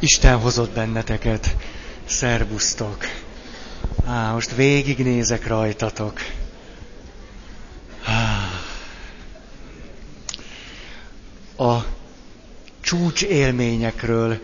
Isten 0.00 0.38
hozott 0.38 0.74
benneteket. 0.74 1.56
Szerbusztok. 2.04 3.04
Á, 4.06 4.32
most 4.32 4.54
végignézek 4.54 5.46
rajtatok. 5.46 6.20
A 11.56 11.84
csúcs 12.80 13.22
élményekről 13.22 14.40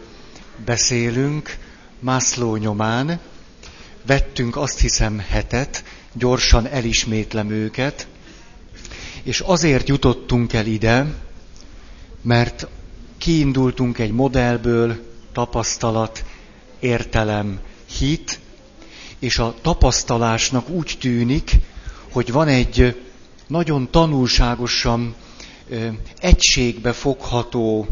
beszélünk 0.65 1.57
Mászló 1.99 2.57
nyomán. 2.57 3.21
Vettünk 4.07 4.57
azt 4.57 4.81
hiszem 4.81 5.19
hetet, 5.19 5.85
gyorsan 6.13 6.67
elismétlem 6.67 7.51
őket, 7.51 8.07
és 9.23 9.41
azért 9.41 9.89
jutottunk 9.89 10.53
el 10.53 10.67
ide, 10.67 11.15
mert 12.23 12.67
kiindultunk 13.19 13.99
egy 13.99 14.13
modellből, 14.13 15.13
tapasztalat, 15.35 16.25
értelem, 16.81 17.61
hit, 17.99 18.41
és 19.19 19.39
a 19.39 19.55
tapasztalásnak 19.63 20.69
úgy 20.69 20.97
tűnik, 21.01 21.51
hogy 22.13 22.33
van 22.33 22.49
egy 22.49 23.03
nagyon 23.47 23.91
tanulságosan 23.91 25.15
egységbe 26.21 26.93
fogható 26.93 27.87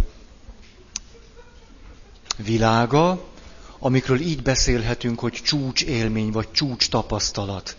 világa, 2.37 3.25
amikről 3.79 4.21
így 4.21 4.43
beszélhetünk, 4.43 5.19
hogy 5.21 5.33
csúcs 5.33 5.83
élmény 5.83 6.31
vagy 6.31 6.51
csúcs 6.51 6.89
tapasztalat. 6.89 7.77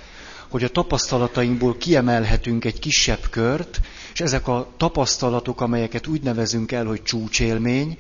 Hogy 0.48 0.64
a 0.64 0.70
tapasztalatainkból 0.70 1.78
kiemelhetünk 1.78 2.66
egy 2.66 2.80
kisebb 2.80 3.30
kört, 3.30 3.82
és 4.14 4.20
ezek 4.22 4.48
a 4.48 4.68
tapasztalatok, 4.78 5.62
amelyeket 5.62 6.08
úgy 6.08 6.22
nevezünk 6.22 6.72
el, 6.72 6.86
hogy 6.86 7.04
csúcsélmény, 7.04 7.98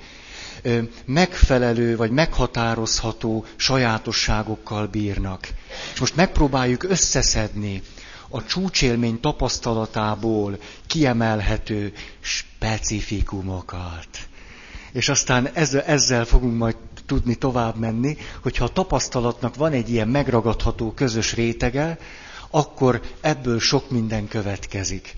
megfelelő 1.06 1.96
vagy 1.96 2.12
meghatározható 2.12 3.46
sajátosságokkal 3.56 4.88
bírnak. 4.88 5.48
És 5.94 6.00
most 6.00 6.16
megpróbáljuk 6.16 6.84
összeszedni 6.84 7.82
a 8.30 8.44
csúcsélmény 8.44 9.20
tapasztalatából 9.20 10.58
kiemelhető 10.88 11.94
specifikumokat. 12.20 14.08
És 14.92 15.10
aztán 15.10 15.50
ezzel, 15.54 15.82
ezzel 15.82 16.26
fogunk 16.26 16.58
majd 16.58 16.76
tudni 17.06 17.36
tovább 17.36 17.76
menni, 17.76 18.18
hogyha 18.42 18.66
a 18.66 18.70
tapasztalatnak 18.74 19.56
van 19.56 19.72
egy 19.72 19.90
ilyen 19.90 20.08
megragadható 20.08 20.92
közös 20.92 21.34
rétege, 21.34 21.98
akkor 22.50 23.02
ebből 23.22 23.60
sok 23.60 23.90
minden 23.90 24.28
következik. 24.28 25.16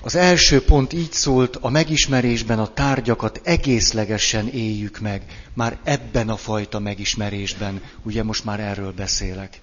Az 0.00 0.14
első 0.14 0.62
pont 0.62 0.92
így 0.92 1.12
szólt, 1.12 1.56
a 1.56 1.68
megismerésben 1.68 2.58
a 2.58 2.72
tárgyakat 2.72 3.40
egészlegesen 3.44 4.48
éljük 4.48 4.98
meg. 4.98 5.22
Már 5.54 5.78
ebben 5.84 6.28
a 6.28 6.36
fajta 6.36 6.78
megismerésben, 6.78 7.82
ugye 8.02 8.22
most 8.22 8.44
már 8.44 8.60
erről 8.60 8.92
beszélek. 8.92 9.60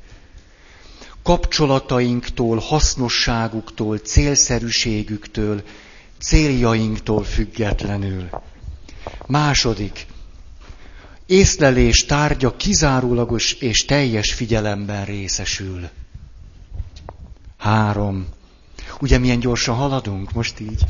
Kapcsolatainktól, 1.24 2.58
hasznosságuktól, 2.58 3.98
célszerűségüktől, 3.98 5.64
céljainktól 6.20 7.24
függetlenül. 7.24 8.30
Második. 9.28 10.06
Észlelés 11.26 12.06
tárgya 12.06 12.56
kizárólagos 12.56 13.54
és 13.54 13.86
teljes 13.86 14.34
figyelemben 14.34 15.06
részesül. 15.06 15.90
Három 17.58 18.28
Ugye 19.02 19.18
milyen 19.18 19.40
gyorsan 19.40 19.76
haladunk 19.76 20.32
most 20.32 20.60
így? 20.60 20.84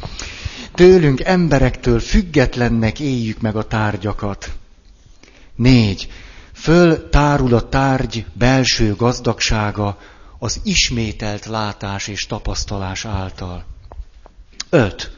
Tőlünk, 0.73 1.21
emberektől 1.21 1.99
függetlennek 1.99 2.99
éljük 2.99 3.41
meg 3.41 3.55
a 3.55 3.67
tárgyakat. 3.67 4.51
Négy. 5.55 6.07
Föl 6.53 7.09
tárul 7.09 7.53
a 7.53 7.69
tárgy 7.69 8.25
belső 8.33 8.95
gazdagsága 8.95 9.97
az 10.39 10.61
ismételt 10.63 11.45
látás 11.45 12.07
és 12.07 12.25
tapasztalás 12.25 13.05
által. 13.05 13.65
Öt. 14.69 15.17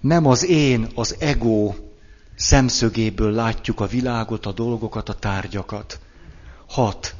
Nem 0.00 0.26
az 0.26 0.46
én, 0.46 0.88
az 0.94 1.16
ego 1.18 1.74
szemszögéből 2.34 3.32
látjuk 3.32 3.80
a 3.80 3.86
világot, 3.86 4.46
a 4.46 4.52
dolgokat, 4.52 5.08
a 5.08 5.14
tárgyakat. 5.14 5.98
Hat. 6.68 7.14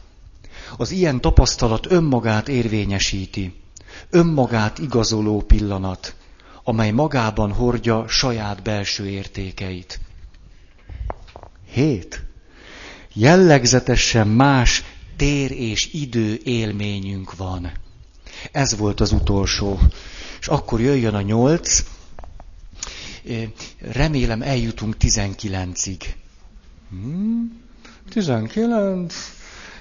Az 0.77 0.91
ilyen 0.91 1.21
tapasztalat 1.21 1.91
önmagát 1.91 2.49
érvényesíti 2.49 3.62
önmagát 4.10 4.78
igazoló 4.78 5.41
pillanat, 5.41 6.14
amely 6.64 6.91
magában 6.91 7.53
hordja 7.53 8.08
saját 8.08 8.62
belső 8.62 9.08
értékeit. 9.08 10.00
Hét. 11.72 12.22
Jellegzetesen 13.12 14.28
más 14.28 14.84
tér 15.16 15.50
és 15.50 15.92
idő 15.92 16.41
élményünk 16.44 17.36
van. 17.36 17.72
Ez 18.52 18.76
volt 18.76 19.00
az 19.00 19.12
utolsó. 19.12 19.78
És 20.41 20.48
akkor 20.48 20.81
jöjjön 20.81 21.14
a 21.14 21.20
nyolc. 21.20 21.84
Remélem 23.78 24.42
eljutunk 24.42 24.97
tizenkilencig. 24.97 26.16
Hmm, 26.91 27.60
tizenkilenc. 28.08 29.14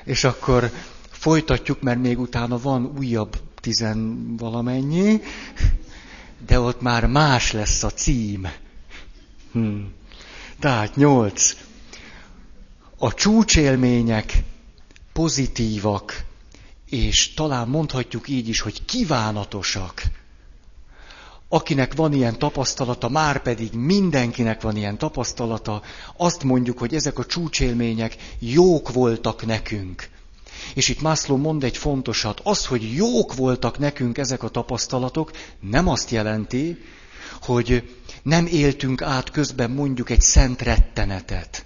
És 0.04 0.24
akkor 0.24 0.72
folytatjuk, 1.10 1.82
mert 1.82 2.00
még 2.00 2.20
utána 2.20 2.60
van 2.60 2.94
újabb 2.98 3.40
tizen 3.62 4.36
valamennyi, 4.38 5.22
de 6.46 6.60
ott 6.60 6.82
már 6.82 7.06
más 7.06 7.52
lesz 7.52 7.84
a 7.84 7.90
cím. 7.90 8.48
Hm. 9.52 9.80
Tehát 10.60 10.96
nyolc. 10.96 11.56
A 12.98 13.14
csúcsélmények 13.14 14.44
pozitívak, 15.14 16.26
és 16.90 17.34
talán 17.34 17.68
mondhatjuk 17.68 18.28
így 18.28 18.48
is, 18.48 18.60
hogy 18.60 18.86
kívánatosak. 18.86 20.04
Akinek 21.50 21.94
van 21.96 22.14
ilyen 22.14 22.38
tapasztalata, 22.38 23.10
már 23.10 23.42
pedig 23.42 23.74
mindenkinek 23.74 24.62
van 24.62 24.76
ilyen 24.76 24.98
tapasztalata, 24.98 25.82
azt 26.18 26.44
mondjuk, 26.44 26.78
hogy 26.78 26.96
ezek 26.96 27.20
a 27.20 27.26
csúcsélmények 27.26 28.16
jók 28.40 28.94
voltak 28.94 29.46
nekünk. 29.46 30.10
És 30.74 30.90
itt 30.90 31.02
Mászló 31.02 31.38
mond 31.38 31.64
egy 31.64 31.78
fontosat. 31.78 32.42
Az, 32.44 32.66
hogy 32.66 32.94
jók 32.96 33.36
voltak 33.36 33.80
nekünk 33.80 34.18
ezek 34.18 34.44
a 34.44 34.50
tapasztalatok, 34.50 35.32
nem 35.60 35.88
azt 35.88 36.10
jelenti, 36.10 36.78
hogy 37.42 37.96
nem 38.24 38.46
éltünk 38.46 39.02
át 39.02 39.32
közben 39.32 39.72
mondjuk 39.72 40.10
egy 40.10 40.22
szent 40.22 40.62
rettenetet. 40.62 41.66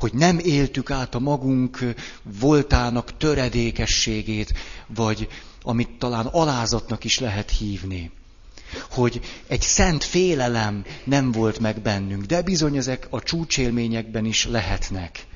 Hogy 0.00 0.12
nem 0.12 0.38
éltük 0.38 0.90
át 0.90 1.14
a 1.14 1.18
magunk 1.18 1.78
voltának 2.40 3.16
töredékességét, 3.16 4.52
vagy 4.86 5.28
amit 5.62 5.98
talán 5.98 6.26
alázatnak 6.26 7.04
is 7.04 7.18
lehet 7.18 7.50
hívni. 7.50 8.10
Hogy 8.90 9.20
egy 9.46 9.60
szent 9.62 10.04
félelem 10.04 10.84
nem 11.04 11.32
volt 11.32 11.58
meg 11.58 11.80
bennünk, 11.80 12.24
de 12.24 12.42
bizony 12.42 12.76
ezek 12.76 13.06
a 13.10 13.22
csúcsélményekben 13.22 14.24
is 14.24 14.46
lehetnek. 14.46 15.26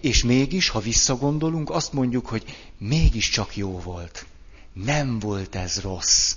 És 0.00 0.24
mégis, 0.24 0.68
ha 0.68 0.80
visszagondolunk, 0.80 1.70
azt 1.70 1.92
mondjuk, 1.92 2.26
hogy 2.26 2.44
mégiscsak 2.78 3.56
jó 3.56 3.80
volt. 3.80 4.26
Nem 4.72 5.18
volt 5.18 5.54
ez 5.54 5.80
rossz. 5.80 6.34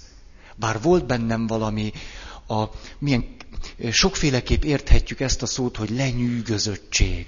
Bár 0.55 0.81
volt 0.81 1.05
bennem 1.05 1.47
valami, 1.47 1.91
a, 2.47 2.63
milyen 2.99 3.25
sokféleképp 3.91 4.63
érthetjük 4.63 5.19
ezt 5.19 5.41
a 5.41 5.45
szót, 5.45 5.77
hogy 5.77 5.89
lenyűgözöttség. 5.89 7.25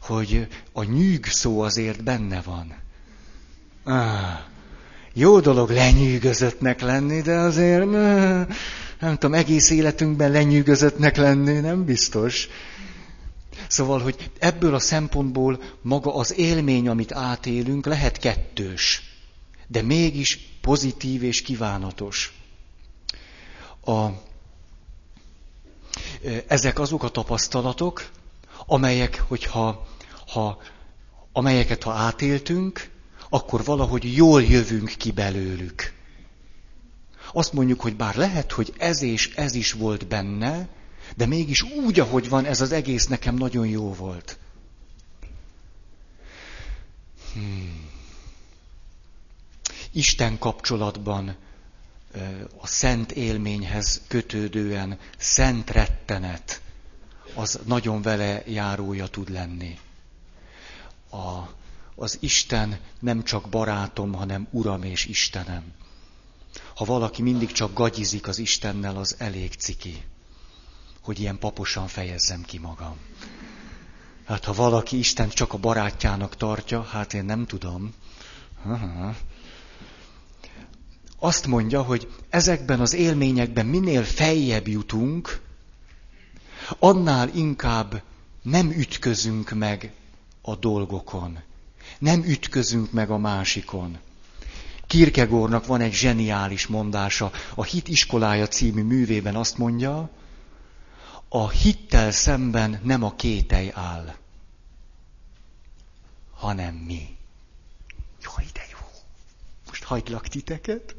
Hogy 0.00 0.46
a 0.72 0.82
nyűg 0.82 1.26
szó 1.26 1.60
azért 1.60 2.02
benne 2.02 2.40
van. 2.40 2.74
Ah, 3.84 4.38
jó 5.12 5.40
dolog 5.40 5.70
lenyűgözöttnek 5.70 6.80
lenni, 6.80 7.20
de 7.20 7.36
azért 7.36 7.90
nem 9.00 9.16
tudom, 9.18 9.34
egész 9.34 9.70
életünkben 9.70 10.30
lenyűgözöttnek 10.30 11.16
lenni, 11.16 11.58
nem 11.58 11.84
biztos. 11.84 12.48
Szóval, 13.68 14.00
hogy 14.00 14.30
ebből 14.38 14.74
a 14.74 14.78
szempontból 14.78 15.62
maga 15.82 16.14
az 16.14 16.38
élmény, 16.38 16.88
amit 16.88 17.12
átélünk, 17.12 17.86
lehet 17.86 18.18
kettős, 18.18 19.02
de 19.66 19.82
mégis 19.82 20.38
pozitív 20.60 21.22
és 21.22 21.42
kívánatos. 21.42 22.32
A, 23.84 24.06
ezek 26.46 26.78
azok 26.78 27.02
a 27.02 27.08
tapasztalatok, 27.08 28.10
amelyek, 28.66 29.24
hogyha, 29.28 29.86
ha, 30.26 30.58
amelyeket 31.32 31.82
ha 31.82 31.92
átéltünk, 31.92 32.90
akkor 33.28 33.64
valahogy 33.64 34.16
jól 34.16 34.42
jövünk 34.42 34.88
ki 34.96 35.10
belőlük. 35.10 35.92
Azt 37.32 37.52
mondjuk, 37.52 37.80
hogy 37.80 37.96
bár 37.96 38.16
lehet, 38.16 38.52
hogy 38.52 38.72
ez 38.78 39.02
és 39.02 39.34
ez 39.34 39.54
is 39.54 39.72
volt 39.72 40.06
benne, 40.06 40.68
de 41.16 41.26
mégis 41.26 41.62
úgy, 41.62 42.00
ahogy 42.00 42.28
van, 42.28 42.44
ez 42.44 42.60
az 42.60 42.72
egész 42.72 43.06
nekem 43.06 43.34
nagyon 43.34 43.66
jó 43.66 43.94
volt. 43.94 44.38
Hmm. 47.32 47.90
Isten 49.92 50.38
kapcsolatban 50.38 51.36
a 52.60 52.66
szent 52.66 53.12
élményhez 53.12 54.00
kötődően 54.08 54.98
szent 55.18 55.70
rettenet, 55.70 56.60
az 57.34 57.60
nagyon 57.64 58.02
vele 58.02 58.42
járója 58.46 59.06
tud 59.06 59.30
lenni. 59.30 59.78
A, 61.10 61.56
az 61.94 62.16
Isten 62.20 62.80
nem 62.98 63.22
csak 63.24 63.48
barátom, 63.48 64.12
hanem 64.12 64.48
Uram 64.50 64.82
és 64.82 65.06
Istenem. 65.06 65.72
Ha 66.74 66.84
valaki 66.84 67.22
mindig 67.22 67.52
csak 67.52 67.72
gagyizik 67.72 68.28
az 68.28 68.38
Istennel, 68.38 68.96
az 68.96 69.14
elég 69.18 69.52
ciki, 69.52 70.02
hogy 71.02 71.20
ilyen 71.20 71.38
paposan 71.38 71.86
fejezzem 71.86 72.42
ki 72.42 72.58
magam. 72.58 72.96
Hát 74.24 74.44
ha 74.44 74.52
valaki 74.52 74.98
Isten 74.98 75.28
csak 75.28 75.52
a 75.52 75.58
barátjának 75.58 76.36
tartja, 76.36 76.82
hát 76.82 77.14
én 77.14 77.24
nem 77.24 77.46
tudom. 77.46 77.94
Aha. 78.64 79.14
Azt 81.18 81.46
mondja, 81.46 81.82
hogy 81.82 82.08
ezekben 82.28 82.80
az 82.80 82.94
élményekben 82.94 83.66
minél 83.66 84.04
feljebb 84.04 84.68
jutunk, 84.68 85.40
annál 86.78 87.28
inkább 87.34 88.02
nem 88.42 88.70
ütközünk 88.70 89.50
meg 89.50 89.92
a 90.42 90.56
dolgokon. 90.56 91.38
Nem 91.98 92.22
ütközünk 92.22 92.92
meg 92.92 93.10
a 93.10 93.18
másikon. 93.18 93.98
Kierkegaardnak 94.86 95.66
van 95.66 95.80
egy 95.80 95.92
zseniális 95.92 96.66
mondása. 96.66 97.30
A 97.54 97.64
Hit 97.64 97.88
iskolája 97.88 98.46
című 98.46 98.82
művében 98.82 99.36
azt 99.36 99.58
mondja, 99.58 100.10
a 101.28 101.48
hittel 101.50 102.10
szemben 102.10 102.80
nem 102.82 103.02
a 103.02 103.14
kételj 103.14 103.70
áll, 103.74 104.14
hanem 106.34 106.74
mi. 106.74 107.16
Jaj, 108.22 108.44
de 108.52 108.66
jó. 108.70 108.78
Most 109.66 109.82
hagylak 109.84 110.28
titeket. 110.28 110.96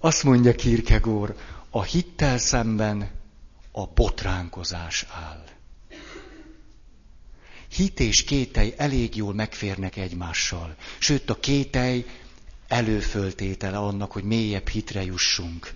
Azt 0.00 0.22
mondja 0.22 0.54
Kierkegaard, 0.54 1.38
a 1.70 1.82
hittel 1.82 2.38
szemben 2.38 3.10
a 3.72 3.86
botránkozás 3.86 5.06
áll. 5.10 5.44
Hit 7.68 8.00
és 8.00 8.24
kételj 8.24 8.74
elég 8.76 9.16
jól 9.16 9.34
megférnek 9.34 9.96
egymással. 9.96 10.76
Sőt, 10.98 11.30
a 11.30 11.40
kételj 11.40 12.06
előföltétele 12.68 13.78
annak, 13.78 14.12
hogy 14.12 14.24
mélyebb 14.24 14.68
hitre 14.68 15.04
jussunk. 15.04 15.74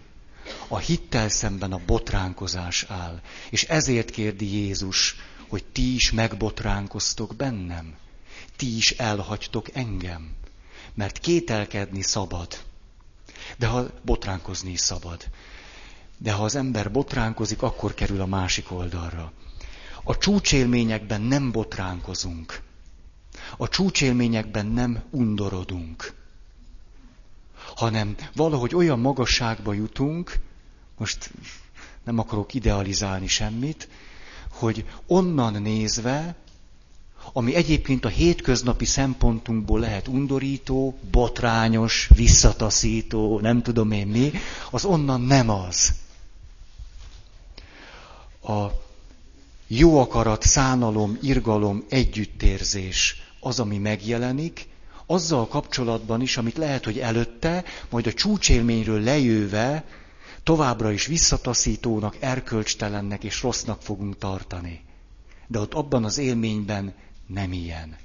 A 0.69 0.79
hittel 0.79 1.29
szemben 1.29 1.73
a 1.73 1.81
botránkozás 1.87 2.85
áll. 2.89 3.21
És 3.51 3.63
ezért 3.65 4.11
kérdi 4.11 4.57
Jézus, 4.57 5.17
hogy 5.49 5.65
ti 5.65 5.95
is 5.95 6.11
megbotránkoztok 6.11 7.37
bennem. 7.37 7.95
Ti 8.57 8.77
is 8.77 8.91
elhagytok 8.91 9.75
engem. 9.75 10.31
Mert 10.95 11.19
kételkedni 11.19 12.03
szabad. 12.03 12.59
De 13.57 13.67
ha 13.67 13.87
botránkozni 14.03 14.71
is 14.71 14.81
szabad. 14.81 15.25
De 16.19 16.33
ha 16.33 16.45
az 16.45 16.55
ember 16.55 16.91
botránkozik, 16.91 17.63
akkor 17.63 17.95
kerül 17.95 18.21
a 18.21 18.27
másik 18.27 18.71
oldalra. 18.71 19.33
A 20.05 20.19
csúcsélményekben 20.19 21.21
nem 21.21 21.51
botránkozunk. 21.51 22.63
A 23.57 23.69
csúcsélményekben 23.69 24.67
nem 24.67 25.03
undorodunk. 25.11 26.20
Hanem 27.81 28.17
valahogy 28.35 28.75
olyan 28.75 28.99
magasságba 28.99 29.73
jutunk, 29.73 30.39
most 30.99 31.31
nem 32.05 32.19
akarok 32.19 32.55
idealizálni 32.55 33.27
semmit, 33.27 33.89
hogy 34.51 34.85
onnan 35.07 35.63
nézve, 35.63 36.37
ami 37.33 37.55
egyébként 37.55 38.05
a 38.05 38.09
hétköznapi 38.09 38.85
szempontunkból 38.85 39.81
lehet 39.81 40.09
undorító, 40.09 40.99
botrányos, 41.11 42.09
visszataszító, 42.15 43.41
nem 43.41 43.63
tudom 43.63 43.91
én 43.91 44.07
mi, 44.07 44.33
az 44.71 44.85
onnan 44.85 45.21
nem 45.21 45.49
az. 45.49 45.93
A 48.43 48.67
jó 49.67 50.01
akarat, 50.01 50.43
szánalom, 50.43 51.19
irgalom, 51.23 51.85
együttérzés 51.89 53.23
az, 53.41 53.61
ami 53.61 53.79
megjelenik, 53.79 54.69
azzal 55.11 55.49
kapcsolatban 55.49 56.21
is, 56.21 56.37
amit 56.37 56.57
lehet, 56.57 56.85
hogy 56.85 56.99
előtte, 56.99 57.65
majd 57.89 58.07
a 58.07 58.13
csúcsélményről 58.13 59.01
lejöve 59.01 59.85
továbbra 60.43 60.93
is 60.93 61.07
visszataszítónak, 61.07 62.17
erkölcstelennek 62.21 63.25
és 63.25 63.43
rossznak 63.43 63.83
fogunk 63.83 64.19
tartani. 64.19 64.85
De 65.47 65.59
ott 65.59 65.75
abban 65.75 66.05
az 66.05 66.19
élményben 66.19 66.95
nem 67.27 67.53
ilyen. 67.53 67.97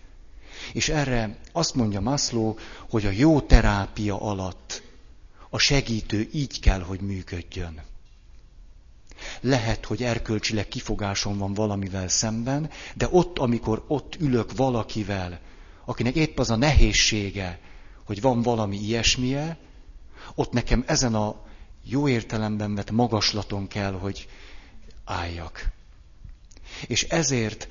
És 0.73 0.89
erre 0.89 1.37
azt 1.51 1.75
mondja 1.75 2.01
Maslow, 2.01 2.53
hogy 2.89 3.05
a 3.05 3.09
jó 3.09 3.41
terápia 3.41 4.21
alatt 4.21 4.83
a 5.49 5.57
segítő 5.57 6.29
így 6.31 6.59
kell, 6.59 6.81
hogy 6.81 6.99
működjön. 6.99 7.81
Lehet, 9.41 9.85
hogy 9.85 10.03
erkölcsileg 10.03 10.67
kifogásom 10.67 11.37
van 11.37 11.53
valamivel 11.53 12.07
szemben, 12.07 12.69
de 12.95 13.07
ott, 13.11 13.39
amikor 13.39 13.83
ott 13.87 14.15
ülök 14.19 14.55
valakivel, 14.55 15.39
akinek 15.85 16.15
épp 16.15 16.39
az 16.39 16.49
a 16.49 16.55
nehézsége, 16.55 17.59
hogy 18.03 18.21
van 18.21 18.41
valami 18.41 18.77
ilyesmije, 18.77 19.57
ott 20.35 20.51
nekem 20.51 20.83
ezen 20.87 21.15
a 21.15 21.43
jó 21.83 22.07
értelemben 22.07 22.75
vett 22.75 22.91
magaslaton 22.91 23.67
kell, 23.67 23.93
hogy 23.93 24.27
álljak. 25.05 25.69
És 26.87 27.03
ezért 27.03 27.67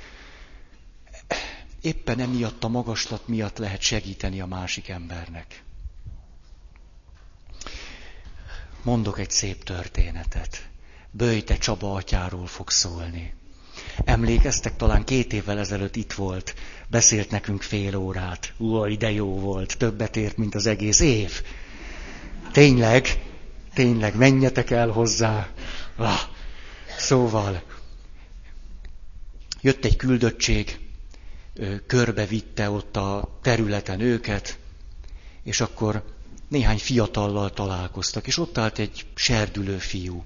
éppen 1.80 2.18
emiatt 2.20 2.64
a 2.64 2.68
magaslat 2.68 3.28
miatt 3.28 3.58
lehet 3.58 3.80
segíteni 3.80 4.40
a 4.40 4.46
másik 4.46 4.88
embernek. 4.88 5.62
Mondok 8.82 9.18
egy 9.18 9.30
szép 9.30 9.64
történetet. 9.64 10.68
Böjte 11.10 11.56
Csaba 11.56 11.94
atyáról 11.94 12.46
fog 12.46 12.70
szólni. 12.70 13.34
Emlékeztek, 14.04 14.76
talán 14.76 15.04
két 15.04 15.32
évvel 15.32 15.58
ezelőtt 15.58 15.96
itt 15.96 16.12
volt, 16.12 16.54
beszélt 16.94 17.30
nekünk 17.30 17.62
fél 17.62 17.96
órát. 17.96 18.52
Uaj, 18.56 18.96
de 18.96 19.10
jó 19.10 19.38
volt, 19.38 19.76
többet 19.78 20.16
ért, 20.16 20.36
mint 20.36 20.54
az 20.54 20.66
egész 20.66 21.00
év. 21.00 21.42
Tényleg, 22.52 23.22
tényleg, 23.74 24.16
menjetek 24.16 24.70
el 24.70 24.88
hozzá. 24.88 25.48
Ah, 25.96 26.20
szóval, 26.98 27.62
jött 29.60 29.84
egy 29.84 29.96
küldöttség, 29.96 30.78
körbevitte 31.86 32.70
ott 32.70 32.96
a 32.96 33.38
területen 33.42 34.00
őket, 34.00 34.58
és 35.42 35.60
akkor 35.60 36.04
néhány 36.48 36.78
fiatallal 36.78 37.50
találkoztak, 37.50 38.26
és 38.26 38.38
ott 38.38 38.58
állt 38.58 38.78
egy 38.78 39.06
serdülő 39.14 39.78
fiú. 39.78 40.24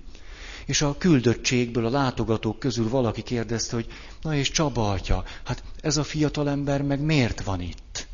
És 0.69 0.83
a 0.83 0.97
küldöttségből, 0.99 1.87
a 1.87 1.91
látogatók 1.91 2.59
közül 2.59 2.89
valaki 2.89 3.23
kérdezte, 3.23 3.75
hogy 3.75 3.87
na 4.23 4.35
és 4.35 4.51
Csaba 4.51 4.91
atya, 4.91 5.25
hát 5.45 5.63
ez 5.81 5.97
a 5.97 6.05
fiatalember 6.05 6.83
meg 6.83 7.01
miért 7.01 7.43
van 7.43 7.61
itt? 7.61 8.07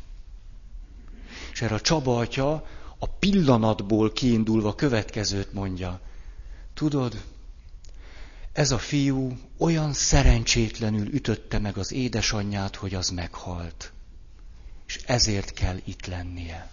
És 1.51 1.61
erre 1.61 1.75
a 1.75 1.81
Csaba 1.81 2.17
atya 2.17 2.67
a 2.99 3.07
pillanatból 3.07 4.11
kiindulva 4.11 4.75
következőt 4.75 5.53
mondja. 5.53 5.99
Tudod, 6.73 7.23
ez 8.51 8.71
a 8.71 8.77
fiú 8.77 9.37
olyan 9.57 9.93
szerencsétlenül 9.93 11.13
ütötte 11.13 11.59
meg 11.59 11.77
az 11.77 11.91
édesanyját, 11.91 12.75
hogy 12.75 12.93
az 12.93 13.09
meghalt. 13.09 13.91
És 14.87 14.99
ezért 15.05 15.53
kell 15.53 15.77
itt 15.85 16.05
lennie. 16.05 16.69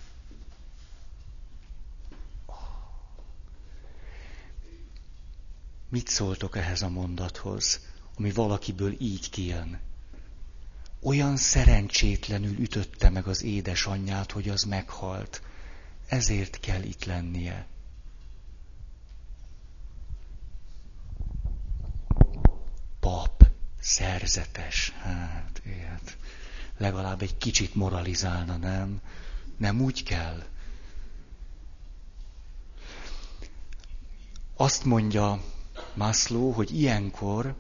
Mit 5.92 6.08
szóltok 6.08 6.56
ehhez 6.56 6.82
a 6.82 6.88
mondathoz, 6.88 7.80
ami 8.16 8.30
valakiből 8.30 8.94
így 8.99 9.30
kijön? 9.30 9.80
Olyan 11.02 11.37
szerencsétlenül 11.37 12.58
ütötte 12.58 13.11
meg 13.11 13.26
az 13.26 13.42
édesanyját, 13.42 14.32
hogy 14.32 14.49
az 14.49 14.62
meghalt. 14.62 15.42
Ezért 16.08 16.61
kell 16.61 16.82
itt 16.82 17.04
lennie. 17.04 17.66
Pap, 23.00 23.46
szerzetes, 23.80 24.90
hát 24.90 25.62
ilyet. 25.64 26.16
Legalább 26.76 27.22
egy 27.22 27.37
kicsit 27.37 27.75
moralizálna, 27.75 28.56
nem? 28.56 29.00
Nem 29.56 29.80
úgy 29.80 30.02
kell. 30.02 30.42
Azt 34.56 34.84
mondja 34.84 35.42
Maslow, 35.94 36.50
hogy 36.50 36.80
ilyenkor 36.80 37.54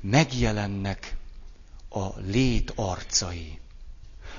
megjelennek 0.00 1.16
a 1.88 2.20
lét 2.20 2.72
arcai. 2.74 3.58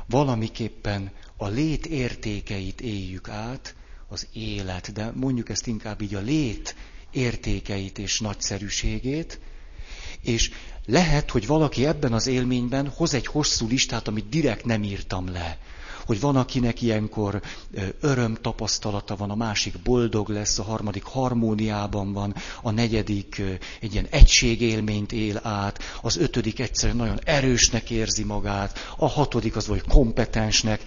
Valamiképpen 0.05 1.11
a 1.37 1.47
lét 1.47 1.85
értékeit 1.85 2.81
éljük 2.81 3.29
át, 3.29 3.75
az 4.07 4.27
élet, 4.33 4.93
de 4.93 5.11
mondjuk 5.15 5.49
ezt 5.49 5.67
inkább 5.67 6.01
így 6.01 6.15
a 6.15 6.19
lét 6.19 6.75
értékeit 7.11 7.97
és 7.97 8.19
nagyszerűségét, 8.19 9.39
és 10.21 10.51
lehet, 10.85 11.31
hogy 11.31 11.47
valaki 11.47 11.85
ebben 11.85 12.13
az 12.13 12.27
élményben 12.27 12.87
hoz 12.89 13.13
egy 13.13 13.25
hosszú 13.25 13.67
listát, 13.67 14.07
amit 14.07 14.29
direkt 14.29 14.65
nem 14.65 14.83
írtam 14.83 15.31
le. 15.31 15.57
Hogy 16.07 16.19
van, 16.19 16.35
akinek 16.35 16.81
ilyenkor 16.81 17.41
öröm 17.99 18.37
tapasztalata 18.41 19.15
van, 19.15 19.29
a 19.29 19.35
másik 19.35 19.79
boldog 19.83 20.29
lesz, 20.29 20.59
a 20.59 20.63
harmadik 20.63 21.03
harmóniában 21.03 22.13
van, 22.13 22.35
a 22.61 22.71
negyedik 22.71 23.41
egy 23.81 23.93
ilyen 23.93 24.07
egységélményt 24.09 25.11
él 25.11 25.39
át, 25.43 25.79
az 26.01 26.17
ötödik 26.17 26.59
egyszerűen 26.59 26.97
nagyon 26.97 27.19
erősnek 27.23 27.89
érzi 27.89 28.23
magát, 28.23 28.79
a 28.97 29.07
hatodik 29.07 29.55
az 29.55 29.67
vagy 29.67 29.81
kompetensnek. 29.87 30.81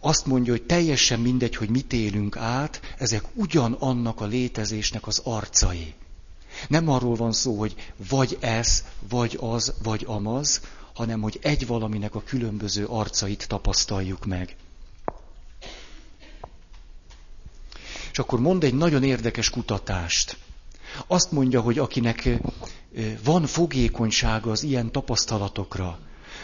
Azt 0.00 0.26
mondja, 0.26 0.52
hogy 0.52 0.62
teljesen 0.62 1.20
mindegy, 1.20 1.56
hogy 1.56 1.68
mit 1.68 1.92
élünk 1.92 2.36
át, 2.36 2.80
ezek 2.98 3.24
ugyanannak 3.34 4.20
a 4.20 4.26
létezésnek 4.26 5.06
az 5.06 5.20
arcai. 5.24 5.94
Nem 6.68 6.88
arról 6.88 7.14
van 7.14 7.32
szó, 7.32 7.58
hogy 7.58 7.74
vagy 8.08 8.36
ez, 8.40 8.84
vagy 9.08 9.38
az, 9.40 9.72
vagy 9.82 10.04
amaz, 10.06 10.60
hanem 10.94 11.20
hogy 11.20 11.38
egy 11.42 11.66
valaminek 11.66 12.14
a 12.14 12.22
különböző 12.22 12.86
arcait 12.86 13.48
tapasztaljuk 13.48 14.24
meg. 14.26 14.56
És 18.12 18.18
akkor 18.18 18.40
mond 18.40 18.64
egy 18.64 18.74
nagyon 18.74 19.02
érdekes 19.02 19.50
kutatást. 19.50 20.36
Azt 21.06 21.32
mondja, 21.32 21.60
hogy 21.60 21.78
akinek 21.78 22.28
van 23.24 23.46
fogékonysága 23.46 24.50
az 24.50 24.62
ilyen 24.62 24.92
tapasztalatokra, 24.92 25.98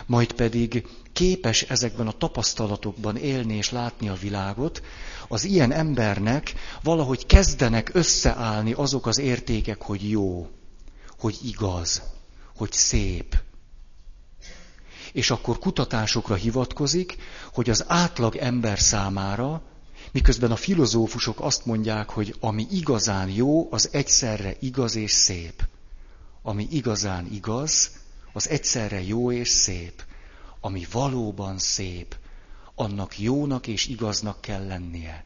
majd 0.07 0.33
pedig 0.33 0.87
képes 1.13 1.63
ezekben 1.63 2.07
a 2.07 2.13
tapasztalatokban 2.13 3.17
élni 3.17 3.55
és 3.55 3.71
látni 3.71 4.09
a 4.09 4.15
világot, 4.15 4.83
az 5.29 5.45
ilyen 5.45 5.73
embernek 5.73 6.55
valahogy 6.83 7.27
kezdenek 7.27 7.91
összeállni 7.95 8.73
azok 8.73 9.07
az 9.07 9.19
értékek, 9.19 9.83
hogy 9.83 10.11
jó, 10.11 10.49
hogy 11.19 11.39
igaz, 11.45 12.03
hogy 12.57 12.73
szép. 12.73 13.45
És 15.17 15.31
akkor 15.31 15.59
kutatásokra 15.59 16.35
hivatkozik, 16.35 17.17
hogy 17.53 17.71
az 17.71 17.85
átlag 17.89 18.37
ember 18.37 18.79
számára, 18.79 19.63
miközben 20.13 20.51
a 20.51 20.57
filozófusok 20.57 21.41
azt 21.41 21.67
mondják, 21.67 22.11
hogy 22.11 22.35
ami 22.41 22.67
igazán 22.71 23.29
jó, 23.31 23.69
az 23.73 23.89
egyszerre 23.93 24.57
igaz 24.61 24.95
és 24.97 25.11
szép. 25.11 25.67
Ami 26.43 26.67
igazán 26.71 27.27
igaz, 27.33 27.91
az 28.33 28.49
egyszerre 28.49 29.03
jó 29.03 29.33
és 29.33 29.49
szép. 29.49 30.05
Ami 30.61 30.87
valóban 30.93 31.59
szép, 31.59 32.17
annak 32.75 33.19
jónak 33.19 33.67
és 33.67 33.87
igaznak 33.87 34.41
kell 34.41 34.67
lennie. 34.67 35.25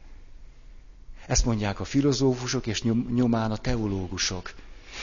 Ezt 1.27 1.45
mondják 1.45 1.79
a 1.79 1.83
filozófusok, 1.85 2.67
és 2.67 2.83
nyomán 3.13 3.51
a 3.51 3.57
teológusok. 3.57 4.53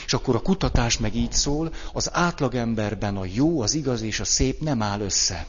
És 0.04 0.12
akkor 0.12 0.34
a 0.34 0.42
kutatás 0.42 0.98
meg 0.98 1.14
így 1.14 1.32
szól, 1.32 1.72
az 1.92 2.14
átlagemberben 2.14 3.16
a 3.16 3.24
jó, 3.24 3.60
az 3.60 3.74
igaz 3.74 4.02
és 4.02 4.20
a 4.20 4.24
szép 4.24 4.60
nem 4.60 4.82
áll 4.82 5.00
össze. 5.00 5.46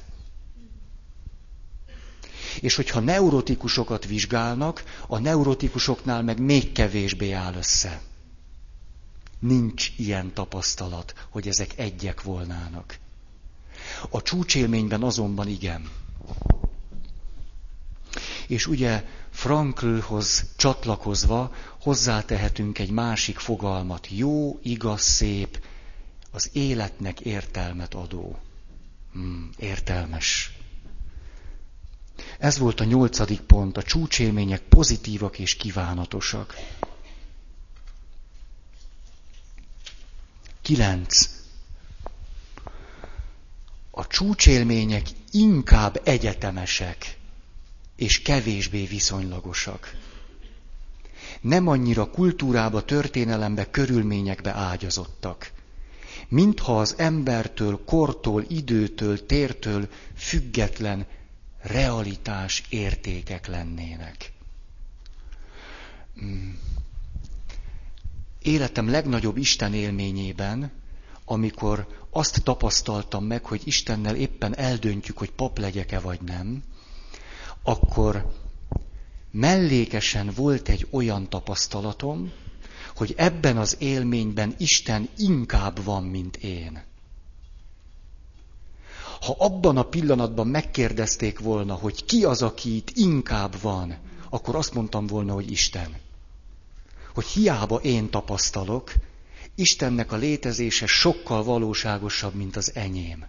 És 2.59 2.75
hogyha 2.75 2.99
neurotikusokat 2.99 4.05
vizsgálnak, 4.05 4.83
a 5.07 5.17
neurotikusoknál 5.17 6.23
meg 6.23 6.39
még 6.39 6.71
kevésbé 6.71 7.31
áll 7.31 7.53
össze. 7.53 8.01
Nincs 9.39 9.91
ilyen 9.97 10.33
tapasztalat, 10.33 11.13
hogy 11.29 11.47
ezek 11.47 11.77
egyek 11.77 12.21
volnának. 12.21 12.97
A 14.09 14.21
csúcsélményben 14.21 15.03
azonban 15.03 15.47
igen. 15.47 15.89
És 18.47 18.67
ugye 18.67 19.03
Franklhoz 19.39 20.45
csatlakozva 20.55 21.53
hozzátehetünk 21.81 22.79
egy 22.79 22.89
másik 22.89 23.37
fogalmat. 23.37 24.07
Jó, 24.09 24.59
igaz, 24.63 25.01
szép, 25.01 25.63
az 26.31 26.49
életnek 26.53 27.19
értelmet 27.19 27.93
adó. 27.93 28.39
Hmm, 29.11 29.49
értelmes. 29.57 30.57
Ez 32.39 32.57
volt 32.57 32.79
a 32.79 32.83
nyolcadik 32.83 33.39
pont, 33.39 33.77
a 33.77 33.83
csúcsélmények 33.83 34.61
pozitívak 34.61 35.39
és 35.39 35.55
kívánatosak. 35.55 36.55
Kilenc. 40.61 41.29
A 43.91 44.07
csúcsélmények 44.07 45.07
inkább 45.31 46.01
egyetemesek, 46.03 47.18
és 47.99 48.21
kevésbé 48.21 48.85
viszonylagosak. 48.85 49.95
Nem 51.41 51.67
annyira 51.67 52.09
kultúrába, 52.09 52.85
történelembe, 52.85 53.69
körülményekbe 53.69 54.53
ágyazottak. 54.53 55.51
Mintha 56.27 56.79
az 56.79 56.95
embertől, 56.97 57.83
kortól, 57.85 58.45
időtől, 58.47 59.25
tértől 59.25 59.89
független 60.15 61.05
realitás 61.61 62.63
értékek 62.69 63.47
lennének. 63.47 64.31
Hmm. 66.15 66.59
Életem 68.41 68.89
legnagyobb 68.89 69.37
Isten 69.37 69.73
élményében, 69.73 70.71
amikor 71.25 71.87
azt 72.09 72.43
tapasztaltam 72.43 73.25
meg, 73.25 73.45
hogy 73.45 73.61
Istennel 73.63 74.15
éppen 74.15 74.55
eldöntjük, 74.55 75.17
hogy 75.17 75.31
pap 75.31 75.57
legyek-e 75.57 75.99
vagy 75.99 76.21
nem, 76.21 76.63
akkor 77.69 78.31
mellékesen 79.31 80.31
volt 80.35 80.69
egy 80.69 80.87
olyan 80.89 81.29
tapasztalatom, 81.29 82.31
hogy 82.95 83.13
ebben 83.17 83.57
az 83.57 83.75
élményben 83.79 84.55
Isten 84.57 85.09
inkább 85.17 85.83
van, 85.83 86.03
mint 86.03 86.35
én. 86.35 86.83
Ha 89.21 89.35
abban 89.37 89.77
a 89.77 89.83
pillanatban 89.83 90.47
megkérdezték 90.47 91.39
volna, 91.39 91.73
hogy 91.73 92.05
ki 92.05 92.23
az, 92.23 92.41
aki 92.41 92.75
itt 92.75 92.89
inkább 92.93 93.61
van, 93.61 93.97
akkor 94.29 94.55
azt 94.55 94.73
mondtam 94.73 95.07
volna, 95.07 95.33
hogy 95.33 95.51
Isten. 95.51 95.95
Hogy 97.13 97.25
hiába 97.25 97.75
én 97.75 98.09
tapasztalok, 98.09 98.93
Istennek 99.55 100.11
a 100.11 100.15
létezése 100.15 100.85
sokkal 100.85 101.43
valóságosabb, 101.43 102.33
mint 102.33 102.55
az 102.55 102.75
enyém. 102.75 103.25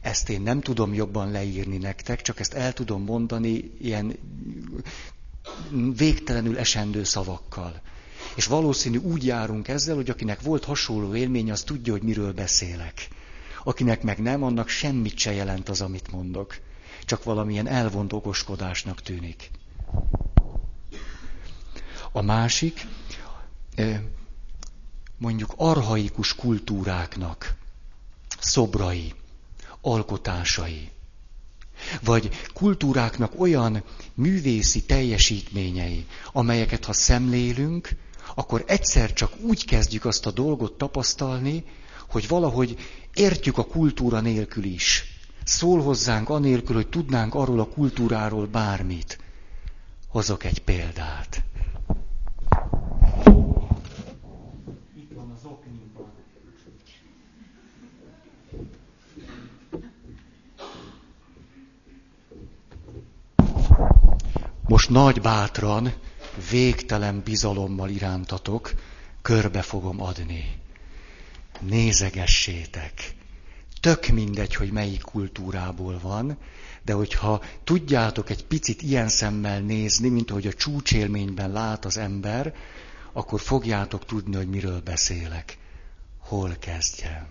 Ezt 0.00 0.28
én 0.28 0.40
nem 0.40 0.60
tudom 0.60 0.94
jobban 0.94 1.30
leírni 1.30 1.76
nektek, 1.76 2.22
csak 2.22 2.40
ezt 2.40 2.52
el 2.52 2.72
tudom 2.72 3.04
mondani 3.04 3.70
ilyen 3.80 4.16
végtelenül 5.96 6.58
esendő 6.58 7.04
szavakkal. 7.04 7.80
És 8.36 8.46
valószínű 8.46 8.98
úgy 8.98 9.24
járunk 9.24 9.68
ezzel, 9.68 9.94
hogy 9.94 10.10
akinek 10.10 10.40
volt 10.40 10.64
hasonló 10.64 11.14
élmény, 11.14 11.50
az 11.50 11.62
tudja, 11.62 11.92
hogy 11.92 12.02
miről 12.02 12.32
beszélek. 12.32 13.08
Akinek 13.64 14.02
meg 14.02 14.18
nem, 14.18 14.42
annak 14.42 14.68
semmit 14.68 15.18
se 15.18 15.32
jelent 15.32 15.68
az, 15.68 15.80
amit 15.80 16.10
mondok. 16.10 16.56
Csak 17.04 17.24
valamilyen 17.24 17.66
elvont 17.66 18.12
okoskodásnak 18.12 19.02
tűnik. 19.02 19.50
A 22.12 22.22
másik, 22.22 22.86
mondjuk 25.18 25.52
arhaikus 25.56 26.34
kultúráknak 26.34 27.56
szobrai 28.38 29.14
alkotásai. 29.80 30.90
Vagy 32.02 32.30
kultúráknak 32.54 33.40
olyan 33.40 33.82
művészi 34.14 34.82
teljesítményei, 34.82 36.06
amelyeket 36.32 36.84
ha 36.84 36.92
szemlélünk, 36.92 37.96
akkor 38.34 38.64
egyszer 38.66 39.12
csak 39.12 39.32
úgy 39.40 39.64
kezdjük 39.64 40.04
azt 40.04 40.26
a 40.26 40.30
dolgot 40.30 40.72
tapasztalni, 40.78 41.64
hogy 42.08 42.28
valahogy 42.28 42.78
értjük 43.14 43.58
a 43.58 43.64
kultúra 43.64 44.20
nélkül 44.20 44.64
is. 44.64 45.04
Szól 45.44 45.82
hozzánk 45.82 46.28
anélkül, 46.28 46.74
hogy 46.74 46.88
tudnánk 46.88 47.34
arról 47.34 47.60
a 47.60 47.68
kultúráról 47.68 48.46
bármit. 48.46 49.18
Hozok 50.08 50.44
egy 50.44 50.58
példát. 50.58 51.42
Most 64.68 64.90
nagy 64.90 65.20
bátran, 65.20 65.92
végtelen 66.50 67.20
bizalommal 67.24 67.88
irántatok, 67.88 68.74
körbe 69.22 69.62
fogom 69.62 70.02
adni. 70.02 70.60
Nézegessétek. 71.60 73.14
Tök 73.80 74.06
mindegy, 74.06 74.54
hogy 74.54 74.70
melyik 74.70 75.02
kultúrából 75.02 75.98
van, 76.02 76.38
de 76.82 76.92
hogyha 76.92 77.42
tudjátok 77.64 78.30
egy 78.30 78.44
picit 78.44 78.82
ilyen 78.82 79.08
szemmel 79.08 79.60
nézni, 79.60 80.08
mint 80.08 80.30
ahogy 80.30 80.46
a 80.46 80.52
csúcsélményben 80.52 81.50
lát 81.52 81.84
az 81.84 81.96
ember, 81.96 82.54
akkor 83.12 83.40
fogjátok 83.40 84.04
tudni, 84.04 84.36
hogy 84.36 84.48
miről 84.48 84.80
beszélek. 84.80 85.58
Hol 86.18 86.56
kezdjem? 86.58 87.26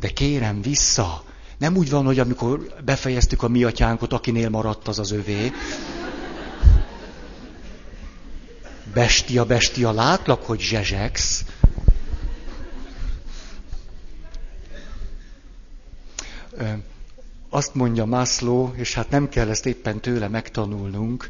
De 0.00 0.08
kérem 0.08 0.62
vissza, 0.62 1.24
nem 1.64 1.76
úgy 1.76 1.90
van, 1.90 2.04
hogy 2.04 2.18
amikor 2.18 2.74
befejeztük 2.84 3.42
a 3.42 3.48
mi 3.48 3.64
atyánkot, 3.64 4.12
akinél 4.12 4.48
maradt 4.48 4.88
az 4.88 4.98
az 4.98 5.10
övé. 5.10 5.52
Bestia, 8.94 9.44
bestia, 9.44 9.92
látlak, 9.92 10.42
hogy 10.42 10.60
zsezsegsz. 10.60 11.44
Azt 17.48 17.74
mondja 17.74 18.04
Mászló, 18.04 18.72
és 18.76 18.94
hát 18.94 19.10
nem 19.10 19.28
kell 19.28 19.48
ezt 19.48 19.66
éppen 19.66 20.00
tőle 20.00 20.28
megtanulnunk, 20.28 21.28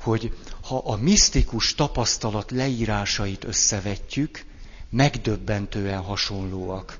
hogy 0.00 0.32
ha 0.62 0.78
a 0.78 0.96
misztikus 0.96 1.74
tapasztalat 1.74 2.50
leírásait 2.50 3.44
összevetjük, 3.44 4.44
megdöbbentően 4.90 6.02
hasonlóak. 6.02 6.98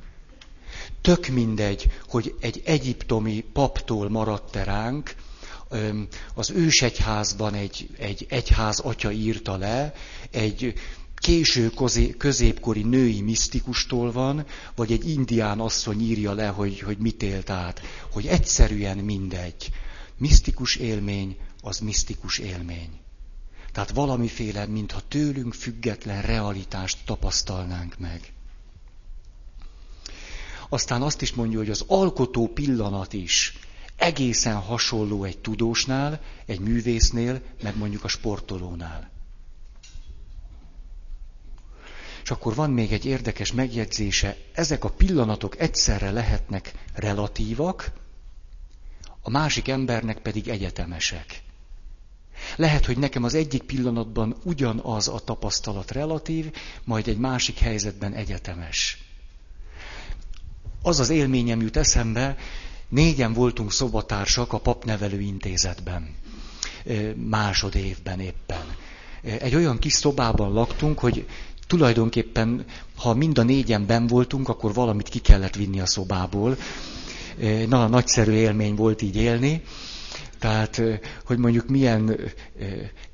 Tök 1.01 1.27
mindegy, 1.27 1.91
hogy 2.09 2.35
egy 2.41 2.63
egyiptomi 2.65 3.45
paptól 3.53 4.09
maradt-e 4.09 4.65
ránk, 4.65 5.15
az 6.35 6.51
ősegyházban 6.51 7.55
egy, 7.55 7.89
egy 7.99 8.27
egyház 8.29 8.79
atya 8.79 9.11
írta 9.11 9.57
le, 9.57 9.95
egy 10.31 10.75
késő 11.15 11.71
középkori 12.19 12.83
női 12.83 13.21
misztikustól 13.21 14.13
van, 14.13 14.47
vagy 14.75 14.93
egy 14.93 15.09
indián 15.09 15.61
asszony 15.61 16.01
írja 16.01 16.33
le, 16.33 16.47
hogy, 16.47 16.81
hogy 16.81 16.99
mit 16.99 17.23
élt 17.23 17.51
át. 17.51 17.81
Hogy 18.13 18.27
egyszerűen 18.27 18.99
mindegy. 18.99 19.71
Misztikus 20.17 20.77
élmény 20.77 21.37
az 21.63 21.79
misztikus 21.79 22.39
élmény. 22.39 22.91
Tehát 23.73 23.91
valamiféle, 23.91 24.67
mintha 24.67 25.01
tőlünk 25.09 25.55
független 25.55 26.23
realitást 26.23 26.99
tapasztalnánk 27.05 27.99
meg. 27.99 28.33
Aztán 30.69 31.03
azt 31.03 31.23
is 31.23 31.33
mondja, 31.33 31.59
hogy 31.59 31.71
az 31.71 31.85
alkotó 31.87 32.47
pillanat 32.47 33.13
is 33.13 33.59
egészen 33.97 34.57
hasonló 34.57 35.25
egy 35.25 35.39
tudósnál, 35.39 36.21
egy 36.47 36.61
művésznél, 36.61 37.41
meg 37.63 37.77
mondjuk 37.77 38.05
a 38.05 38.09
sportolónál. 38.09 39.11
És 42.23 42.31
akkor 42.31 42.55
van 42.55 42.71
még 42.71 42.93
egy 42.93 43.05
érdekes 43.05 43.53
megjegyzése, 43.53 44.37
ezek 44.55 44.85
a 44.85 44.91
pillanatok 44.91 45.59
egyszerre 45.59 46.11
lehetnek 46.11 46.73
relatívak, 46.95 47.93
a 49.23 49.31
másik 49.31 49.69
embernek 49.69 50.19
pedig 50.19 50.49
egyetemesek. 50.49 51.43
Lehet, 52.57 52.87
hogy 52.87 52.99
nekem 52.99 53.25
az 53.25 53.35
egyik 53.35 53.63
pillanatban 53.63 54.37
ugyanaz 54.45 55.09
a 55.09 55.19
tapasztalat 55.19 55.91
relatív, 55.91 56.53
majd 56.85 57.09
egy 57.09 57.19
másik 57.19 57.59
helyzetben 57.59 58.13
egyetemes. 58.13 59.08
Az 60.89 61.01
az 61.01 61.11
élményem 61.11 61.61
jut 61.61 61.77
eszembe, 61.77 62.37
négyen 62.89 63.33
voltunk 63.33 63.73
szobatársak 63.73 64.53
a 64.53 64.59
papnevelő 64.59 65.21
intézetben, 65.21 66.15
másodévben 67.15 68.21
éppen. 68.21 68.65
Egy 69.23 69.55
olyan 69.55 69.79
kis 69.79 69.93
szobában 69.93 70.53
laktunk, 70.53 70.99
hogy 70.99 71.27
tulajdonképpen, 71.67 72.65
ha 72.97 73.15
mind 73.15 73.39
a 73.39 73.43
négyen 73.43 73.87
ben 73.87 74.07
voltunk, 74.07 74.49
akkor 74.49 74.75
valamit 74.75 75.09
ki 75.09 75.19
kellett 75.19 75.55
vinni 75.55 75.81
a 75.81 75.87
szobából. 75.87 76.57
Na, 77.69 77.87
nagyszerű 77.87 78.33
élmény 78.33 78.75
volt 78.75 79.03
így 79.03 79.17
élni. 79.17 79.63
Tehát, 80.39 80.83
hogy 81.25 81.39
mondjuk 81.39 81.69
milyen 81.69 82.17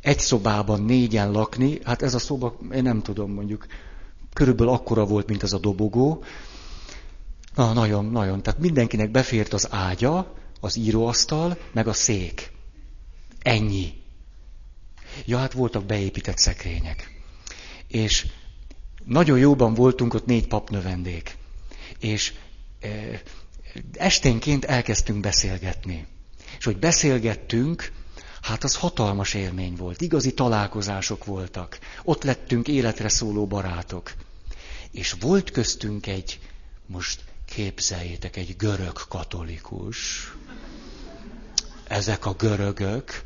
egy 0.01 0.19
szobában 0.19 0.83
négyen 0.83 1.31
lakni, 1.31 1.79
hát 1.85 2.03
ez 2.03 2.15
a 2.15 2.19
szoba, 2.19 2.59
én 2.75 2.83
nem 2.83 3.03
tudom, 3.03 3.33
mondjuk 3.33 3.67
körülbelül 4.33 4.73
akkora 4.73 5.05
volt, 5.05 5.29
mint 5.29 5.43
az 5.43 5.53
a 5.53 5.59
dobogó. 5.59 6.25
Na, 7.55 7.73
nagyon, 7.73 8.05
nagyon. 8.05 8.43
Tehát 8.43 8.61
mindenkinek 8.61 9.11
befért 9.11 9.53
az 9.53 9.69
ágya, 9.71 10.35
az 10.61 10.77
íróasztal, 10.77 11.59
meg 11.73 11.89
a 11.89 11.93
szék. 11.93 12.53
Ennyi. 13.43 14.03
Ja, 15.25 15.39
hát 15.39 15.53
voltak 15.53 15.85
beépített 15.85 16.39
szekrények. 16.39 17.23
És 17.89 18.27
nagyon 19.05 19.39
jóban 19.39 19.75
voltunk 19.75 20.15
ott 20.15 20.27
négy 20.27 20.47
papnövendék. 20.47 21.37
És 21.99 22.33
e, 22.81 22.89
esténként 23.93 24.65
elkezdtünk 24.65 25.21
beszélgetni. 25.21 26.07
És 26.59 26.65
hogy 26.65 26.79
beszélgettünk, 26.79 27.93
hát 28.43 28.65
az 28.65 28.77
hatalmas 28.77 29.35
élmény 29.35 29.75
volt. 29.77 30.01
Igazi 30.01 30.35
találkozások 30.35 31.25
voltak. 31.25 31.79
Ott 32.05 32.23
lettünk 32.23 32.69
életre 32.69 33.09
szóló 33.09 33.47
barátok. 33.47 34.13
És 34.91 35.15
volt 35.21 35.51
köztünk 35.51 36.07
egy, 36.07 36.41
most 36.87 37.21
képzeljétek, 37.55 38.37
egy 38.37 38.57
görög 38.57 38.93
katolikus. 39.09 40.33
Ezek 41.89 42.27
a 42.27 42.33
görögök, 42.33 43.23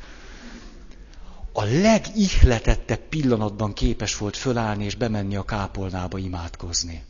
a 1.53 1.64
legihletettebb 1.64 3.01
pillanatban 3.09 3.73
képes 3.73 4.17
volt 4.17 4.37
fölállni 4.37 4.85
és 4.85 4.95
bemenni 4.95 5.37
a 5.37 5.43
kápolnába 5.43 6.19
imádkozni. 6.19 7.05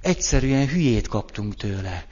Egyszerűen 0.00 0.68
hülyét 0.68 1.06
kaptunk 1.08 1.54
tőle. 1.56 2.06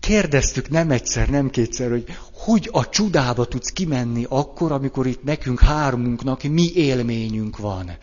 Kérdeztük 0.00 0.68
nem 0.68 0.90
egyszer, 0.90 1.28
nem 1.28 1.50
kétszer, 1.50 1.90
hogy 1.90 2.16
hogy 2.32 2.68
a 2.72 2.88
csudába 2.88 3.44
tudsz 3.44 3.72
kimenni 3.72 4.26
akkor, 4.28 4.72
amikor 4.72 5.06
itt 5.06 5.22
nekünk 5.24 5.60
hármunknak 5.60 6.42
mi 6.42 6.70
élményünk 6.74 7.58
van. 7.58 7.96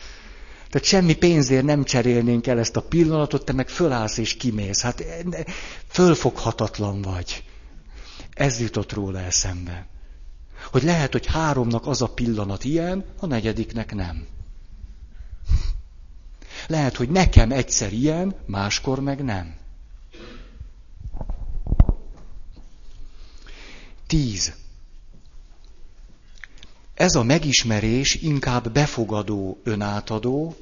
Tehát 0.72 0.88
semmi 0.88 1.16
pénzért 1.16 1.64
nem 1.64 1.84
cserélnénk 1.84 2.48
el 2.48 2.60
ezt 2.60 2.76
a 2.76 2.82
pillanatot, 2.82 3.46
te 3.46 3.54
meg 3.54 3.70
fölállsz 3.70 4.18
és 4.18 4.38
kimész. 4.38 4.82
Hát 4.82 5.04
fölfoghatatlan 5.88 7.02
vagy. 7.02 7.44
Ez 8.34 8.60
jutott 8.60 8.94
róla 8.94 9.20
eszembe. 9.20 9.88
Hogy 10.72 10.84
lehet, 10.84 11.12
hogy 11.12 11.26
háromnak 11.26 11.88
az 11.88 12.02
a 12.02 12.08
pillanat 12.08 12.64
ilyen, 12.64 13.06
a 13.20 13.26
negyediknek 13.26 13.96
nem. 13.96 14.28
Lehet, 16.68 16.96
hogy 16.96 17.10
nekem 17.10 17.52
egyszer 17.52 17.94
ilyen, 17.94 18.36
máskor 18.46 19.00
meg 19.00 19.24
nem. 19.24 19.56
Tíz. 24.08 24.54
Ez 27.02 27.16
a 27.16 27.24
megismerés 27.24 28.16
inkább 28.16 28.72
befogadó, 28.72 29.60
önátadó, 29.64 30.56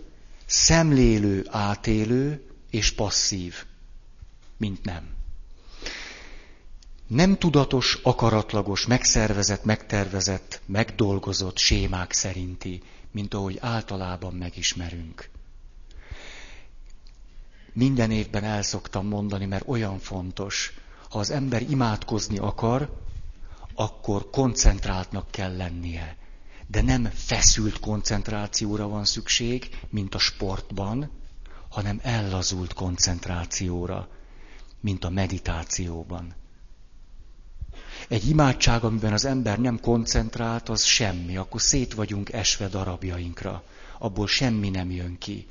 szemlélő, 0.46 1.46
átélő 1.50 2.44
és 2.70 2.92
passzív, 2.92 3.54
mint 4.58 4.84
nem 4.84 5.18
nem 7.08 7.38
tudatos, 7.38 8.00
akaratlagos, 8.04 8.86
megszervezett, 8.86 9.64
megtervezett, 9.64 10.62
megdolgozott 10.66 11.58
sémák 11.58 12.12
szerinti, 12.12 12.82
mint 13.12 13.34
ahogy 13.34 13.58
általában 13.62 14.34
megismerünk. 14.34 15.30
Minden 17.74 18.12
évben 18.12 18.44
el 18.44 18.62
szoktam 18.62 19.08
mondani, 19.08 19.46
mert 19.46 19.68
olyan 19.68 20.00
fontos, 20.00 20.74
ha 21.10 21.20
az 21.20 21.30
ember 21.30 21.62
imádkozni 21.62 22.38
akar, 22.38 23.02
akkor 23.76 24.30
koncentráltnak 24.30 25.32
kell 25.32 25.58
lennie. 25.58 26.18
De 26.72 26.82
nem 26.82 27.06
feszült 27.14 27.80
koncentrációra 27.80 28.88
van 28.88 29.06
szükség, 29.06 29.70
mint 29.90 30.16
a 30.16 30.20
sportban, 30.20 31.12
hanem 31.70 32.00
ellazult 32.04 32.74
koncentrációra, 32.74 34.08
mint 34.80 35.06
a 35.06 35.10
meditációban. 35.10 36.36
Egy 38.08 38.30
imádság, 38.30 38.84
amiben 38.84 39.14
az 39.14 39.26
ember 39.26 39.60
nem 39.60 39.80
koncentrált, 39.80 40.70
az 40.70 40.84
semmi, 40.84 41.38
akkor 41.38 41.62
szét 41.62 41.94
vagyunk 41.94 42.32
esve 42.34 42.68
darabjainkra. 42.68 43.64
Abból 44.00 44.28
semmi 44.28 44.70
nem 44.70 44.92
jön 44.92 45.18
ki. 45.18 45.48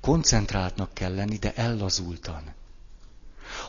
Koncentráltnak 0.00 0.94
kell 0.94 1.14
lenni, 1.14 1.36
de 1.36 1.54
ellazultan. 1.54 2.54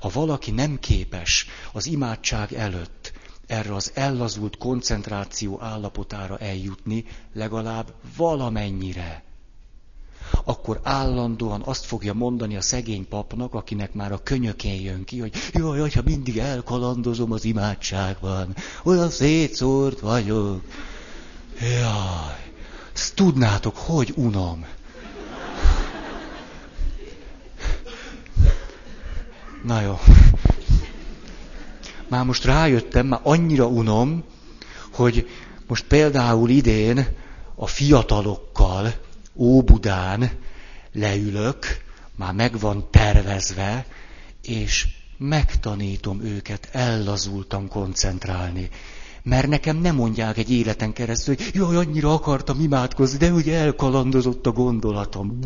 Ha 0.02 0.10
valaki 0.10 0.52
nem 0.52 0.80
képes 0.80 1.46
az 1.72 1.86
imádság 1.86 2.54
előtt 2.54 3.13
erre 3.54 3.76
az 3.76 3.92
ellazult 3.94 4.58
koncentráció 4.58 5.62
állapotára 5.62 6.38
eljutni, 6.38 7.06
legalább 7.34 7.94
valamennyire, 8.18 9.24
akkor 10.44 10.80
állandóan 10.84 11.62
azt 11.66 11.86
fogja 11.86 12.14
mondani 12.14 12.56
a 12.56 12.62
szegény 12.62 13.08
papnak, 13.08 13.54
akinek 13.54 13.94
már 13.94 14.12
a 14.12 14.24
könyökén 14.24 14.82
jön 14.82 15.04
ki, 15.04 15.20
hogy 15.20 15.34
jaj, 15.54 15.80
hogyha 15.80 16.02
mindig 16.06 16.38
elkalandozom 16.38 17.32
az 17.32 17.46
imádságban, 17.46 18.56
olyan 18.84 19.10
szétszórt 19.10 20.00
vagyok. 20.00 20.62
Jaj, 21.60 22.52
ezt 22.94 23.16
tudnátok, 23.16 23.78
hogy 23.78 24.14
unom. 24.16 24.66
Na 29.64 29.82
jó. 29.82 29.98
Már 32.14 32.26
most 32.26 32.46
rájöttem, 32.46 33.08
már 33.08 33.20
annyira 33.24 33.68
unom, 33.68 34.24
hogy 34.92 35.28
most 35.68 35.86
például 35.88 36.50
idén 36.50 37.08
a 37.56 37.68
fiatalokkal, 37.68 38.94
Óbudán 39.36 40.32
leülök, 40.92 41.58
már 42.16 42.34
meg 42.34 42.60
van 42.60 42.88
tervezve, 42.92 43.86
és 44.44 44.88
megtanítom 45.18 46.22
őket 46.22 46.70
ellazultan 46.72 47.68
koncentrálni. 47.68 48.70
Mert 49.24 49.48
nekem 49.48 49.78
nem 49.78 49.96
mondják 49.96 50.38
egy 50.38 50.52
életen 50.52 50.94
keresztül, 50.94 51.36
hogy 51.36 51.52
jaj, 51.54 51.76
annyira 51.76 52.14
akartam 52.14 52.60
imádkozni, 52.60 53.18
de 53.18 53.32
ugye 53.32 53.58
elkalandozott 53.58 54.46
a 54.46 54.52
gondolatom. 54.52 55.40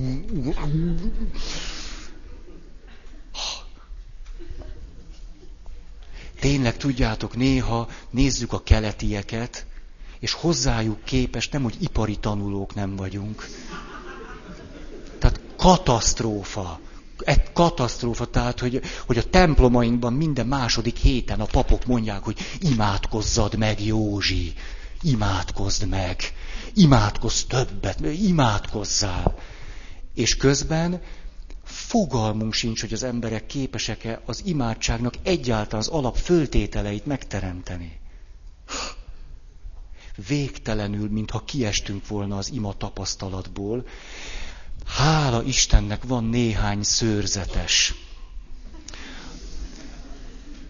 Tényleg 6.39 6.77
tudjátok, 6.77 7.35
néha 7.35 7.87
nézzük 8.09 8.53
a 8.53 8.63
keletieket, 8.63 9.65
és 10.19 10.33
hozzájuk 10.33 11.03
képest 11.03 11.51
nem, 11.51 11.63
hogy 11.63 11.75
ipari 11.79 12.17
tanulók 12.17 12.75
nem 12.75 12.95
vagyunk. 12.95 13.47
Tehát 15.19 15.39
katasztrófa. 15.57 16.79
Egy 17.17 17.51
katasztrófa, 17.53 18.25
tehát, 18.25 18.59
hogy, 18.59 18.81
hogy 19.05 19.17
a 19.17 19.29
templomainkban 19.29 20.13
minden 20.13 20.47
második 20.47 20.97
héten 20.97 21.39
a 21.39 21.45
papok 21.45 21.85
mondják, 21.85 22.23
hogy 22.23 22.37
imádkozzad 22.59 23.57
meg, 23.57 23.85
Józsi, 23.85 24.53
imádkozd 25.01 25.87
meg, 25.87 26.19
imádkozz 26.73 27.41
többet, 27.41 27.99
imádkozzál. 27.99 29.35
És 30.13 30.37
közben 30.37 31.01
fogalmunk 31.67 32.53
sincs, 32.53 32.81
hogy 32.81 32.93
az 32.93 33.03
emberek 33.03 33.45
képesek-e 33.45 34.21
az 34.25 34.41
imádságnak 34.45 35.13
egyáltalán 35.23 35.81
az 35.81 35.87
alap 35.87 36.17
föltételeit 36.17 37.05
megteremteni. 37.05 37.99
Végtelenül, 40.27 41.09
mintha 41.09 41.43
kiestünk 41.45 42.07
volna 42.07 42.37
az 42.37 42.51
ima 42.51 42.73
tapasztalatból. 42.73 43.87
Hála 44.85 45.43
Istennek 45.43 46.03
van 46.03 46.23
néhány 46.23 46.83
szőrzetes. 46.83 47.93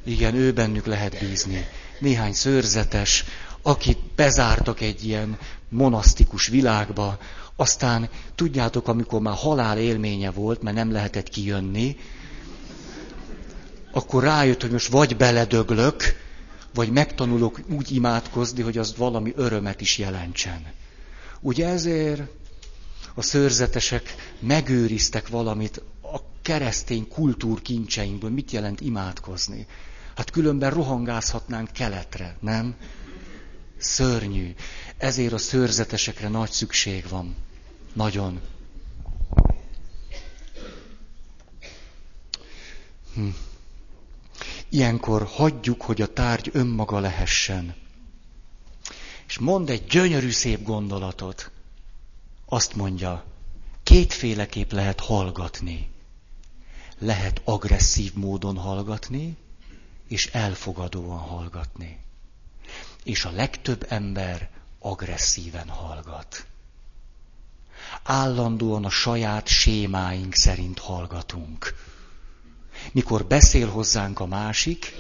Igen, 0.04 0.36
ő 0.36 0.54
bennük 0.54 0.86
lehet 0.86 1.20
bízni. 1.20 1.66
Néhány 2.00 2.34
szőrzetes, 2.34 3.24
akit 3.62 4.00
bezártak 4.16 4.82
egy 4.82 5.06
ilyen 5.06 5.38
monasztikus 5.70 6.48
világba, 6.48 7.18
aztán 7.60 8.10
tudjátok, 8.36 8.88
amikor 8.88 9.22
már 9.22 9.36
halál 9.36 9.78
élménye 9.78 10.32
volt, 10.32 10.62
mert 10.62 10.76
nem 10.76 10.92
lehetett 10.92 11.30
kijönni, 11.30 11.98
akkor 13.92 14.24
rájött, 14.24 14.62
hogy 14.62 14.72
most 14.72 14.88
vagy 14.88 15.18
beledöglök, 15.18 16.04
vagy 16.74 16.90
megtanulok 16.90 17.60
úgy 17.70 17.92
imádkozni, 17.92 18.62
hogy 18.62 18.78
az 18.78 18.96
valami 18.98 19.34
örömet 19.36 19.82
is 19.82 19.98
jelentsen. 19.98 20.66
Ugye 21.40 21.68
ezért 21.68 22.22
a 23.14 23.22
szőrzetesek 23.22 24.16
megőriztek 24.40 25.28
valamit 25.28 25.82
a 26.02 26.18
keresztény 26.42 27.08
kultúr 27.08 27.62
kincseinkből. 27.62 28.30
Mit 28.30 28.52
jelent 28.52 28.82
imádkozni? 28.82 29.66
Hát 30.16 30.30
különben 30.30 30.72
rohangázhatnánk 30.72 31.72
keletre, 31.72 32.38
nem? 32.40 32.76
Szörnyű. 33.78 34.54
Ezért 34.98 35.34
a 35.34 35.38
szőrzetesekre 35.38 36.28
nagy 36.28 36.52
szükség 36.52 37.06
van. 37.10 37.36
Nagyon. 37.98 38.42
Hm. 43.14 43.28
Ilyenkor 44.70 45.26
hagyjuk, 45.26 45.82
hogy 45.82 46.02
a 46.02 46.14
tárgy 46.14 46.50
önmaga 46.54 47.00
lehessen. 47.00 47.76
És 49.28 49.38
mond 49.38 49.70
egy 49.70 49.86
gyönyörű 49.86 50.30
szép 50.30 50.64
gondolatot. 50.64 51.52
Azt 52.46 52.76
mondja, 52.76 53.24
kétféleképp 53.84 54.72
lehet 54.72 55.00
hallgatni. 55.00 55.90
Lehet 56.98 57.42
agresszív 57.44 58.14
módon 58.14 58.58
hallgatni, 58.58 59.38
és 60.08 60.26
elfogadóan 60.26 61.20
hallgatni. 61.20 62.00
És 63.04 63.26
a 63.26 63.32
legtöbb 63.32 63.86
ember 63.90 64.50
agresszíven 64.80 65.68
hallgat 65.70 66.48
állandóan 68.08 68.86
a 68.86 68.90
saját 68.90 69.48
sémáink 69.48 70.34
szerint 70.34 70.80
hallgatunk. 70.80 71.74
Mikor 72.92 73.26
beszél 73.26 73.70
hozzánk 73.70 74.20
a 74.20 74.26
másik, 74.26 74.94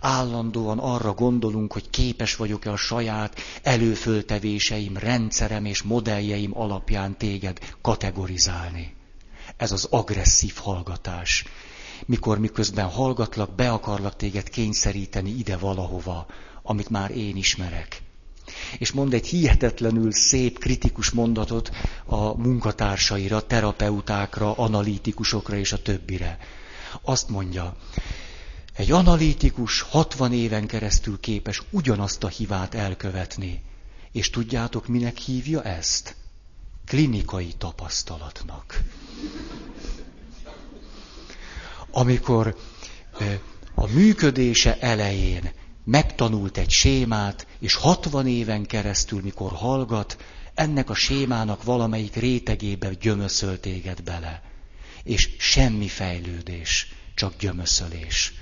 állandóan 0.00 0.78
arra 0.78 1.12
gondolunk, 1.12 1.72
hogy 1.72 1.90
képes 1.90 2.36
vagyok-e 2.36 2.70
a 2.70 2.76
saját 2.76 3.40
előföltevéseim, 3.62 4.96
rendszerem 4.96 5.64
és 5.64 5.82
modelljeim 5.82 6.58
alapján 6.58 7.16
téged 7.18 7.58
kategorizálni. 7.80 8.94
Ez 9.56 9.72
az 9.72 9.84
agresszív 9.90 10.54
hallgatás. 10.56 11.44
Mikor 12.06 12.38
miközben 12.38 12.88
hallgatlak, 12.88 13.54
be 13.54 13.72
akarlak 13.72 14.16
téged 14.16 14.48
kényszeríteni 14.48 15.30
ide 15.30 15.56
valahova, 15.56 16.26
amit 16.62 16.88
már 16.88 17.10
én 17.10 17.36
ismerek 17.36 18.04
és 18.78 18.92
mond 18.92 19.14
egy 19.14 19.26
hihetetlenül 19.26 20.12
szép, 20.12 20.58
kritikus 20.58 21.10
mondatot 21.10 21.70
a 22.04 22.36
munkatársaira, 22.36 23.46
terapeutákra, 23.46 24.52
analitikusokra 24.52 25.56
és 25.56 25.72
a 25.72 25.82
többire. 25.82 26.38
Azt 27.02 27.28
mondja, 27.28 27.76
egy 28.76 28.92
analitikus 28.92 29.80
60 29.80 30.32
éven 30.32 30.66
keresztül 30.66 31.20
képes 31.20 31.62
ugyanazt 31.70 32.24
a 32.24 32.28
hibát 32.28 32.74
elkövetni. 32.74 33.62
És 34.12 34.30
tudjátok, 34.30 34.86
minek 34.86 35.16
hívja 35.16 35.62
ezt? 35.62 36.16
Klinikai 36.86 37.52
tapasztalatnak. 37.58 38.82
Amikor 41.90 42.56
a 43.74 43.86
működése 43.86 44.78
elején 44.78 45.50
megtanult 45.86 46.58
egy 46.58 46.70
sémát, 46.70 47.46
és 47.58 47.74
60 47.74 48.26
éven 48.26 48.66
keresztül, 48.66 49.20
mikor 49.20 49.52
hallgat, 49.52 50.16
ennek 50.54 50.90
a 50.90 50.94
sémának 50.94 51.62
valamelyik 51.64 52.14
rétegébe 52.14 52.94
gyömöszöl 52.94 53.60
téged 53.60 54.02
bele. 54.02 54.42
És 55.02 55.30
semmi 55.38 55.88
fejlődés, 55.88 56.92
csak 57.14 57.36
gyömöszölés. 57.38 58.32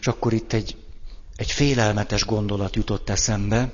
És 0.00 0.06
akkor 0.06 0.32
itt 0.32 0.52
egy, 0.52 0.76
egy 1.36 1.50
félelmetes 1.50 2.24
gondolat 2.24 2.76
jutott 2.76 3.08
eszembe, 3.08 3.72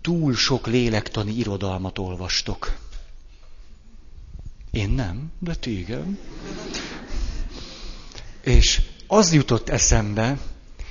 túl 0.00 0.34
sok 0.34 0.66
lélektani 0.66 1.32
irodalmat 1.32 1.98
olvastok. 1.98 2.76
Én 4.70 4.90
nem, 4.90 5.32
de 5.38 5.54
ti 5.54 5.78
igen. 5.78 6.18
És 8.40 8.82
az 9.06 9.32
jutott 9.32 9.68
eszembe, 9.68 10.38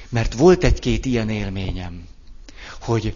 mert 0.09 0.33
volt 0.33 0.63
egy-két 0.63 1.05
ilyen 1.05 1.29
élményem, 1.29 2.07
hogy 2.81 3.15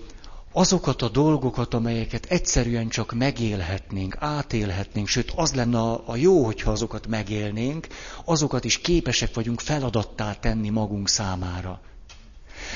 azokat 0.52 1.02
a 1.02 1.10
dolgokat, 1.10 1.74
amelyeket 1.74 2.26
egyszerűen 2.26 2.90
csak 2.90 3.14
megélhetnénk, 3.14 4.16
átélhetnénk, 4.20 5.08
sőt 5.08 5.32
az 5.36 5.54
lenne 5.54 5.80
a, 5.80 6.04
a 6.06 6.16
jó, 6.16 6.46
hogyha 6.46 6.72
azokat 6.72 7.08
megélnénk, 7.08 7.88
azokat 8.26 8.64
is 8.64 8.78
képesek 8.78 9.34
vagyunk 9.34 9.60
feladattá 9.60 10.34
tenni 10.34 10.70
magunk 10.70 11.10
számára. 11.10 11.82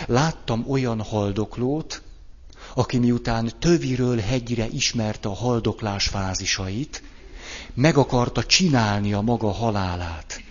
Láttam 0.08 0.66
olyan 0.68 1.02
haldoklót, 1.02 2.02
aki 2.78 2.98
miután 2.98 3.52
töviről 3.60 4.20
hegyre 4.20 4.68
ismerte 4.68 5.30
a 5.30 5.34
haldoklás 5.34 6.08
fázisait, 6.08 7.04
meg 7.74 7.98
akarta 7.98 8.44
csinálni 8.44 9.14
a 9.14 9.22
maga 9.22 9.52
halálát. 9.52 10.42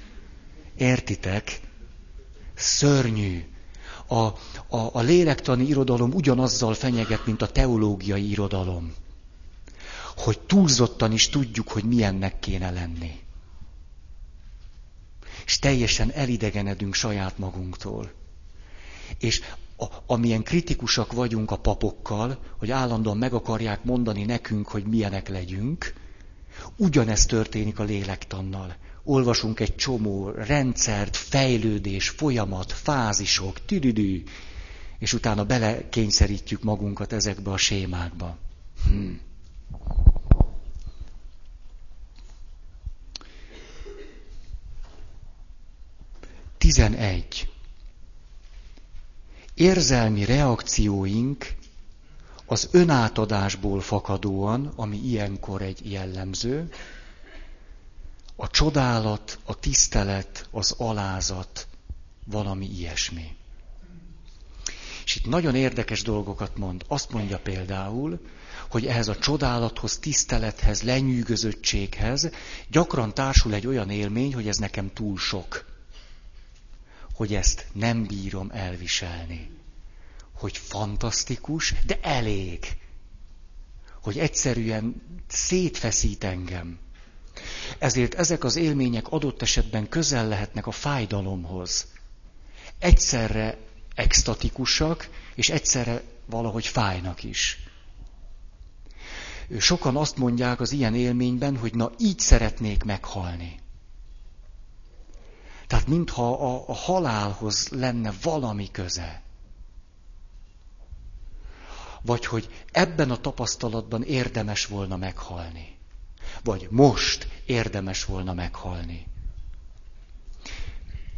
Értitek? 0.76 1.60
Szörnyű. 2.54 3.44
A, 4.06 4.16
a, 4.16 4.36
a 4.92 5.00
lélektani 5.00 5.64
irodalom 5.64 6.12
ugyanazzal 6.12 6.74
fenyeget, 6.74 7.26
mint 7.26 7.42
a 7.42 7.50
teológiai 7.50 8.30
irodalom. 8.30 8.94
Hogy 10.16 10.38
túlzottan 10.40 11.12
is 11.12 11.28
tudjuk, 11.28 11.68
hogy 11.68 11.84
milyennek 11.84 12.38
kéne 12.38 12.70
lenni. 12.70 13.20
És 15.46 15.58
teljesen 15.58 16.10
elidegenedünk 16.12 16.94
saját 16.94 17.38
magunktól. 17.38 18.12
És 19.18 19.40
a, 19.84 20.02
amilyen 20.06 20.42
kritikusak 20.42 21.12
vagyunk 21.12 21.50
a 21.50 21.56
papokkal, 21.56 22.38
hogy 22.58 22.70
állandóan 22.70 23.16
meg 23.16 23.32
akarják 23.34 23.84
mondani 23.84 24.24
nekünk, 24.24 24.68
hogy 24.68 24.84
milyenek 24.84 25.28
legyünk, 25.28 25.92
ugyanezt 26.76 27.28
történik 27.28 27.78
a 27.78 27.82
lélektannal. 27.84 28.76
Olvasunk 29.04 29.60
egy 29.60 29.76
csomó 29.76 30.30
rendszert, 30.30 31.16
fejlődés, 31.16 32.08
folyamat, 32.08 32.72
fázisok, 32.72 33.64
tüdüdű, 33.64 34.22
és 34.98 35.12
utána 35.12 35.44
belekényszerítjük 35.44 36.62
magunkat 36.62 37.12
ezekbe 37.12 37.50
a 37.50 37.56
sémákba. 37.56 38.36
Hmm. 38.84 39.20
Tizenegy 46.58 47.53
érzelmi 49.54 50.24
reakcióink 50.24 51.54
az 52.46 52.68
önátadásból 52.72 53.80
fakadóan, 53.80 54.72
ami 54.76 54.96
ilyenkor 54.96 55.62
egy 55.62 55.90
jellemző, 55.90 56.68
a 58.36 58.48
csodálat, 58.50 59.38
a 59.44 59.58
tisztelet, 59.58 60.48
az 60.50 60.74
alázat, 60.78 61.66
valami 62.24 62.66
ilyesmi. 62.66 63.36
És 65.04 65.16
itt 65.16 65.26
nagyon 65.26 65.54
érdekes 65.54 66.02
dolgokat 66.02 66.56
mond. 66.56 66.84
Azt 66.88 67.10
mondja 67.10 67.38
például, 67.38 68.20
hogy 68.70 68.86
ehhez 68.86 69.08
a 69.08 69.18
csodálathoz, 69.18 69.98
tisztelethez, 69.98 70.82
lenyűgözöttséghez 70.82 72.30
gyakran 72.70 73.14
társul 73.14 73.54
egy 73.54 73.66
olyan 73.66 73.90
élmény, 73.90 74.34
hogy 74.34 74.48
ez 74.48 74.56
nekem 74.56 74.92
túl 74.92 75.18
sok. 75.18 75.73
Hogy 77.14 77.34
ezt 77.34 77.66
nem 77.72 78.04
bírom 78.06 78.50
elviselni. 78.52 79.50
Hogy 80.32 80.56
fantasztikus, 80.58 81.74
de 81.86 81.98
elég. 82.02 82.66
Hogy 84.02 84.18
egyszerűen 84.18 85.02
szétfeszít 85.28 86.24
engem. 86.24 86.78
Ezért 87.78 88.14
ezek 88.14 88.44
az 88.44 88.56
élmények 88.56 89.08
adott 89.08 89.42
esetben 89.42 89.88
közel 89.88 90.28
lehetnek 90.28 90.66
a 90.66 90.70
fájdalomhoz. 90.70 91.86
Egyszerre 92.78 93.58
extatikusak, 93.94 95.08
és 95.34 95.50
egyszerre 95.50 96.02
valahogy 96.26 96.66
fájnak 96.66 97.22
is. 97.22 97.58
Sokan 99.58 99.96
azt 99.96 100.16
mondják 100.16 100.60
az 100.60 100.72
ilyen 100.72 100.94
élményben, 100.94 101.56
hogy 101.56 101.74
na 101.74 101.90
így 101.98 102.18
szeretnék 102.18 102.82
meghalni. 102.84 103.60
Tehát 105.66 105.86
mintha 105.86 106.32
a, 106.32 106.64
a 106.66 106.74
halálhoz 106.74 107.68
lenne 107.68 108.12
valami 108.22 108.70
köze. 108.70 109.22
Vagy 112.02 112.26
hogy 112.26 112.64
ebben 112.72 113.10
a 113.10 113.16
tapasztalatban 113.16 114.02
érdemes 114.02 114.66
volna 114.66 114.96
meghalni. 114.96 115.78
Vagy 116.42 116.66
most 116.70 117.28
érdemes 117.46 118.04
volna 118.04 118.34
meghalni. 118.34 119.06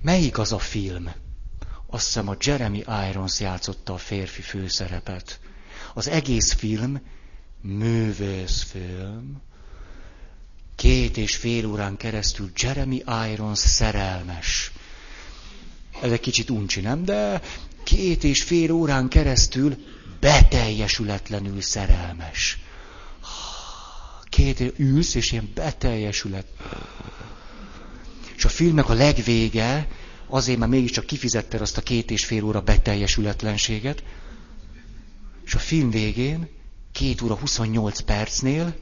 Melyik 0.02 0.38
az 0.38 0.52
a 0.52 0.59
film? 0.59 1.11
Azt 1.87 2.04
hiszem 2.04 2.28
a 2.28 2.37
Jeremy 2.40 2.85
Irons 3.11 3.40
játszotta 3.40 3.92
a 3.92 3.98
férfi 3.98 4.42
főszerepet. 4.42 5.40
Az 5.94 6.09
egész 6.09 6.52
film 6.52 7.00
művészfilm, 7.61 9.40
két 10.77 11.17
és 11.17 11.37
fél 11.37 11.67
órán 11.67 11.97
keresztül 11.97 12.51
Jeremy 12.57 13.03
Irons 13.33 13.59
szerelmes. 13.59 14.73
Ez 16.03 16.12
egy 16.12 16.21
kicsit 16.21 16.51
uncsi, 16.51 16.81
nem? 16.81 17.05
De 17.05 17.41
két 17.85 18.25
és 18.25 18.43
fél 18.43 18.71
órán 18.71 19.09
keresztül 19.09 19.77
beteljesületlenül 20.21 21.61
szerelmes. 21.61 22.59
Két 24.29 24.73
ülsz, 24.77 25.15
és 25.15 25.33
ilyen 25.33 25.51
beteljesület. 25.55 26.47
És 28.37 28.45
a 28.45 28.49
filmnek 28.49 28.89
a 28.89 28.95
legvége, 28.95 29.89
azért 30.27 30.59
már 30.59 30.69
mégiscsak 30.69 31.07
kifizetted 31.07 31.61
azt 31.61 31.77
a 31.77 31.83
két 31.83 32.11
és 32.11 32.25
fél 32.25 32.45
óra 32.45 32.61
beteljesületlenséget, 32.61 34.03
és 35.45 35.55
a 35.55 35.59
film 35.59 35.91
végén 35.91 36.49
két 36.93 37.23
óra 37.23 37.35
28 37.35 38.01
percnél 38.01 38.77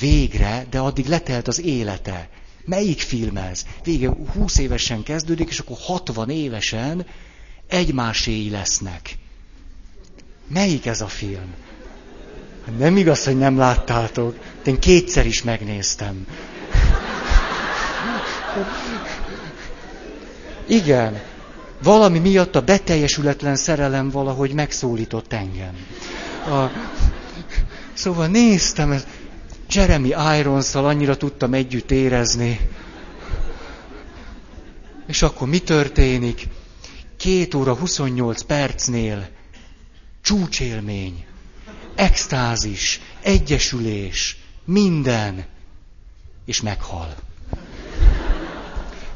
végre, 0.00 0.66
de 0.70 0.78
addig 0.78 1.06
letelt 1.06 1.48
az 1.48 1.60
élete. 1.60 2.28
Melyik 2.64 3.00
film 3.00 3.36
ez? 3.36 3.64
Vége 3.84 4.10
20 4.32 4.58
évesen 4.58 5.02
kezdődik, 5.02 5.48
és 5.48 5.58
akkor 5.58 5.76
60 5.80 6.30
évesen 6.30 7.06
egymáséi 7.68 8.50
lesznek. 8.50 9.16
Melyik 10.48 10.86
ez 10.86 11.00
a 11.00 11.06
film? 11.06 11.54
Nem 12.78 12.96
igaz, 12.96 13.24
hogy 13.24 13.38
nem 13.38 13.58
láttátok. 13.58 14.36
Én 14.64 14.78
kétszer 14.78 15.26
is 15.26 15.42
megnéztem. 15.42 16.26
Igen. 20.66 21.20
Valami 21.82 22.18
miatt 22.18 22.54
a 22.56 22.60
beteljesületlen 22.62 23.56
szerelem 23.56 24.10
valahogy 24.10 24.52
megszólított 24.52 25.32
engem. 25.32 25.74
A... 26.46 26.70
Szóval 27.92 28.26
néztem, 28.26 28.90
ez 28.92 29.06
Jeremy 29.70 30.14
irons 30.38 30.74
annyira 30.74 31.16
tudtam 31.16 31.54
együtt 31.54 31.90
érezni. 31.90 32.60
És 35.06 35.22
akkor 35.22 35.48
mi 35.48 35.58
történik? 35.58 36.48
Két 37.16 37.54
óra 37.54 37.74
28 37.74 38.42
percnél 38.42 39.28
csúcsélmény, 40.22 41.24
extázis, 41.94 43.00
egyesülés, 43.22 44.36
minden, 44.64 45.44
és 46.44 46.60
meghal. 46.60 47.14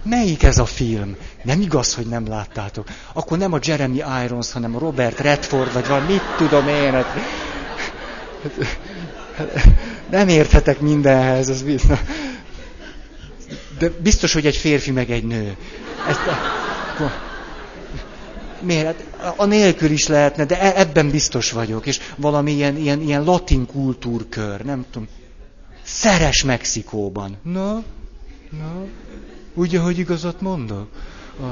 Melyik 0.02 0.42
ez 0.42 0.58
a 0.58 0.66
film? 0.66 1.16
Nem 1.42 1.60
igaz, 1.60 1.94
hogy 1.94 2.06
nem 2.06 2.26
láttátok. 2.26 2.88
Akkor 3.12 3.38
nem 3.38 3.52
a 3.52 3.58
Jeremy 3.62 4.02
Irons, 4.24 4.52
hanem 4.52 4.76
a 4.76 4.78
Robert 4.78 5.18
Redford, 5.18 5.72
vagy 5.72 5.86
valami, 5.86 6.12
mit 6.12 6.22
tudom 6.36 6.68
én. 6.68 7.04
Nem 10.10 10.28
érthetek 10.28 10.80
mindenhez. 10.80 11.48
Az, 11.48 11.64
de 13.78 13.90
biztos, 14.02 14.32
hogy 14.32 14.46
egy 14.46 14.56
férfi 14.56 14.90
meg 14.90 15.10
egy 15.10 15.24
nő. 15.24 15.56
Ezt, 16.08 16.20
miért? 18.60 19.04
Hát 19.20 19.34
a 19.36 19.44
nélkül 19.44 19.90
is 19.90 20.06
lehetne, 20.06 20.44
de 20.44 20.60
e- 20.60 20.80
ebben 20.80 21.10
biztos 21.10 21.50
vagyok. 21.52 21.86
És 21.86 22.00
valami 22.16 22.52
ilyen, 22.52 22.76
ilyen, 22.76 23.00
ilyen 23.00 23.24
latin 23.24 23.66
kultúrkör, 23.66 24.60
nem 24.60 24.84
tudom. 24.90 25.08
Szeres 25.82 26.44
Mexikóban. 26.44 27.36
Na, 27.42 27.72
na, 28.50 28.84
Ugye, 29.54 29.78
hogy 29.78 29.98
igazat 29.98 30.40
mondok? 30.40 30.88
A... 31.40 31.46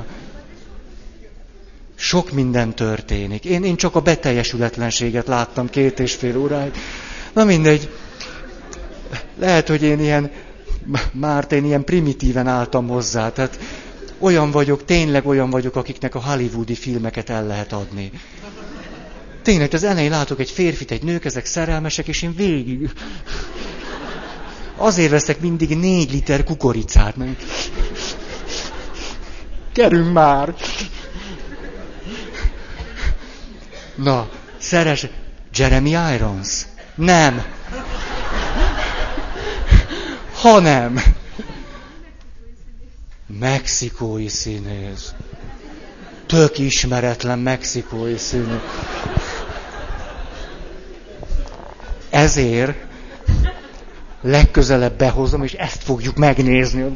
Sok 1.95 2.33
minden 2.33 2.75
történik. 2.75 3.45
Én, 3.45 3.65
én 3.65 3.77
csak 3.77 3.95
a 3.95 4.01
beteljesületlenséget 4.01 5.27
láttam 5.27 5.71
két 5.71 6.01
és 6.01 6.15
fél 6.15 6.39
óráig. 6.39 6.73
Na 7.33 7.45
mindegy. 7.45 7.89
Lehet, 9.39 9.69
hogy 9.69 9.83
én 9.83 10.01
ilyen, 10.01 10.31
már 11.13 11.47
én 11.51 11.65
ilyen 11.65 11.85
primitíven 11.85 12.47
álltam 12.47 12.89
hozzá. 12.89 13.33
Tehát 13.33 13.59
olyan 14.19 14.51
vagyok, 14.51 14.85
tényleg 14.85 15.27
olyan 15.27 15.51
vagyok, 15.51 15.77
akiknek 15.77 16.15
a 16.15 16.21
hollywoodi 16.21 16.75
filmeket 16.75 17.31
el 17.31 17.47
lehet 17.47 17.73
adni. 17.73 18.11
Tényleg, 19.43 19.75
az 19.75 19.85
elején 19.85 20.11
látok 20.11 20.41
egy 20.41 20.51
férfit, 20.51 20.91
egy 20.91 21.03
nők, 21.03 21.25
ezek 21.25 21.45
szerelmesek, 21.45 22.09
és 22.09 22.23
én 22.23 22.35
végig... 22.37 22.91
Azért 24.77 25.11
veszek 25.11 25.41
mindig 25.41 25.77
négy 25.77 26.11
liter 26.11 26.45
kukoricát, 26.45 27.17
mert... 27.17 27.43
Kerünk 29.73 30.13
már! 30.13 30.55
Na, 33.95 34.29
szeres... 34.59 35.07
Jeremy 35.55 35.91
Irons? 36.15 36.67
Nem. 36.95 37.45
Hanem. 40.47 41.01
Mexikói 43.27 44.29
színész. 44.29 45.15
Tök 46.27 46.59
ismeretlen 46.59 47.39
mexikói 47.39 48.17
színész. 48.17 48.61
Ezért 52.11 52.77
legközelebb 54.21 54.97
behozom, 54.97 55.43
és 55.43 55.53
ezt 55.53 55.83
fogjuk 55.83 56.17
megnézni. 56.17 56.95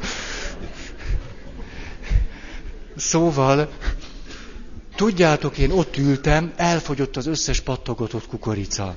Szóval, 2.97 3.71
tudjátok, 4.97 5.59
én 5.59 5.71
ott 5.71 5.97
ültem, 5.97 6.53
elfogyott 6.57 7.17
az 7.17 7.27
összes 7.27 7.61
pattogatott 7.61 8.27
kukorica. 8.27 8.97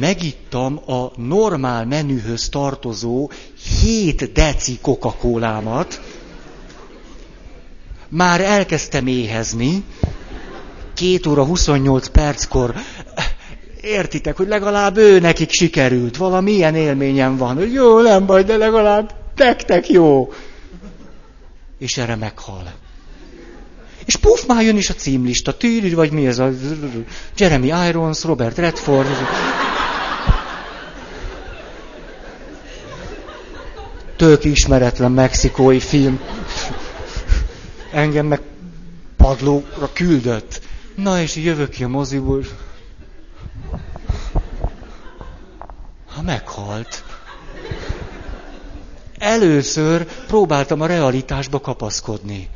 Megittam 0.00 0.80
a 0.86 1.10
normál 1.16 1.84
menühöz 1.84 2.48
tartozó 2.48 3.30
7 3.80 4.32
deci 4.32 4.78
coca 4.80 5.14
már 8.08 8.40
elkezdtem 8.40 9.06
éhezni, 9.06 9.84
2 10.94 11.30
óra 11.30 11.44
28 11.44 12.08
perckor 12.08 12.74
értitek, 13.80 14.36
hogy 14.36 14.48
legalább 14.48 14.96
ő 14.96 15.20
nekik 15.20 15.50
sikerült, 15.50 16.16
valami 16.16 16.52
ilyen 16.52 16.74
élményem 16.74 17.36
van, 17.36 17.56
hogy 17.56 17.72
jó, 17.72 18.00
nem 18.00 18.26
baj, 18.26 18.42
de 18.42 18.56
legalább 18.56 19.14
nektek 19.36 19.88
jó. 19.88 20.32
És 21.78 21.96
erre 21.96 22.16
meghal. 22.16 22.72
És 24.04 24.16
puf, 24.16 24.46
már 24.46 24.62
jön 24.62 24.76
is 24.76 24.90
a 24.90 24.94
címlista, 24.94 25.56
tűrű, 25.56 25.94
vagy 25.94 26.10
mi 26.10 26.26
ez 26.26 26.38
a 26.38 26.50
Jeremy 27.36 27.72
Irons, 27.88 28.24
Robert 28.24 28.58
Redford. 28.58 29.08
Tök 34.24 34.44
ismeretlen 34.44 35.12
mexikói 35.12 35.80
film. 35.80 36.20
Engem 37.92 38.26
meg 38.26 38.40
padlóra 39.16 39.92
küldött. 39.92 40.60
Na 40.94 41.20
és 41.20 41.36
jövök 41.36 41.70
ki 41.70 41.84
a 41.84 41.88
moziból. 41.88 42.44
Ha 46.06 46.22
meghalt. 46.22 47.04
Először 49.18 50.04
próbáltam 50.26 50.80
a 50.80 50.86
realitásba 50.86 51.60
kapaszkodni. 51.60 52.48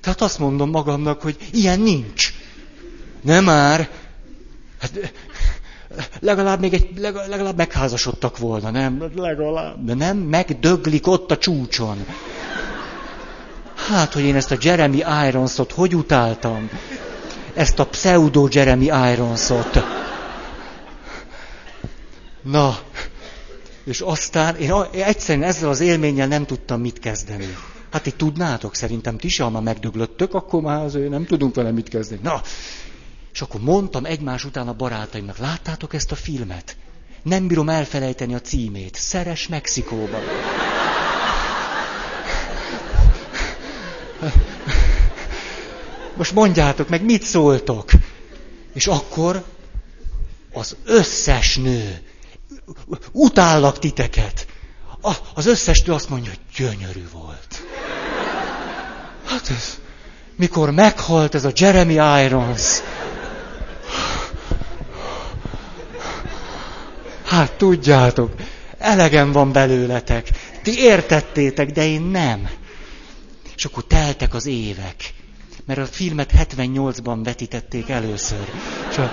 Tehát 0.00 0.20
azt 0.20 0.38
mondom 0.38 0.70
magamnak, 0.70 1.22
hogy 1.22 1.36
ilyen 1.50 1.80
nincs. 1.80 2.32
Nem 3.20 3.44
már. 3.44 3.88
Hát, 4.80 5.12
legalább 6.20 6.60
még 6.60 6.74
egy, 6.74 6.88
legalább 7.28 7.56
megházasodtak 7.56 8.38
volna, 8.38 8.70
nem? 8.70 9.10
Legalább. 9.16 9.84
De 9.84 9.94
nem, 9.94 10.16
megdöglik 10.16 11.06
ott 11.06 11.30
a 11.30 11.38
csúcson. 11.38 12.06
Hát, 13.88 14.12
hogy 14.12 14.22
én 14.22 14.36
ezt 14.36 14.50
a 14.50 14.56
Jeremy 14.60 15.02
Ironsot 15.26 15.72
hogy 15.72 15.96
utáltam. 15.96 16.70
Ezt 17.54 17.78
a 17.78 17.86
pseudo 17.86 18.48
Jeremy 18.50 18.90
Ironsot. 19.12 19.84
Na, 22.42 22.78
és 23.84 24.00
aztán 24.00 24.56
én 24.56 24.72
egyszerűen 24.90 25.48
ezzel 25.48 25.68
az 25.68 25.80
élménnyel 25.80 26.26
nem 26.26 26.46
tudtam 26.46 26.80
mit 26.80 26.98
kezdeni. 26.98 27.56
Hát 27.90 28.06
itt 28.06 28.16
tudnátok, 28.16 28.74
szerintem 28.74 29.16
ti 29.16 29.28
sem, 29.28 29.46
ha 29.46 29.52
már 29.52 29.62
megdöglöttök, 29.62 30.34
akkor 30.34 30.62
már 30.62 30.84
azért 30.84 31.08
nem 31.10 31.26
tudunk 31.26 31.54
vele 31.54 31.70
mit 31.70 31.88
kezdeni. 31.88 32.20
Na, 32.22 32.40
és 33.34 33.40
akkor 33.40 33.60
mondtam 33.60 34.04
egymás 34.04 34.44
után 34.44 34.68
a 34.68 34.72
barátaimnak, 34.72 35.38
láttátok 35.38 35.94
ezt 35.94 36.12
a 36.12 36.14
filmet? 36.14 36.76
Nem 37.22 37.46
bírom 37.46 37.68
elfelejteni 37.68 38.34
a 38.34 38.40
címét. 38.40 38.94
Szeres 38.94 39.48
Mexikóban. 39.48 40.22
Most 46.16 46.32
mondjátok 46.32 46.88
meg, 46.88 47.04
mit 47.04 47.22
szóltok? 47.22 47.90
És 48.72 48.86
akkor 48.86 49.44
az 50.52 50.76
összes 50.84 51.56
nő, 51.56 52.02
utállak 53.12 53.78
titeket, 53.78 54.46
az 55.34 55.46
összes 55.46 55.82
nő 55.82 55.92
azt 55.92 56.08
mondja, 56.08 56.30
hogy 56.30 56.40
gyönyörű 56.56 57.08
volt. 57.12 57.62
Hát 59.24 59.50
ez, 59.50 59.78
mikor 60.36 60.70
meghalt 60.70 61.34
ez 61.34 61.44
a 61.44 61.52
Jeremy 61.54 62.22
Irons, 62.24 62.82
Hát 67.34 67.52
tudjátok, 67.52 68.32
elegem 68.78 69.32
van 69.32 69.52
belőletek. 69.52 70.30
Ti 70.62 70.78
értettétek, 70.78 71.70
de 71.70 71.86
én 71.86 72.02
nem. 72.02 72.48
És 73.56 73.64
akkor 73.64 73.84
teltek 73.84 74.34
az 74.34 74.46
évek. 74.46 75.14
Mert 75.64 75.78
a 75.78 75.86
filmet 75.86 76.30
78-ban 76.38 77.20
vetítették 77.24 77.88
először. 77.88 78.50
És, 78.90 78.98
a, 78.98 79.12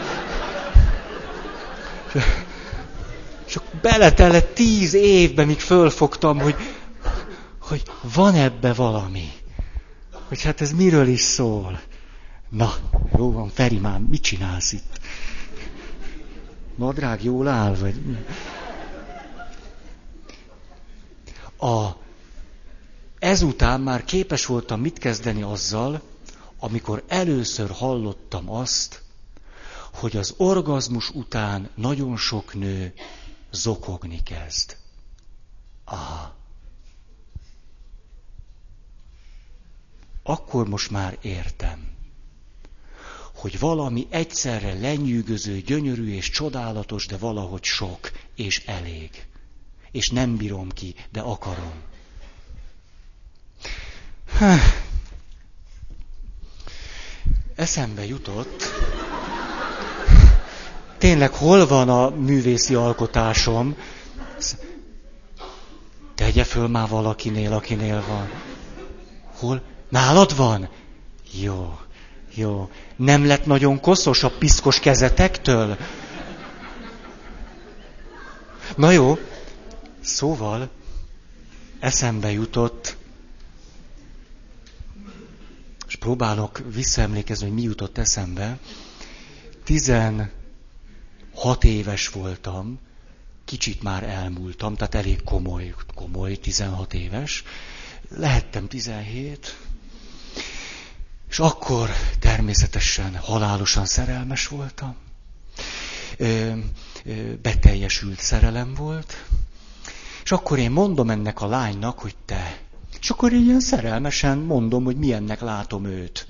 és, 3.48 3.56
akkor 3.56 3.80
beletellett 3.82 4.54
tíz 4.54 4.94
évbe, 4.94 5.46
míg 5.46 5.60
fölfogtam, 5.60 6.40
hogy, 6.40 6.56
hogy 7.60 7.84
van 8.14 8.36
ebbe 8.36 8.74
valami. 8.74 9.32
Hogy 10.28 10.42
hát 10.42 10.62
ez 10.62 10.72
miről 10.72 11.08
is 11.08 11.22
szól. 11.22 11.82
Na, 12.50 12.74
jó 13.18 13.32
van, 13.32 13.50
Feri, 13.50 13.78
már 13.78 14.00
mit 14.00 14.22
csinálsz 14.22 14.72
itt? 14.72 15.00
Nadrág 16.76 17.24
jól 17.24 17.48
áll, 17.48 17.76
vagy... 17.76 18.02
A, 21.58 21.90
ezután 23.20 23.82
már 23.82 24.04
képes 24.04 24.46
voltam 24.46 24.80
mit 24.80 24.98
kezdeni 24.98 25.42
azzal, 25.42 26.02
amikor 26.60 27.04
először 27.08 27.70
hallottam 27.70 28.50
azt, 28.50 29.02
hogy 29.94 30.18
az 30.18 30.34
orgazmus 30.38 31.10
után 31.10 31.70
nagyon 31.76 32.18
sok 32.18 32.54
nő 32.54 32.94
zokogni 33.52 34.24
kezd. 34.24 34.78
Aha. 35.86 36.36
Akkor 40.24 40.68
most 40.68 40.90
már 40.92 41.18
értem 41.22 41.90
hogy 43.41 43.60
valami 43.60 44.08
egyszerre 44.10 44.73
lenyűgöző, 44.73 45.60
gyönyörű 45.60 46.13
és 46.13 46.30
csodálatos, 46.30 47.06
de 47.06 47.17
valahogy 47.17 47.63
sok 47.63 48.12
és 48.36 48.63
elég. 48.65 49.25
És 49.91 50.10
nem 50.10 50.36
bírom 50.36 50.69
ki, 50.69 50.95
de 51.12 51.19
akarom. 51.19 51.73
Eszembe 57.56 58.06
jutott, 58.06 58.63
tényleg 60.97 61.32
hol 61.32 61.67
van 61.67 61.89
a 61.89 62.10
művészi 62.10 62.75
alkotásom? 62.75 63.75
Tegye 66.15 66.43
föl 66.43 66.67
már 66.67 66.89
valakinél, 66.89 67.54
akinél 67.54 68.04
van. 68.08 68.30
Hol? 69.36 69.62
Nálad 69.89 70.36
van? 70.36 70.69
Jó. 71.32 71.80
Jó. 72.34 72.70
Nem 72.96 73.26
lett 73.26 73.46
nagyon 73.46 73.80
koszos 73.80 74.24
a 74.24 74.30
piszkos 74.38 74.80
kezetektől? 74.80 75.78
Na 78.76 78.91
jó. 78.91 79.17
Szóval 80.02 80.70
eszembe 81.80 82.32
jutott, 82.32 82.98
és 85.88 85.96
próbálok 85.96 86.62
visszaemlékezni, 86.74 87.46
hogy 87.46 87.56
mi 87.56 87.62
jutott 87.62 87.98
eszembe. 87.98 88.58
16 89.63 90.30
éves 91.63 92.08
voltam, 92.08 92.80
kicsit 93.46 93.84
már 93.84 94.04
elmúltam, 94.04 94.76
tehát 94.76 94.96
elég 94.96 95.24
komoly, 95.24 95.74
komoly 95.96 96.36
16 96.36 96.94
éves. 96.94 97.44
Lehettem 98.10 98.67
17, 98.67 99.58
és 101.32 101.39
akkor 101.39 101.89
természetesen 102.20 103.15
halálosan 103.15 103.86
szerelmes 103.86 104.48
voltam. 104.48 104.96
Beteljesült 107.41 108.20
szerelem 108.20 108.74
volt. 108.74 109.26
És 110.24 110.32
akkor 110.32 110.60
én 110.60 110.72
mondom 110.72 111.10
ennek 111.10 111.41
a 111.41 111.48
lánynak, 111.48 112.00
hogy 112.00 112.15
te. 112.26 112.60
És 113.00 113.10
akkor 113.10 113.34
én 113.34 113.41
ilyen 113.44 113.60
szerelmesen 113.60 114.38
mondom, 114.38 114.84
hogy 114.84 114.98
milyennek 114.98 115.41
látom 115.41 115.86
őt. 115.86 116.28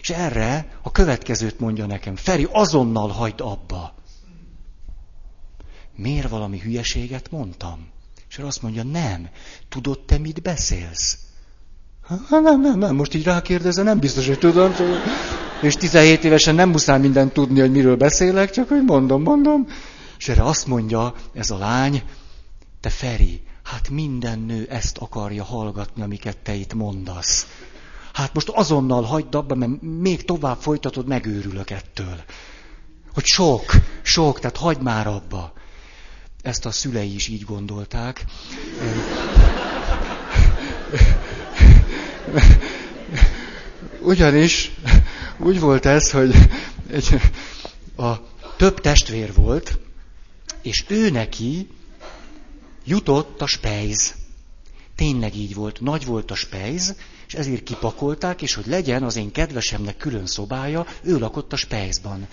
És 0.00 0.10
erre 0.10 0.78
a 0.82 0.90
következőt 0.90 1.60
mondja 1.60 1.86
nekem. 1.86 2.16
Feri, 2.16 2.48
azonnal 2.52 3.08
hagyd 3.08 3.40
abba. 3.40 3.94
Miért 5.96 6.28
valami 6.28 6.58
hülyeséget 6.58 7.30
mondtam? 7.30 7.88
És 8.28 8.38
azt 8.38 8.62
mondja, 8.62 8.82
nem. 8.82 9.28
Tudod 9.68 10.00
te, 10.00 10.18
mit 10.18 10.42
beszélsz? 10.42 11.18
Ha, 12.08 12.40
nem, 12.40 12.60
nem, 12.60 12.78
nem, 12.78 12.94
most 12.94 13.14
így 13.14 13.24
rákérdezze, 13.24 13.82
nem 13.82 13.98
biztos, 13.98 14.26
hogy 14.26 14.38
tudom. 14.38 14.74
És 15.62 15.74
17 15.74 16.24
évesen 16.24 16.54
nem 16.54 16.68
muszáj 16.68 16.98
mindent 17.00 17.32
tudni, 17.32 17.60
hogy 17.60 17.70
miről 17.70 17.96
beszélek, 17.96 18.50
csak 18.50 18.68
hogy 18.68 18.84
mondom, 18.84 19.22
mondom. 19.22 19.66
És 20.18 20.28
erre 20.28 20.42
azt 20.42 20.66
mondja 20.66 21.14
ez 21.34 21.50
a 21.50 21.58
lány, 21.58 22.02
te 22.80 22.88
Feri, 22.88 23.42
hát 23.62 23.88
minden 23.90 24.38
nő 24.38 24.66
ezt 24.70 24.98
akarja 24.98 25.44
hallgatni, 25.44 26.02
amiket 26.02 26.36
te 26.36 26.54
itt 26.54 26.74
mondasz. 26.74 27.46
Hát 28.12 28.34
most 28.34 28.48
azonnal 28.48 29.02
hagyd 29.02 29.34
abba, 29.34 29.54
mert 29.54 29.82
még 29.82 30.24
tovább 30.24 30.58
folytatod, 30.60 31.06
megőrülök 31.06 31.70
ettől. 31.70 32.16
Hogy 33.14 33.24
sok, 33.24 33.64
sok, 34.02 34.40
tehát 34.40 34.56
hagyd 34.56 34.82
már 34.82 35.06
abba. 35.06 35.52
Ezt 36.42 36.66
a 36.66 36.70
szülei 36.70 37.14
is 37.14 37.28
így 37.28 37.44
gondolták. 37.44 38.24
Ugyanis 44.00 44.72
úgy 45.38 45.60
volt 45.60 45.86
ez, 45.86 46.10
hogy 46.10 46.34
egy, 46.90 47.20
a 47.96 48.12
több 48.56 48.80
testvér 48.80 49.34
volt, 49.34 49.78
és 50.62 50.84
ő 50.88 51.10
neki 51.10 51.68
jutott 52.84 53.42
a 53.42 53.46
spejz. 53.46 54.14
Tényleg 54.96 55.36
így 55.36 55.54
volt, 55.54 55.80
nagy 55.80 56.04
volt 56.04 56.30
a 56.30 56.34
spejz, 56.34 56.96
és 57.26 57.34
ezért 57.34 57.62
kipakolták, 57.62 58.42
és 58.42 58.54
hogy 58.54 58.66
legyen 58.66 59.02
az 59.02 59.16
én 59.16 59.32
kedvesemnek 59.32 59.96
külön 59.96 60.26
szobája, 60.26 60.86
ő 61.02 61.18
lakott 61.18 61.52
a 61.52 61.56
spejzban. 61.56 62.28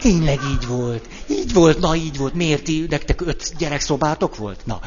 Tényleg 0.00 0.40
így 0.52 0.66
volt. 0.66 1.08
Így 1.30 1.52
volt, 1.52 1.78
na 1.78 1.96
így 1.96 2.16
volt. 2.16 2.34
Miért 2.34 2.62
ti, 2.62 2.86
nektek 2.88 3.20
öt 3.20 3.54
gyerekszobátok 3.58 4.36
volt? 4.36 4.66
Na, 4.66 4.80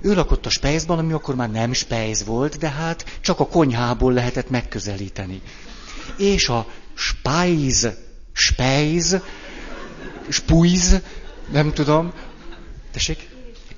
ő 0.00 0.14
lakott 0.14 0.46
a 0.46 0.50
spejzban, 0.50 0.98
ami 0.98 1.12
akkor 1.12 1.34
már 1.34 1.50
nem 1.50 1.72
spejz 1.72 2.24
volt, 2.24 2.58
de 2.58 2.68
hát 2.68 3.18
csak 3.20 3.40
a 3.40 3.46
konyhából 3.46 4.12
lehetett 4.12 4.50
megközelíteni. 4.50 5.42
És 6.16 6.48
a 6.48 6.66
spájz, 6.94 7.88
spejz, 8.32 9.20
spújz, 10.28 11.00
nem 11.52 11.72
tudom, 11.72 12.12
tessék, 12.92 13.28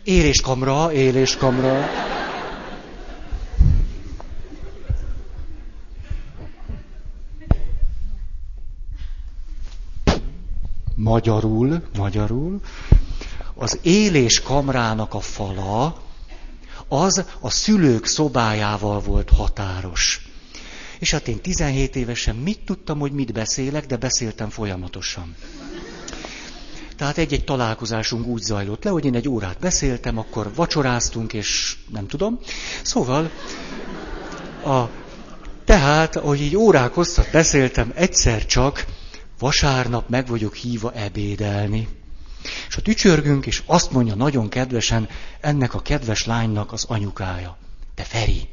éléskamra, 0.05 0.93
éléskamra. 0.93 1.89
Magyarul, 10.95 11.83
magyarul, 11.97 12.61
az 13.55 13.79
élés 13.83 14.41
kamrának 14.41 15.15
a 15.15 15.21
fala 15.21 15.97
az 16.93 17.25
a 17.41 17.51
szülők 17.51 18.07
szobájával 18.07 19.01
volt 19.01 19.31
határos. 19.31 20.29
És 20.99 21.11
hát 21.11 21.29
én 21.29 21.41
17 21.41 21.97
évesen 21.97 22.37
mit 22.37 22.61
tudtam, 22.65 22.99
hogy 22.99 23.13
mit 23.13 23.33
beszélek, 23.33 23.87
de 23.87 23.97
beszéltem 23.97 24.49
folyamatosan. 24.49 25.35
Tehát 26.97 27.19
egy-egy 27.19 27.45
találkozásunk 27.45 28.27
úgy 28.27 28.43
zajlott 28.43 28.85
le, 28.85 28.91
hogy 28.91 29.05
én 29.05 29.15
egy 29.15 29.29
órát 29.29 29.59
beszéltem, 29.59 30.19
akkor 30.19 30.55
vacsoráztunk, 30.55 31.33
és 31.33 31.77
nem 31.93 32.07
tudom. 32.07 32.39
Szóval, 32.83 33.31
a, 34.65 34.85
tehát, 35.65 36.17
ahogy 36.17 36.41
így 36.41 36.57
órák 36.57 36.95
hosszat 36.95 37.31
beszéltem, 37.33 37.93
egyszer 37.95 38.47
csak 38.47 38.85
vasárnap 39.39 40.09
meg 40.09 40.27
vagyok 40.27 40.55
hívva 40.55 40.93
ebédelni. 40.93 42.00
És 42.69 42.77
a 42.77 42.83
tücsörgünk, 42.83 43.47
és 43.47 43.63
azt 43.67 43.91
mondja 43.91 44.15
nagyon 44.15 44.49
kedvesen 44.49 45.09
ennek 45.41 45.75
a 45.75 45.81
kedves 45.81 46.27
lánynak 46.27 46.73
az 46.73 46.85
anyukája. 46.89 47.57
Te 47.95 48.03
Feri, 48.03 48.49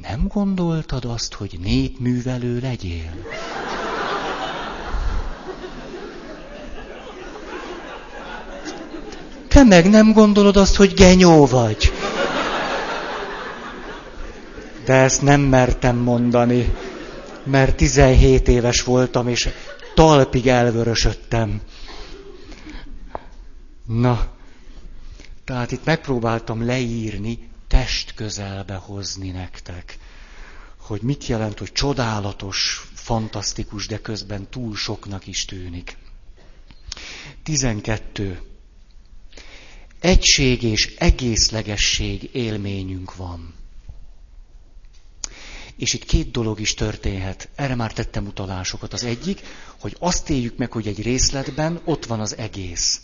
nem 0.00 0.26
gondoltad 0.28 1.04
azt, 1.04 1.34
hogy 1.34 1.58
népművelő 1.62 2.58
legyél? 2.60 3.10
Te 9.48 9.62
meg 9.62 9.90
nem 9.90 10.12
gondolod 10.12 10.56
azt, 10.56 10.76
hogy 10.76 10.94
genyó 10.94 11.46
vagy. 11.46 11.92
De 14.84 14.92
ezt 14.92 15.22
nem 15.22 15.40
mertem 15.40 15.96
mondani, 15.96 16.74
mert 17.44 17.76
17 17.76 18.48
éves 18.48 18.82
voltam, 18.82 19.28
és 19.28 19.48
talpig 19.94 20.46
elvörösödtem. 20.46 21.60
Na, 23.86 24.32
tehát 25.44 25.70
itt 25.70 25.84
megpróbáltam 25.84 26.64
leírni, 26.64 27.50
test 27.66 28.14
közelbe 28.14 28.74
hozni 28.74 29.30
nektek, 29.30 29.98
hogy 30.76 31.02
mit 31.02 31.26
jelent, 31.26 31.58
hogy 31.58 31.72
csodálatos, 31.72 32.88
fantasztikus, 32.94 33.86
de 33.86 34.00
közben 34.00 34.50
túl 34.50 34.76
soknak 34.76 35.26
is 35.26 35.44
tűnik. 35.44 35.96
12. 37.42 38.42
Egység 40.00 40.62
és 40.62 40.94
egészlegesség 40.98 42.30
élményünk 42.32 43.16
van. 43.16 43.54
És 45.76 45.92
itt 45.92 46.04
két 46.04 46.30
dolog 46.30 46.60
is 46.60 46.74
történhet. 46.74 47.48
Erre 47.54 47.74
már 47.74 47.92
tettem 47.92 48.26
utalásokat. 48.26 48.92
Az 48.92 49.04
egyik, 49.04 49.40
hogy 49.80 49.96
azt 49.98 50.30
éljük 50.30 50.56
meg, 50.56 50.72
hogy 50.72 50.86
egy 50.86 51.02
részletben 51.02 51.80
ott 51.84 52.06
van 52.06 52.20
az 52.20 52.36
egész. 52.36 53.00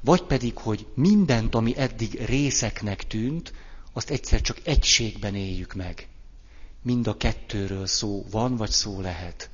Vagy 0.00 0.22
pedig, 0.22 0.56
hogy 0.56 0.86
mindent, 0.94 1.54
ami 1.54 1.76
eddig 1.76 2.24
részeknek 2.24 3.06
tűnt, 3.06 3.52
azt 3.92 4.10
egyszer 4.10 4.40
csak 4.40 4.60
egységben 4.64 5.34
éljük 5.34 5.74
meg. 5.74 6.08
Mind 6.82 7.06
a 7.06 7.16
kettőről 7.16 7.86
szó 7.86 8.26
van, 8.30 8.56
vagy 8.56 8.70
szó 8.70 9.00
lehet. 9.00 9.50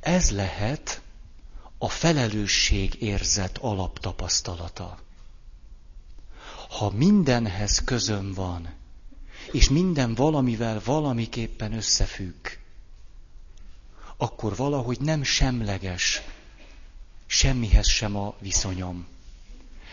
Ez 0.00 0.30
lehet 0.30 1.00
a 1.78 1.88
felelősség 1.88 3.02
érzet 3.02 3.58
alaptapasztalata. 3.58 4.98
Ha 6.68 6.90
mindenhez 6.90 7.84
közöm 7.84 8.32
van, 8.32 8.74
és 9.52 9.68
minden 9.68 10.14
valamivel 10.14 10.80
valamiképpen 10.84 11.72
összefügg, 11.72 12.46
akkor 14.16 14.56
valahogy 14.56 15.00
nem 15.00 15.22
semleges 15.22 16.22
semmihez 17.26 17.88
sem 17.88 18.16
a 18.16 18.34
viszonyom. 18.40 19.06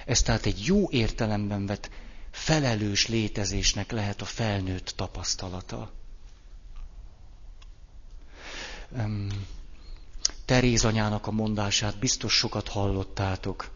Ez 0.06 0.22
tehát 0.22 0.46
egy 0.46 0.66
jó 0.66 0.90
értelemben 0.90 1.66
vett 1.66 1.90
felelős 2.32 3.08
létezésnek 3.08 3.92
lehet 3.92 4.22
a 4.22 4.26
felnőtt 4.26 4.94
tapasztalata. 4.96 5.92
Um, 8.92 9.28
Teréz 10.46 10.86
anyának 10.86 11.28
a 11.28 11.32
mondását 11.32 12.00
biztos 12.00 12.34
sokat 12.34 12.68
hallottátok. 12.68 13.72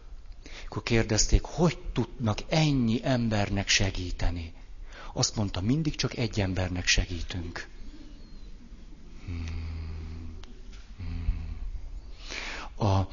Akkor 0.66 0.82
kérdezték, 0.82 1.42
hogy 1.42 1.78
tudnak 1.92 2.38
ennyi 2.48 3.00
embernek 3.04 3.68
segíteni. 3.68 4.52
Azt 5.12 5.36
mondta, 5.36 5.60
mindig 5.60 5.94
csak 5.96 6.16
egy 6.16 6.40
embernek 6.40 6.86
segítünk. 6.86 7.68
Hmm. 9.26 10.38
Hmm. 10.96 11.58
A, 12.88 13.08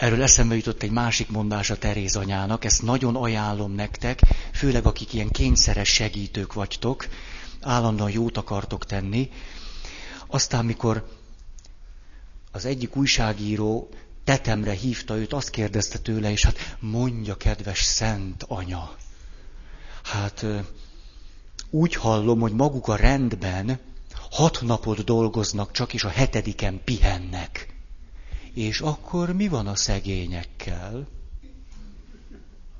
Erről 0.00 0.22
eszembe 0.22 0.54
jutott 0.54 0.82
egy 0.82 0.90
másik 0.90 1.30
mondás 1.30 1.70
a 1.70 1.78
Teréz 1.78 2.16
anyának, 2.16 2.64
ezt 2.64 2.82
nagyon 2.82 3.16
ajánlom 3.16 3.72
nektek, 3.72 4.20
főleg 4.52 4.86
akik 4.86 5.12
ilyen 5.12 5.28
kényszeres 5.28 5.88
segítők 5.88 6.52
vagytok, 6.52 7.06
állandóan 7.60 8.10
jót 8.10 8.36
akartok 8.36 8.86
tenni. 8.86 9.30
Aztán, 10.26 10.64
mikor 10.64 11.08
az 12.52 12.64
egyik 12.64 12.96
újságíró 12.96 13.88
tetemre 14.24 14.72
hívta 14.72 15.16
őt, 15.16 15.32
azt 15.32 15.50
kérdezte 15.50 15.98
tőle, 15.98 16.30
és 16.30 16.44
hát 16.44 16.76
mondja, 16.78 17.36
kedves 17.36 17.82
szent 17.82 18.44
anya. 18.48 18.96
Hát 20.02 20.46
úgy 21.70 21.94
hallom, 21.94 22.40
hogy 22.40 22.52
maguk 22.52 22.88
a 22.88 22.96
rendben 22.96 23.78
hat 24.30 24.60
napot 24.62 25.04
dolgoznak 25.04 25.72
csak, 25.72 25.94
és 25.94 26.04
a 26.04 26.08
hetediken 26.08 26.80
pihennek. 26.84 27.69
És 28.54 28.80
akkor 28.80 29.32
mi 29.32 29.48
van 29.48 29.66
a 29.66 29.76
szegényekkel? 29.76 31.08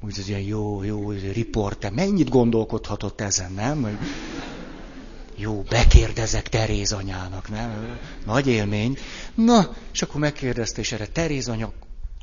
Úgy 0.00 0.18
az 0.18 0.28
ilyen 0.28 0.40
jó, 0.40 0.82
jó 0.82 1.10
riporte. 1.10 1.90
Mennyit 1.90 2.28
gondolkodhatott 2.28 3.20
ezen, 3.20 3.52
nem? 3.52 3.98
Jó, 5.36 5.62
bekérdezek 5.62 6.48
Teréz 6.48 6.92
anyának, 6.92 7.48
nem? 7.48 7.98
Nagy 8.24 8.46
élmény. 8.46 8.98
Na, 9.34 9.74
és 9.92 10.02
akkor 10.02 10.20
megkérdezte, 10.20 10.80
és 10.80 10.92
erre 10.92 11.06
Teréz 11.06 11.48
anya 11.48 11.72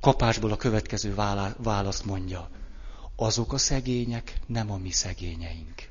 kapásból 0.02 0.52
a 0.52 0.58
következő 0.58 1.16
választ 1.58 2.06
mondja. 2.06 2.50
Azok 3.16 3.54
a 3.54 3.58
szegények 3.58 4.34
nem 4.46 4.72
a 4.72 4.78
mi 4.78 4.92
szegényeink. 4.92 5.90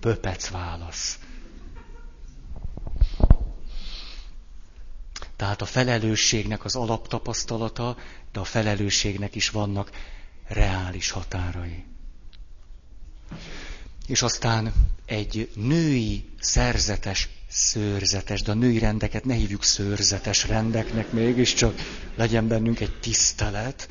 Pöpec 0.00 0.48
válasz. 0.48 1.18
Tehát 5.36 5.62
a 5.62 5.66
felelősségnek 5.66 6.64
az 6.64 6.76
alaptapasztalata, 6.76 7.96
de 8.32 8.40
a 8.40 8.44
felelősségnek 8.44 9.34
is 9.34 9.50
vannak 9.50 9.90
reális 10.46 11.10
határai. 11.10 11.84
És 14.06 14.22
aztán 14.22 14.72
egy 15.06 15.50
női 15.54 16.24
szerzetes, 16.40 17.28
szőrzetes, 17.48 18.42
de 18.42 18.50
a 18.50 18.54
női 18.54 18.78
rendeket 18.78 19.24
ne 19.24 19.34
hívjuk 19.34 19.64
szőrzetes 19.64 20.46
rendeknek, 20.46 21.12
mégiscsak 21.12 21.74
legyen 22.14 22.48
bennünk 22.48 22.80
egy 22.80 22.98
tisztelet, 23.00 23.88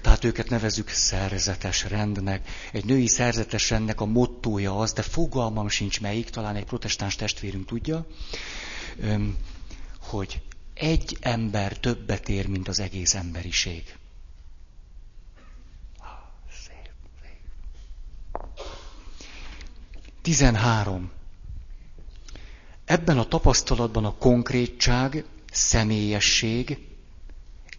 tehát 0.00 0.24
őket 0.24 0.50
nevezük 0.50 0.88
szerzetes 0.88 1.84
rendnek. 1.88 2.48
Egy 2.72 2.84
női 2.84 3.06
szerzetes 3.06 3.70
rendnek 3.70 4.00
a 4.00 4.04
mottója 4.04 4.78
az, 4.78 4.92
de 4.92 5.02
fogalmam 5.02 5.68
sincs 5.68 6.00
melyik, 6.00 6.30
talán 6.30 6.56
egy 6.56 6.64
protestáns 6.64 7.16
testvérünk 7.16 7.66
tudja, 7.66 8.06
hogy 10.00 10.40
egy 10.74 11.16
ember 11.20 11.78
többet 11.78 12.28
ér, 12.28 12.46
mint 12.48 12.68
az 12.68 12.80
egész 12.80 13.14
emberiség. 13.14 13.96
Szép. 16.50 16.90
13. 20.22 21.10
Ebben 22.84 23.18
a 23.18 23.24
tapasztalatban 23.28 24.04
a 24.04 24.14
konkrétság, 24.14 25.24
személyesség, 25.52 26.78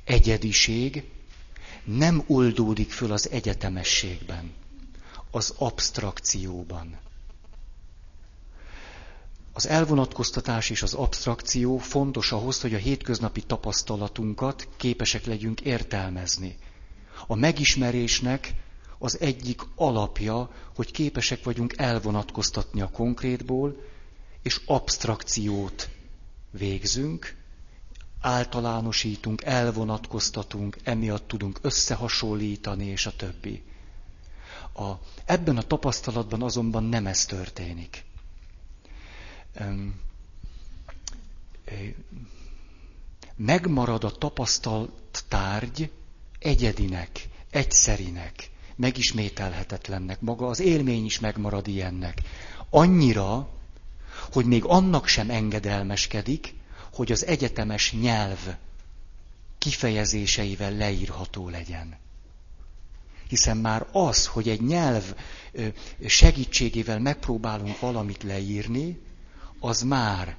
egyediség 0.04 1.04
nem 1.84 2.24
oldódik 2.28 2.92
föl 2.92 3.12
az 3.12 3.30
egyetemességben, 3.30 4.54
az 5.32 5.54
abstrakcióban. 5.58 6.98
Az 9.58 9.68
elvonatkoztatás 9.68 10.70
és 10.70 10.82
az 10.82 10.94
abstrakció 10.94 11.78
fontos 11.78 12.32
ahhoz, 12.32 12.62
hogy 12.62 12.74
a 12.74 12.78
hétköznapi 12.78 13.42
tapasztalatunkat 13.42 14.68
képesek 14.78 15.26
legyünk 15.26 15.62
értelmezni. 15.62 16.58
A 17.28 17.36
megismerésnek 17.36 18.54
az 19.00 19.20
egyik 19.20 19.62
alapja, 19.76 20.50
hogy 20.76 20.92
képesek 20.92 21.44
vagyunk 21.44 21.74
elvonatkoztatni 21.78 22.82
a 22.82 22.90
konkrétból, 22.90 23.76
és 24.42 24.62
abstrakciót 24.66 25.90
végzünk, 26.52 27.36
általánosítunk, 28.22 29.44
elvonatkoztatunk, 29.44 30.78
emiatt 30.84 31.28
tudunk 31.28 31.60
összehasonlítani, 31.62 32.86
és 32.86 33.06
a 33.06 33.16
többi. 33.16 33.64
A, 34.74 34.92
ebben 35.26 35.58
a 35.58 35.62
tapasztalatban 35.62 36.42
azonban 36.42 36.84
nem 36.84 37.08
ez 37.08 37.26
történik 37.26 38.05
megmarad 43.36 44.04
a 44.04 44.12
tapasztalt 44.12 45.24
tárgy 45.28 45.92
egyedinek, 46.40 47.28
egyszerinek, 47.50 48.50
megismételhetetlennek, 48.76 50.22
maga 50.22 50.48
az 50.48 50.60
élmény 50.60 51.06
is 51.06 51.20
megmarad 51.20 51.68
ilyennek. 51.68 52.22
Annyira, 52.70 53.50
hogy 54.32 54.46
még 54.46 54.66
annak 54.66 55.08
sem 55.08 55.30
engedelmeskedik, 55.30 56.54
hogy 56.94 57.12
az 57.12 57.26
egyetemes 57.26 57.94
nyelv 57.94 58.56
kifejezéseivel 59.58 60.72
leírható 60.72 61.50
legyen. 61.50 61.98
Hiszen 63.28 63.58
már 63.58 63.88
az, 63.92 64.26
hogy 64.26 64.50
egy 64.50 64.62
nyelv 64.62 65.16
segítségével 66.06 67.00
megpróbálunk 67.00 67.80
valamit 67.80 68.24
leírni, 68.24 69.00
az 69.66 69.82
már 69.82 70.38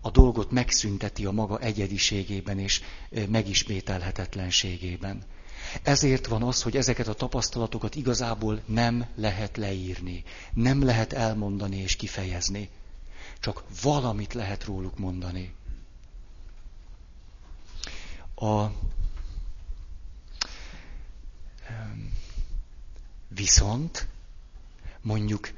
a 0.00 0.10
dolgot 0.10 0.50
megszünteti 0.50 1.24
a 1.26 1.30
maga 1.30 1.58
egyediségében 1.58 2.58
és 2.58 2.80
megismételhetetlenségében. 3.28 5.22
Ezért 5.82 6.26
van 6.26 6.42
az, 6.42 6.62
hogy 6.62 6.76
ezeket 6.76 7.08
a 7.08 7.14
tapasztalatokat 7.14 7.94
igazából 7.94 8.62
nem 8.66 9.06
lehet 9.14 9.56
leírni, 9.56 10.24
nem 10.54 10.82
lehet 10.84 11.12
elmondani 11.12 11.76
és 11.76 11.96
kifejezni. 11.96 12.68
Csak 13.40 13.62
valamit 13.82 14.32
lehet 14.34 14.64
róluk 14.64 14.98
mondani. 14.98 15.54
A, 18.34 18.66
viszont 23.28 24.06
mondjuk 25.00 25.50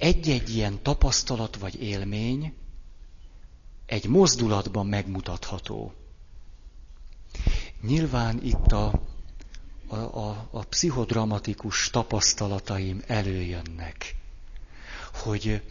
egy-egy 0.00 0.54
ilyen 0.54 0.82
tapasztalat 0.82 1.56
vagy 1.56 1.82
élmény 1.82 2.54
egy 3.86 4.06
mozdulatban 4.08 4.86
megmutatható. 4.86 5.92
Nyilván 7.82 8.40
itt 8.42 8.72
a, 8.72 9.00
a, 9.86 9.96
a, 9.96 10.48
a 10.50 10.64
pszichodramatikus 10.64 11.90
tapasztalataim 11.90 13.02
előjönnek, 13.06 14.16
hogy 15.12 15.62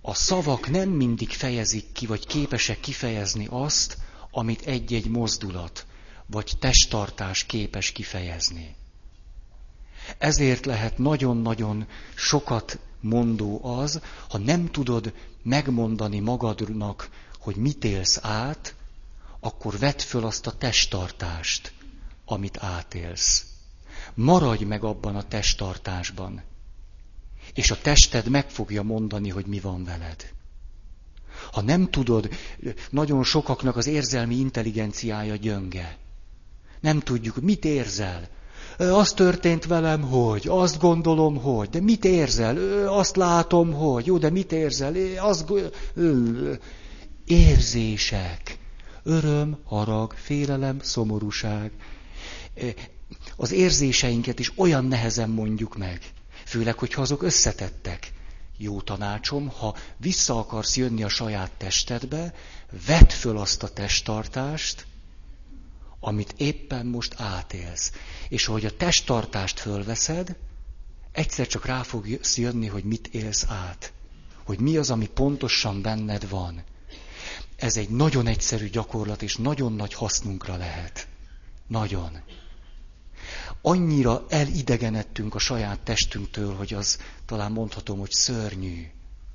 a 0.00 0.14
szavak 0.14 0.70
nem 0.70 0.88
mindig 0.88 1.30
fejezik 1.30 1.92
ki, 1.92 2.06
vagy 2.06 2.26
képesek 2.26 2.80
kifejezni 2.80 3.46
azt, 3.50 3.98
amit 4.30 4.66
egy-egy 4.66 5.08
mozdulat 5.08 5.86
vagy 6.26 6.52
testtartás 6.58 7.44
képes 7.44 7.92
kifejezni. 7.92 8.74
Ezért 10.18 10.66
lehet 10.66 10.98
nagyon-nagyon 10.98 11.86
sokat 12.14 12.78
mondó 13.02 13.60
az, 13.64 14.00
ha 14.28 14.38
nem 14.38 14.70
tudod 14.70 15.12
megmondani 15.42 16.18
magadnak, 16.18 17.08
hogy 17.38 17.56
mit 17.56 17.84
élsz 17.84 18.18
át, 18.22 18.74
akkor 19.40 19.78
vedd 19.78 19.98
föl 19.98 20.24
azt 20.24 20.46
a 20.46 20.52
testtartást, 20.52 21.72
amit 22.24 22.58
átélsz. 22.58 23.46
Maradj 24.14 24.64
meg 24.64 24.84
abban 24.84 25.16
a 25.16 25.28
testtartásban. 25.28 26.42
És 27.54 27.70
a 27.70 27.80
tested 27.80 28.28
meg 28.28 28.50
fogja 28.50 28.82
mondani, 28.82 29.28
hogy 29.28 29.46
mi 29.46 29.60
van 29.60 29.84
veled. 29.84 30.32
Ha 31.52 31.60
nem 31.60 31.90
tudod, 31.90 32.28
nagyon 32.90 33.24
sokaknak 33.24 33.76
az 33.76 33.86
érzelmi 33.86 34.34
intelligenciája 34.34 35.36
gyönge. 35.36 35.96
Nem 36.80 37.00
tudjuk, 37.00 37.40
mit 37.40 37.64
érzel. 37.64 38.28
Az 38.78 39.12
történt 39.12 39.66
velem, 39.66 40.02
hogy, 40.02 40.46
azt 40.48 40.78
gondolom, 40.78 41.36
hogy, 41.36 41.68
de 41.68 41.80
mit 41.80 42.04
érzel? 42.04 42.88
Azt 42.88 43.16
látom, 43.16 43.72
hogy, 43.72 44.06
jó, 44.06 44.18
de 44.18 44.30
mit 44.30 44.52
érzel? 44.52 44.94
Azt... 45.18 45.52
Érzések. 47.24 48.58
Öröm, 49.02 49.58
harag, 49.64 50.12
félelem, 50.12 50.78
szomorúság. 50.82 51.70
Az 53.36 53.52
érzéseinket 53.52 54.38
is 54.38 54.52
olyan 54.56 54.84
nehezen 54.84 55.30
mondjuk 55.30 55.76
meg. 55.76 56.00
Főleg, 56.44 56.78
hogyha 56.78 57.00
azok 57.00 57.22
összetettek. 57.22 58.12
Jó 58.56 58.80
tanácsom, 58.80 59.48
ha 59.48 59.76
vissza 59.96 60.38
akarsz 60.38 60.76
jönni 60.76 61.02
a 61.02 61.08
saját 61.08 61.50
testedbe, 61.50 62.34
vedd 62.86 63.08
föl 63.08 63.38
azt 63.38 63.62
a 63.62 63.68
testtartást, 63.68 64.86
amit 66.04 66.34
éppen 66.36 66.86
most 66.86 67.14
átélsz. 67.16 67.92
És 68.28 68.48
ahogy 68.48 68.64
a 68.64 68.76
testtartást 68.76 69.60
fölveszed, 69.60 70.36
egyszer 71.12 71.46
csak 71.46 71.66
rá 71.66 71.82
fogsz 71.82 72.38
jönni, 72.38 72.66
hogy 72.66 72.84
mit 72.84 73.06
élsz 73.06 73.44
át. 73.48 73.92
Hogy 74.44 74.60
mi 74.60 74.76
az, 74.76 74.90
ami 74.90 75.06
pontosan 75.06 75.82
benned 75.82 76.28
van. 76.28 76.62
Ez 77.56 77.76
egy 77.76 77.88
nagyon 77.88 78.26
egyszerű 78.26 78.68
gyakorlat, 78.68 79.22
és 79.22 79.36
nagyon 79.36 79.72
nagy 79.72 79.94
hasznunkra 79.94 80.56
lehet. 80.56 81.08
Nagyon. 81.66 82.18
Annyira 83.60 84.24
elidegenedtünk 84.28 85.34
a 85.34 85.38
saját 85.38 85.80
testünktől, 85.80 86.54
hogy 86.54 86.74
az 86.74 86.98
talán 87.26 87.52
mondhatom, 87.52 87.98
hogy 87.98 88.10
szörnyű. 88.10 88.86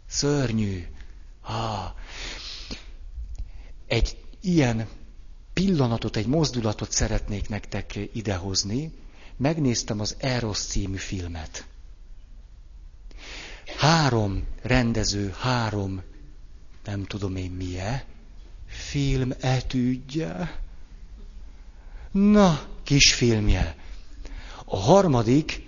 Szörnyű. 0.07 0.85
Ah. 1.41 1.91
Egy 3.87 4.17
ilyen 4.41 4.87
pillanatot, 5.57 6.15
egy 6.15 6.27
mozdulatot 6.27 6.91
szeretnék 6.91 7.49
nektek 7.49 7.99
idehozni. 8.13 8.91
Megnéztem 9.37 9.99
az 9.99 10.15
Eros 10.17 10.59
című 10.59 10.95
filmet. 10.95 11.65
Három 13.77 14.43
rendező, 14.61 15.33
három, 15.39 16.01
nem 16.85 17.05
tudom 17.05 17.35
én 17.35 17.51
milyen, 17.51 18.01
film 18.65 19.33
etűdje. 19.39 20.61
Na, 22.11 22.67
kis 22.83 23.13
filmje. 23.13 23.75
A 24.65 24.77
harmadik, 24.77 25.67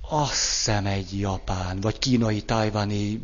azt 0.00 0.30
hiszem 0.32 0.86
egy 0.86 1.18
japán, 1.18 1.80
vagy 1.80 1.98
kínai, 1.98 2.42
tájvani, 2.42 3.22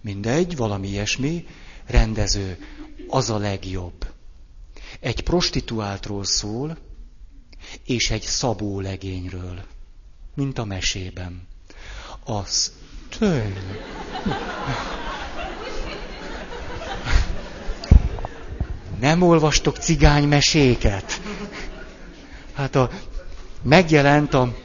mindegy, 0.00 0.56
valami 0.56 0.88
ilyesmi, 0.88 1.46
rendező. 1.86 2.58
Az 3.08 3.30
a 3.30 3.38
legjobb. 3.38 4.18
Egy 5.00 5.22
prostituáltról 5.22 6.24
szól, 6.24 6.78
és 7.84 8.10
egy 8.10 8.22
szabó 8.22 8.80
legényről, 8.80 9.62
mint 10.34 10.58
a 10.58 10.64
mesében. 10.64 11.48
Az 12.24 12.72
tényleg. 13.18 13.84
Nem 19.00 19.22
olvastok 19.22 19.76
cigánymeséket? 19.76 21.20
Hát 22.52 22.76
a, 22.76 22.90
megjelent 23.62 24.34
a 24.34 24.56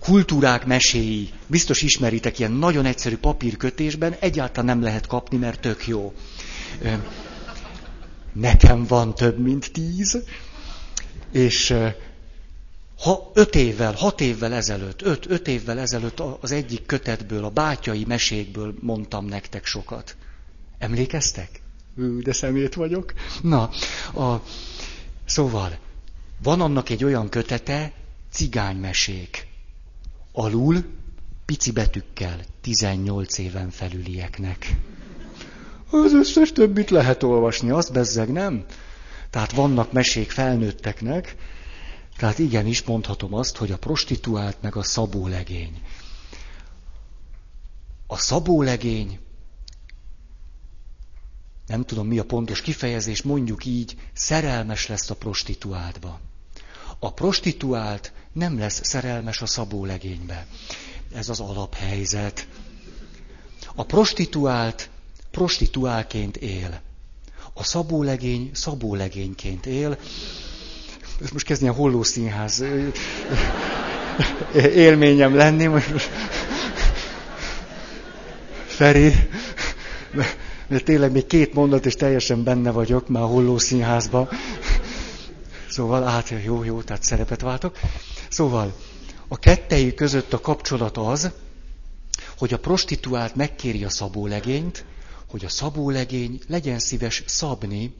kultúrák 0.00 0.66
meséi. 0.66 1.30
Biztos 1.46 1.82
ismeritek 1.82 2.38
ilyen 2.38 2.52
nagyon 2.52 2.84
egyszerű 2.84 3.16
papírkötésben, 3.16 4.16
egyáltalán 4.20 4.64
nem 4.64 4.82
lehet 4.82 5.06
kapni, 5.06 5.36
mert 5.36 5.60
tök 5.60 5.86
jó. 5.86 6.12
Nekem 8.40 8.84
van 8.86 9.14
több, 9.14 9.38
mint 9.38 9.72
tíz. 9.72 10.18
És 11.32 11.74
ha 12.98 13.30
öt 13.34 13.54
évvel, 13.54 13.92
hat 13.92 14.20
évvel 14.20 14.52
ezelőtt, 14.52 15.02
öt, 15.02 15.30
öt 15.30 15.48
évvel 15.48 15.78
ezelőtt 15.78 16.20
az 16.40 16.50
egyik 16.50 16.86
kötetből, 16.86 17.44
a 17.44 17.50
bátyai 17.50 18.04
mesékből 18.04 18.74
mondtam 18.80 19.26
nektek 19.26 19.66
sokat. 19.66 20.16
Emlékeztek? 20.78 21.60
De 22.22 22.32
szemét 22.32 22.74
vagyok. 22.74 23.14
Na, 23.42 23.70
a, 24.14 24.42
szóval, 25.24 25.78
van 26.42 26.60
annak 26.60 26.88
egy 26.88 27.04
olyan 27.04 27.28
kötete, 27.28 27.92
cigánymesék. 28.30 29.46
Alul, 30.32 30.84
pici 31.44 31.70
betűkkel, 31.70 32.40
18 32.60 33.38
éven 33.38 33.70
felülieknek. 33.70 34.76
Az 35.90 36.12
összes 36.12 36.52
többit 36.52 36.90
lehet 36.90 37.22
olvasni, 37.22 37.70
az 37.70 37.90
bezzeg, 37.90 38.32
nem? 38.32 38.64
Tehát 39.30 39.52
vannak 39.52 39.92
mesék 39.92 40.30
felnőtteknek, 40.30 41.36
tehát 42.16 42.38
igenis 42.38 42.82
mondhatom 42.82 43.34
azt, 43.34 43.56
hogy 43.56 43.72
a 43.72 43.78
prostituált 43.78 44.56
meg 44.62 44.76
a 44.76 44.82
szabólegény. 44.82 45.82
A 48.06 48.16
szabólegény 48.16 49.18
nem 51.66 51.84
tudom 51.84 52.06
mi 52.06 52.18
a 52.18 52.24
pontos 52.24 52.60
kifejezés, 52.60 53.22
mondjuk 53.22 53.64
így, 53.64 53.96
szerelmes 54.12 54.86
lesz 54.86 55.10
a 55.10 55.14
prostituáltba. 55.14 56.20
A 56.98 57.12
prostituált 57.12 58.12
nem 58.32 58.58
lesz 58.58 58.80
szerelmes 58.84 59.42
a 59.42 59.46
szabólegénybe. 59.46 60.46
Ez 61.14 61.28
az 61.28 61.40
alaphelyzet. 61.40 62.48
A 63.74 63.84
prostituált 63.84 64.90
prostituálként 65.36 66.36
él. 66.36 66.80
A 67.54 67.64
szabólegény 67.64 68.50
szabólegényként 68.54 69.66
él. 69.66 69.98
Ez 71.22 71.30
most 71.30 71.46
kezd 71.46 71.62
ilyen 71.62 71.74
hollószínház 71.74 72.64
élményem 74.74 75.34
lenni. 75.34 75.68
Feri, 78.66 79.12
mert 80.68 80.84
tényleg 80.84 81.12
még 81.12 81.26
két 81.26 81.54
mondat, 81.54 81.86
és 81.86 81.94
teljesen 81.94 82.44
benne 82.44 82.70
vagyok 82.70 83.08
már 83.08 83.22
a 83.22 83.26
Holló 83.26 83.58
Színházba. 83.58 84.28
Szóval, 85.68 86.08
át, 86.08 86.32
jó, 86.44 86.64
jó, 86.64 86.82
tehát 86.82 87.02
szerepet 87.02 87.40
váltok. 87.40 87.78
Szóval, 88.28 88.74
A 89.28 89.36
kettejük 89.38 89.94
között 89.94 90.32
a 90.32 90.40
kapcsolat 90.40 90.96
az, 90.96 91.30
hogy 92.38 92.52
a 92.52 92.58
prostituált 92.58 93.34
megkéri 93.34 93.84
a 93.84 93.90
szabólegényt, 93.90 94.84
hogy 95.36 95.44
a 95.44 95.48
szabólegény 95.48 96.40
legyen 96.46 96.78
szíves 96.78 97.22
szabni 97.26 97.94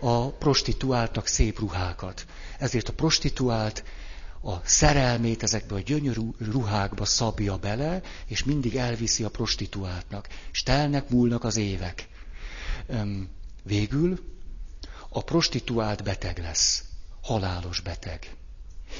a 0.00 0.28
prostituáltnak 0.30 1.26
szép 1.26 1.58
ruhákat. 1.58 2.26
Ezért 2.58 2.88
a 2.88 2.92
prostituált 2.92 3.84
a 4.42 4.54
szerelmét 4.64 5.42
ezekbe 5.42 5.74
a 5.74 5.80
gyönyörű 5.80 6.20
ruhákba 6.38 7.04
szabja 7.04 7.56
bele, 7.56 8.02
és 8.26 8.44
mindig 8.44 8.76
elviszi 8.76 9.24
a 9.24 9.28
prostituáltnak. 9.28 10.28
És 10.52 10.62
telnek, 10.62 11.08
múlnak 11.08 11.44
az 11.44 11.56
évek. 11.56 12.08
Végül 13.62 14.18
a 15.08 15.22
prostituált 15.22 16.02
beteg 16.02 16.38
lesz. 16.38 16.84
Halálos 17.22 17.80
beteg. 17.80 18.36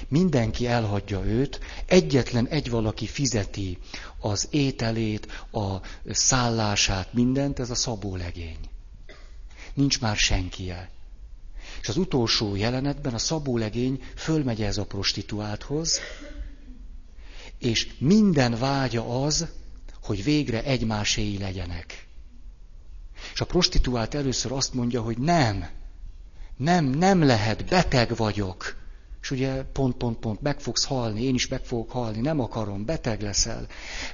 Mindenki 0.09 0.67
elhagyja 0.67 1.25
őt, 1.25 1.61
egyetlen 1.87 2.47
egy 2.47 2.71
valaki 2.71 3.07
fizeti 3.07 3.79
az 4.21 4.49
ételét, 4.51 5.47
a 5.53 5.77
szállását, 6.11 7.13
mindent, 7.13 7.59
ez 7.59 7.71
a 7.71 7.75
szabólegény. 7.75 8.59
Nincs 9.75 10.01
már 10.01 10.17
senkie. 10.17 10.91
És 11.81 11.89
az 11.89 11.97
utolsó 11.97 12.57
jelenetben 12.57 13.15
a 13.15 13.19
szabólegény 13.19 14.03
fölmegy 14.17 14.63
ez 14.63 14.79
a 14.79 14.85
prostituálthoz, 14.87 16.01
és 17.59 17.89
minden 17.99 18.59
vágya 18.59 19.25
az, 19.25 19.47
hogy 20.03 20.25
végre 20.25 20.65
egymáséi 20.65 21.39
legyenek. 21.39 22.07
És 23.33 23.41
a 23.41 23.47
prostituált 23.47 24.15
először 24.15 24.53
azt 24.53 24.75
mondja, 24.75 25.03
hogy 25.03 25.19
nem, 25.19 25.69
nem, 26.57 26.85
nem 26.85 27.23
lehet, 27.23 27.65
beteg 27.65 28.17
vagyok. 28.17 28.78
És 29.23 29.31
ugye 29.31 29.63
pont, 29.63 29.97
pont, 29.97 30.19
pont, 30.19 30.41
meg 30.41 30.61
fogsz 30.61 30.85
halni, 30.85 31.23
én 31.23 31.35
is 31.35 31.49
meg 31.49 31.65
fogok 31.65 31.91
halni, 31.91 32.21
nem 32.21 32.41
akarom, 32.41 32.85
beteg 32.85 33.23
leszel. 33.23 33.67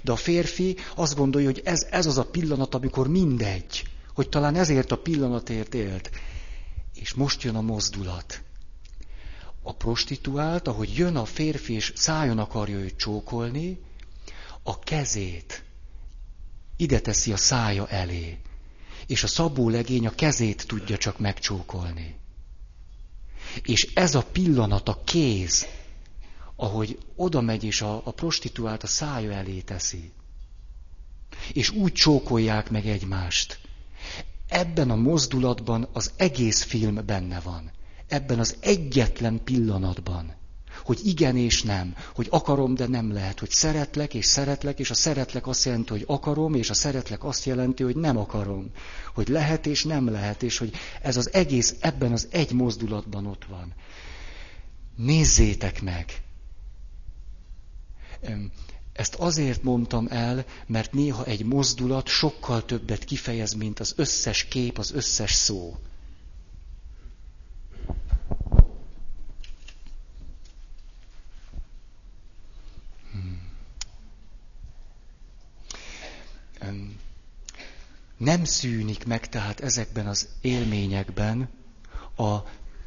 De 0.02 0.12
a 0.12 0.16
férfi 0.16 0.76
azt 0.94 1.16
gondolja, 1.16 1.48
hogy 1.48 1.62
ez, 1.64 1.86
ez 1.90 2.06
az 2.06 2.18
a 2.18 2.24
pillanat, 2.24 2.74
amikor 2.74 3.08
mindegy, 3.08 3.82
hogy 4.14 4.28
talán 4.28 4.54
ezért 4.54 4.92
a 4.92 4.98
pillanatért 4.98 5.74
élt. 5.74 6.10
És 6.94 7.14
most 7.14 7.42
jön 7.42 7.54
a 7.54 7.60
mozdulat. 7.60 8.42
A 9.62 9.72
prostituált, 9.72 10.68
ahogy 10.68 10.96
jön 10.96 11.16
a 11.16 11.24
férfi, 11.24 11.72
és 11.72 11.92
szájon 11.96 12.38
akarja 12.38 12.76
őt 12.76 12.96
csókolni, 12.96 13.78
a 14.62 14.78
kezét 14.78 15.62
ide 16.76 17.00
teszi 17.00 17.32
a 17.32 17.36
szája 17.36 17.88
elé, 17.88 18.38
és 19.06 19.22
a 19.22 19.26
szabó 19.26 19.68
legény 19.68 20.06
a 20.06 20.14
kezét 20.14 20.66
tudja 20.66 20.96
csak 20.96 21.18
megcsókolni. 21.18 22.16
És 23.62 23.90
ez 23.94 24.14
a 24.14 24.22
pillanat, 24.22 24.88
a 24.88 25.00
kéz, 25.04 25.66
ahogy 26.56 26.98
oda 27.16 27.40
megy, 27.40 27.64
és 27.64 27.80
a, 27.80 28.00
a 28.04 28.10
prostituált 28.10 28.82
a 28.82 28.86
szája 28.86 29.32
elé 29.32 29.60
teszi. 29.60 30.12
És 31.52 31.70
úgy 31.70 31.92
csókolják 31.92 32.70
meg 32.70 32.86
egymást. 32.86 33.58
Ebben 34.48 34.90
a 34.90 34.96
mozdulatban 34.96 35.88
az 35.92 36.12
egész 36.16 36.62
film 36.62 37.06
benne 37.06 37.40
van. 37.40 37.70
Ebben 38.08 38.38
az 38.38 38.56
egyetlen 38.60 39.44
pillanatban. 39.44 40.34
Hogy 40.84 41.00
igen 41.04 41.36
és 41.36 41.62
nem, 41.62 41.94
hogy 42.14 42.26
akarom, 42.30 42.74
de 42.74 42.86
nem 42.86 43.12
lehet, 43.12 43.38
hogy 43.38 43.50
szeretlek 43.50 44.14
és 44.14 44.26
szeretlek, 44.26 44.78
és 44.78 44.90
a 44.90 44.94
szeretlek 44.94 45.46
azt 45.46 45.64
jelenti, 45.64 45.90
hogy 45.90 46.04
akarom, 46.06 46.54
és 46.54 46.70
a 46.70 46.74
szeretlek 46.74 47.24
azt 47.24 47.44
jelenti, 47.44 47.82
hogy 47.82 47.96
nem 47.96 48.16
akarom. 48.16 48.70
Hogy 49.14 49.28
lehet 49.28 49.66
és 49.66 49.84
nem 49.84 50.08
lehet, 50.10 50.42
és 50.42 50.58
hogy 50.58 50.72
ez 51.02 51.16
az 51.16 51.32
egész 51.32 51.74
ebben 51.80 52.12
az 52.12 52.28
egy 52.30 52.52
mozdulatban 52.52 53.26
ott 53.26 53.44
van. 53.44 53.72
Nézzétek 54.96 55.82
meg! 55.82 56.22
Ezt 58.92 59.14
azért 59.14 59.62
mondtam 59.62 60.06
el, 60.10 60.44
mert 60.66 60.92
néha 60.92 61.24
egy 61.24 61.44
mozdulat 61.44 62.06
sokkal 62.08 62.64
többet 62.64 63.04
kifejez, 63.04 63.52
mint 63.52 63.80
az 63.80 63.92
összes 63.96 64.44
kép, 64.44 64.78
az 64.78 64.92
összes 64.92 65.32
szó. 65.32 65.76
Nem 78.24 78.44
szűnik 78.44 79.06
meg 79.06 79.28
tehát 79.28 79.60
ezekben 79.60 80.06
az 80.06 80.28
élményekben 80.40 81.48
a 82.16 82.36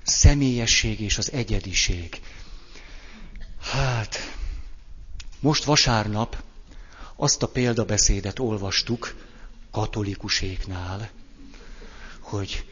személyesség 0.03 0.99
és 0.99 1.17
az 1.17 1.31
egyediség. 1.31 2.21
Hát, 3.59 4.15
most 5.39 5.63
vasárnap 5.63 6.43
azt 7.15 7.43
a 7.43 7.47
példabeszédet 7.47 8.39
olvastuk 8.39 9.15
katolikuséknál, 9.71 11.09
hogy 12.19 12.65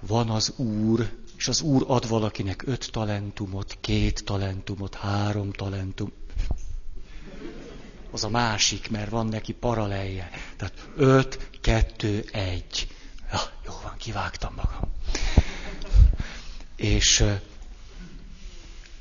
van 0.00 0.30
az 0.30 0.52
Úr, 0.56 1.12
és 1.36 1.48
az 1.48 1.60
Úr 1.60 1.84
ad 1.86 2.08
valakinek 2.08 2.62
öt 2.66 2.88
talentumot, 2.92 3.76
két 3.80 4.24
talentumot, 4.24 4.94
három 4.94 5.52
talentum, 5.52 6.12
az 8.14 8.24
a 8.24 8.28
másik, 8.28 8.90
mert 8.90 9.10
van 9.10 9.26
neki 9.26 9.52
paralelje. 9.52 10.30
Tehát 10.56 10.88
öt, 10.96 11.50
kettő, 11.60 12.24
egy. 12.32 12.88
Ja, 13.32 13.40
jó 13.66 13.72
van, 13.82 13.94
kivágtam 13.96 14.54
magam. 14.56 14.92
És 16.76 17.24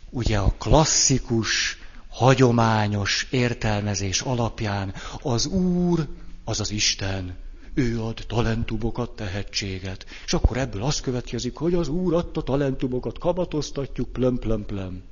ugye 0.09 0.38
a 0.38 0.55
klasszikus, 0.57 1.78
hagyományos 2.09 3.28
értelmezés 3.30 4.22
alapján 4.22 4.93
az 5.22 5.45
Úr, 5.45 6.07
az 6.43 6.59
az 6.59 6.72
Isten, 6.72 7.38
ő 7.74 8.01
ad 8.01 8.24
talentumokat, 8.28 9.16
tehetséget. 9.16 10.05
És 10.26 10.34
akkor 10.34 10.57
ebből 10.57 10.84
az 10.84 11.01
következik, 11.01 11.55
hogy 11.55 11.74
az 11.74 11.88
Úr 11.88 12.14
adta 12.14 12.41
talentumokat, 12.41 13.18
kamatoztatjuk, 13.18 14.11
plöm, 14.11 14.39
plöm, 14.39 14.66
plöm. 14.66 15.03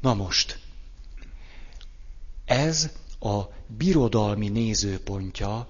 Na 0.00 0.14
most, 0.14 0.58
ez 2.44 2.90
a 3.20 3.40
birodalmi 3.76 4.48
nézőpontja 4.48 5.68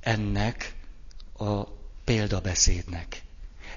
ennek 0.00 0.74
a 1.36 1.62
példabeszédnek. 2.04 3.22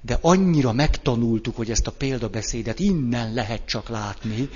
De 0.02 0.18
annyira 0.22 0.72
megtanultuk, 0.72 1.56
hogy 1.56 1.72
ezt 1.72 1.88
a 1.88 1.92
példabeszédet 1.92 2.80
innen 2.80 3.34
lehet 3.34 3.66
csak 3.66 3.90
látni, 3.90 4.50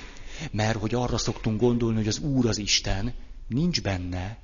mert 0.51 0.79
hogy 0.79 0.93
arra 0.93 1.17
szoktunk 1.17 1.59
gondolni, 1.59 1.95
hogy 1.97 2.07
az 2.07 2.19
Úr 2.19 2.45
az 2.47 2.57
Isten, 2.57 3.13
nincs 3.47 3.81
benne, 3.81 4.37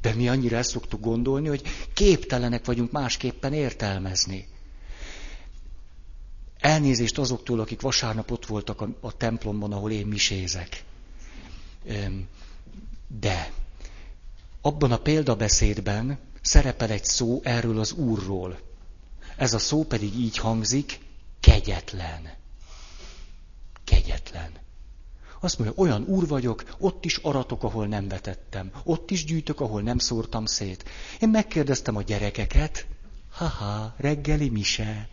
de 0.00 0.14
mi 0.14 0.28
annyira 0.28 0.56
ezt 0.56 0.70
szoktuk 0.70 1.00
gondolni, 1.00 1.48
hogy 1.48 1.62
képtelenek 1.92 2.64
vagyunk 2.64 2.90
másképpen 2.92 3.52
értelmezni. 3.52 4.48
Elnézést 6.58 7.18
azoktól, 7.18 7.60
akik 7.60 7.80
vasárnap 7.80 8.30
ott 8.30 8.46
voltak 8.46 8.80
a, 8.80 8.88
a 9.00 9.16
templomban, 9.16 9.72
ahol 9.72 9.90
én 9.90 10.06
misézek. 10.06 10.84
De 13.08 13.52
abban 14.60 14.92
a 14.92 14.98
példabeszédben 14.98 16.18
szerepel 16.40 16.90
egy 16.90 17.04
szó 17.04 17.40
erről 17.42 17.78
az 17.80 17.92
Úrról. 17.92 18.58
Ez 19.36 19.54
a 19.54 19.58
szó 19.58 19.84
pedig 19.84 20.14
így 20.14 20.36
hangzik, 20.36 21.00
kegyetlen. 21.40 22.32
Kegyetlen. 23.84 24.50
Azt 25.40 25.58
mondja, 25.58 25.82
olyan 25.82 26.02
úr 26.02 26.26
vagyok, 26.26 26.64
ott 26.78 27.04
is 27.04 27.16
aratok, 27.16 27.62
ahol 27.62 27.86
nem 27.86 28.08
vetettem, 28.08 28.70
ott 28.84 29.10
is 29.10 29.24
gyűjtök, 29.24 29.60
ahol 29.60 29.82
nem 29.82 29.98
szórtam 29.98 30.46
szét. 30.46 30.84
Én 31.20 31.28
megkérdeztem 31.28 31.96
a 31.96 32.02
gyerekeket, 32.02 32.86
haha, 33.30 33.94
reggeli 33.96 34.48
mise, 34.48 35.08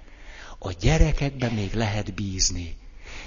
a 0.59 0.71
gyerekekben 0.71 1.53
még 1.53 1.73
lehet 1.73 2.13
bízni. 2.13 2.77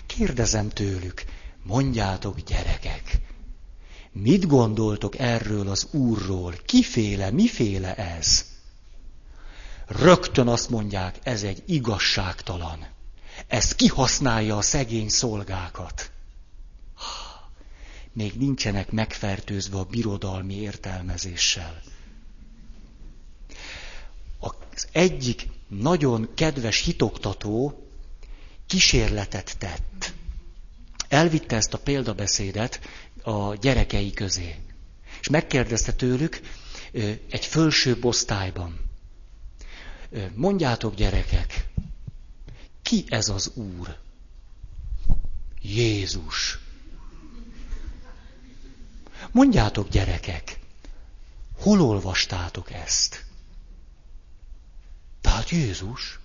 Kérdezem 0.07 0.69
tőlük, 0.69 1.25
mondjátok 1.63 2.41
gyerekek, 2.41 3.21
Mit 4.23 4.47
gondoltok 4.47 5.19
erről 5.19 5.69
az 5.69 5.87
Úrról? 5.91 6.55
Kiféle, 6.65 7.31
miféle 7.31 7.95
ez? 7.95 8.45
Rögtön 9.87 10.49
azt 10.49 10.71
mondják, 10.71 11.19
ez 11.23 11.43
egy 11.43 11.63
igazságtalan. 11.67 12.87
Ez 13.47 13.75
kihasználja 13.75 14.57
a 14.57 14.63
szegény 14.63 15.09
szolgákat. 15.09 16.11
Még 18.13 18.35
nincsenek 18.35 18.91
megfertőzve 18.91 19.79
a 19.79 19.85
birodalmi 19.85 20.55
értelmezéssel. 20.55 21.83
Az 24.39 24.89
egyik 24.93 25.49
nagyon 25.69 26.29
kedves 26.35 26.81
hitoktató 26.85 27.87
kísérletet 28.67 29.59
tett. 29.59 30.13
Elvitte 31.09 31.57
ezt 31.57 31.75
a 31.75 31.79
példabeszédet 31.79 32.81
a 33.23 33.55
gyerekei 33.55 34.13
közé. 34.13 34.57
És 35.21 35.29
megkérdezte 35.29 35.93
tőlük 35.93 36.41
egy 37.31 37.45
fölső 37.45 37.99
osztályban. 38.01 38.81
Mondjátok, 40.35 40.95
gyerekek, 40.95 41.69
ki 42.83 43.05
ez 43.09 43.29
az 43.29 43.51
Úr? 43.55 43.97
Jézus. 45.63 46.59
Mondjátok, 49.31 49.89
gyerekek, 49.89 50.59
hol 51.59 51.81
olvastátok 51.81 52.73
ezt? 52.73 53.25
Tehát 55.21 55.51
Jézus. 55.51 56.19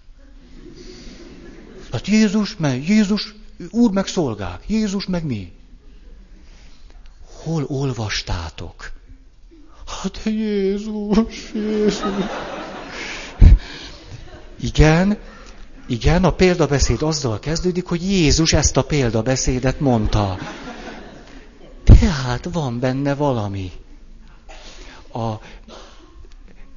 Tehát 1.89 2.07
Jézus, 2.07 2.55
meg 2.55 2.87
Jézus, 2.87 3.33
Úr 3.69 3.91
meg 3.91 4.07
szolgák, 4.07 4.63
Jézus 4.67 5.05
meg 5.05 5.23
mi? 5.23 5.53
Hol 7.43 7.65
olvastátok? 7.67 8.91
Hát 9.85 10.19
Jézus, 10.25 11.51
Jézus. 11.53 12.01
Igen, 14.59 15.17
igen, 15.87 16.23
a 16.23 16.31
példabeszéd 16.31 17.01
azzal 17.01 17.39
kezdődik, 17.39 17.85
hogy 17.85 18.03
Jézus 18.03 18.53
ezt 18.53 18.77
a 18.77 18.83
példabeszédet 18.83 19.79
mondta. 19.79 20.37
Tehát 21.83 22.49
van 22.51 22.79
benne 22.79 23.15
valami. 23.15 23.71
A, 25.13 25.33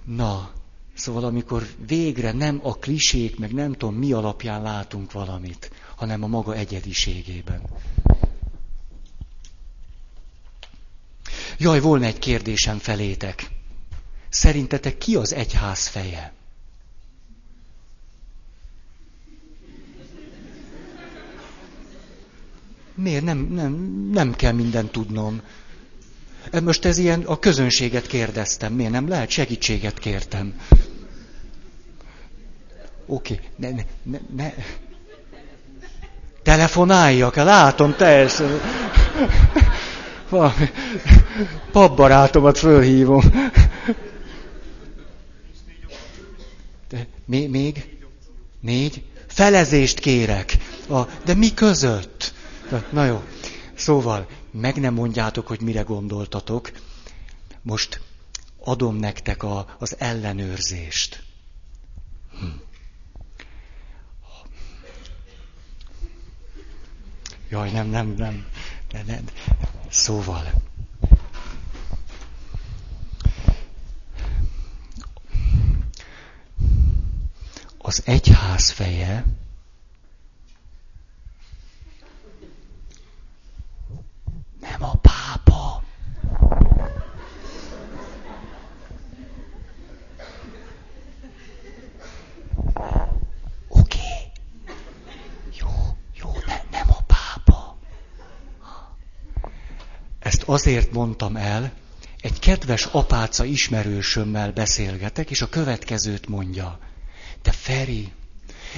na, 0.05 0.51
szóval 0.95 1.25
amikor 1.25 1.67
végre 1.87 2.33
nem 2.33 2.61
a 2.63 2.75
klisék, 2.75 3.39
meg 3.39 3.53
nem 3.53 3.73
tudom 3.73 3.95
mi 3.95 4.13
alapján 4.13 4.63
látunk 4.63 5.13
valamit, 5.13 5.71
hanem 5.97 6.23
a 6.23 6.27
maga 6.27 6.55
egyediségében. 6.55 7.63
Jaj, 11.59 11.81
volna 11.81 12.05
egy 12.05 12.19
kérdésem 12.19 12.79
felétek. 12.79 13.51
Szerintetek 14.29 14.99
ki 14.99 15.17
az 15.17 15.35
egyház 15.35 15.87
feje? 15.87 16.33
Miért? 22.95 23.25
Nem, 23.25 23.39
nem, 23.39 23.73
nem 24.13 24.35
kell 24.35 24.53
mindent 24.53 24.93
tudnom. 24.93 25.41
E, 26.51 26.61
most 26.61 26.85
ez 26.85 26.99
ilyen, 26.99 27.23
a 27.23 27.39
közönséget 27.39 28.07
kérdeztem. 28.07 28.73
Miért 28.73 28.93
nem 28.93 29.09
lehet? 29.09 29.31
Segítséget 29.31 29.99
kértem. 29.99 30.55
Oké, 33.07 33.35
okay. 33.35 33.47
ne, 33.57 33.71
ne, 33.71 33.83
ne, 34.03 34.19
ne. 34.37 34.55
Telefonáljak, 36.43 37.37
látom 37.37 37.97
teljesen. 37.97 38.61
Valami 40.29 40.71
papbarátomat 41.73 42.59
fölhívom. 42.59 43.23
De, 46.89 47.07
még, 47.25 47.51
még? 47.51 47.99
Négy? 48.61 49.03
Felezést 49.27 49.99
kérek. 49.99 50.57
A, 50.89 51.03
de 51.25 51.35
mi 51.35 51.55
között? 51.55 52.35
Na 52.91 53.05
jó. 53.05 53.23
Szóval, 53.75 54.27
meg 54.51 54.77
nem 54.77 54.95
mondjátok, 54.95 55.47
hogy 55.47 55.61
mire 55.61 55.83
gondoltatok. 55.83 56.71
Most 57.63 58.01
adom 58.59 58.97
nektek 58.97 59.43
a, 59.43 59.77
az 59.79 59.97
ellenőrzést. 59.99 61.23
Hm. 62.39 62.47
Jaj, 67.49 67.71
nem, 67.71 67.89
nem, 67.89 68.15
nem. 68.17 68.47
Szóval. 69.89 70.63
Az 77.79 78.03
egyház 78.05 78.71
feje 78.71 79.25
Nem 84.61 84.83
a 84.83 84.95
pápa. 84.95 85.83
Oké. 93.69 93.99
Okay. 93.99 94.33
Jó, 95.61 95.69
jó, 96.15 96.33
ne, 96.47 96.61
nem 96.71 96.91
a 96.91 97.03
pápa. 97.07 97.77
Ezt 100.19 100.36
azért 100.47 100.93
mondtam 100.93 101.37
el, 101.37 101.73
egy 102.21 102.39
kedves 102.39 102.85
apáca 102.85 103.45
ismerősömmel 103.45 104.53
beszélgetek, 104.53 105.31
és 105.31 105.43
a 105.43 105.49
következőt 105.49 106.29
mondja. 106.29 106.79
Te 107.43 107.51
Feri, 107.51 108.13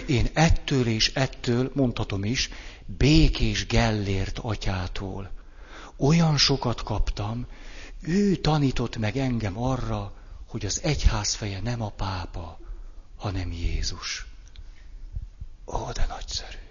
én 0.07 0.29
ettől 0.33 0.87
és 0.87 1.13
ettől, 1.15 1.71
mondhatom 1.75 2.25
is, 2.25 2.51
békés 2.87 3.67
Gellért 3.67 4.39
atyától 4.39 5.31
olyan 5.99 6.37
sokat 6.37 6.83
kaptam, 6.83 7.47
ő 8.01 8.37
tanított 8.37 8.97
meg 8.97 9.17
engem 9.17 9.59
arra, 9.63 10.13
hogy 10.47 10.67
az 10.67 10.83
egyház 10.83 11.35
feje 11.35 11.61
nem 11.61 11.83
a 11.83 11.91
pápa, 11.91 12.59
hanem 13.17 13.53
Jézus. 13.53 14.27
Ó, 15.67 15.93
de 15.93 16.07
nagyszerű. 16.09 16.68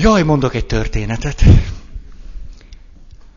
Jaj, 0.00 0.22
mondok 0.22 0.54
egy 0.54 0.66
történetet. 0.66 1.42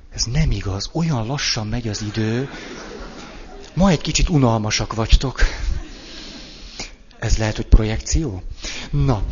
Ez 0.09 0.23
nem 0.23 0.51
igaz, 0.51 0.89
olyan 0.93 1.25
lassan 1.25 1.67
megy 1.67 1.87
az 1.87 2.01
idő. 2.01 2.49
Ma 3.73 3.89
egy 3.89 4.01
kicsit 4.01 4.29
unalmasak 4.29 4.93
vagytok. 4.93 5.41
Ez 7.19 7.37
lehet, 7.37 7.55
hogy 7.55 7.65
projekció? 7.65 8.43
Na, 8.91 9.23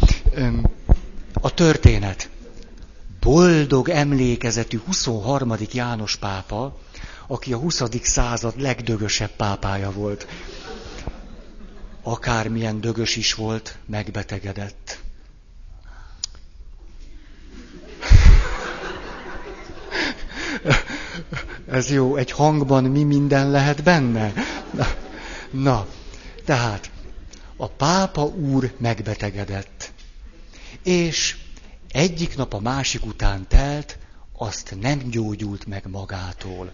a 1.33 1.53
történet. 1.53 2.29
Boldog 3.19 3.89
emlékezetű 3.89 4.79
23. 4.85 5.53
János 5.71 6.15
pápa, 6.15 6.77
aki 7.27 7.53
a 7.53 7.57
20. 7.57 7.81
század 8.01 8.61
legdögösebb 8.61 9.31
pápája 9.35 9.91
volt. 9.91 10.27
Akármilyen 12.01 12.81
dögös 12.81 13.15
is 13.15 13.33
volt, 13.33 13.77
megbetegedett. 13.85 14.99
Ez 21.77 21.91
jó, 21.91 22.15
egy 22.15 22.31
hangban 22.31 22.83
mi 22.83 23.03
minden 23.03 23.49
lehet 23.49 23.83
benne? 23.83 24.33
Na, 25.51 25.87
tehát 26.45 26.91
a 27.57 27.67
pápa 27.67 28.21
úr 28.23 28.73
megbetegedett. 28.77 29.91
És 30.83 31.37
egyik 31.91 32.35
nap 32.35 32.53
a 32.53 32.59
másik 32.59 33.05
után 33.05 33.47
telt, 33.47 33.97
azt 34.37 34.75
nem 34.79 34.99
gyógyult 35.09 35.65
meg 35.65 35.87
magától. 35.87 36.73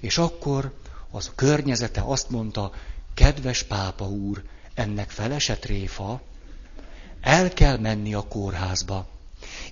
És 0.00 0.18
akkor 0.18 0.72
az 1.10 1.32
környezete 1.34 2.02
azt 2.04 2.30
mondta, 2.30 2.72
kedves 3.14 3.62
pápa 3.62 4.04
úr, 4.04 4.42
ennek 4.74 5.10
felesett 5.10 5.64
réfa, 5.64 6.20
el 7.20 7.48
kell 7.48 7.78
menni 7.78 8.14
a 8.14 8.28
kórházba. 8.28 9.06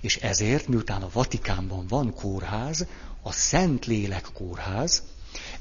És 0.01 0.17
ezért, 0.17 0.67
miután 0.67 1.01
a 1.01 1.09
Vatikánban 1.13 1.87
van 1.87 2.13
kórház, 2.13 2.87
a 3.21 3.31
Szentlélek 3.31 4.27
kórház, 4.33 5.03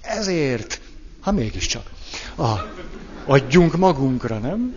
ezért, 0.00 0.80
ha 1.20 1.32
mégiscsak, 1.32 1.90
a, 2.36 2.54
adjunk 3.26 3.76
magunkra, 3.76 4.38
nem? 4.38 4.76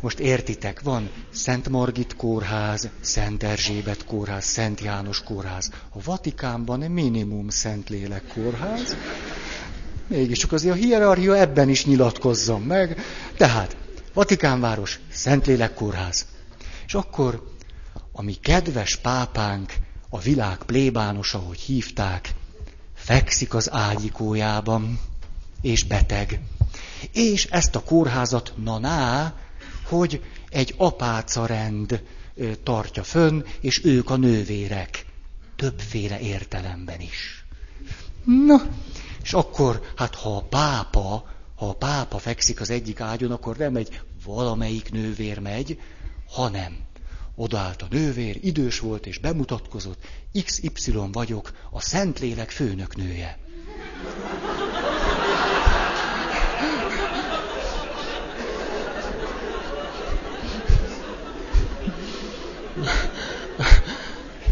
Most 0.00 0.18
értitek, 0.18 0.80
van 0.80 1.10
Szent 1.30 1.68
Margit 1.68 2.16
kórház, 2.16 2.88
Szent 3.00 3.42
Erzsébet 3.42 4.04
kórház, 4.04 4.44
Szent 4.44 4.80
János 4.80 5.22
kórház. 5.22 5.70
A 5.88 6.02
Vatikánban 6.04 6.78
minimum 6.80 7.48
Szentlélek 7.48 8.22
kórház. 8.34 8.96
Mégis 10.06 10.38
csak 10.38 10.52
azért 10.52 10.74
a 10.74 10.78
hierarchia 10.78 11.36
ebben 11.36 11.68
is 11.68 11.86
nyilatkozzon 11.86 12.62
meg. 12.62 13.00
Tehát, 13.36 13.76
Vatikánváros, 14.12 15.00
Szentlélek 15.10 15.74
kórház. 15.74 16.26
És 16.86 16.94
akkor, 16.94 17.48
ami 18.12 18.34
kedves 18.34 18.96
pápánk, 18.96 19.72
a 20.10 20.18
világ 20.18 20.56
plébános, 20.56 21.34
ahogy 21.34 21.60
hívták, 21.60 22.34
fekszik 22.94 23.54
az 23.54 23.70
ágyikójában, 23.72 25.00
és 25.60 25.84
beteg. 25.84 26.40
És 27.12 27.44
ezt 27.44 27.76
a 27.76 27.82
kórházat, 27.82 28.52
na 28.56 28.78
ná, 28.78 29.34
hogy 29.84 30.22
egy 30.48 30.74
apáca 30.76 31.46
rend 31.46 32.02
tartja 32.62 33.02
fönn, 33.02 33.42
és 33.60 33.84
ők 33.84 34.10
a 34.10 34.16
nővérek. 34.16 35.06
Többféle 35.56 36.20
értelemben 36.20 37.00
is. 37.00 37.44
Na, 38.24 38.62
és 39.22 39.32
akkor, 39.32 39.82
hát 39.96 40.14
ha 40.14 40.36
a 40.36 40.42
pápa, 40.42 41.24
ha 41.56 41.68
a 41.68 41.74
pápa 41.74 42.18
fekszik 42.18 42.60
az 42.60 42.70
egyik 42.70 43.00
ágyon, 43.00 43.30
akkor 43.30 43.56
nem 43.56 43.76
egy 43.76 44.00
valamelyik 44.24 44.92
nővér 44.92 45.38
megy, 45.38 45.80
hanem 46.28 46.78
Odaállt 47.40 47.82
a 47.82 47.86
nővér, 47.90 48.38
idős 48.42 48.80
volt 48.80 49.06
és 49.06 49.18
bemutatkozott, 49.18 50.02
XY 50.44 50.92
vagyok, 51.12 51.50
a 51.70 51.80
Szentlélek 51.80 52.50
főnök 52.50 52.96
nője. 52.96 53.38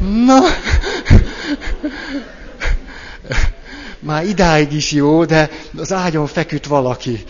Na, 0.01 0.41
már 3.99 4.25
idáig 4.25 4.73
is 4.73 4.93
jó, 4.93 5.25
de 5.25 5.51
az 5.77 5.93
ágyon 5.93 6.27
feküdt 6.27 6.67
valaki, 6.67 7.25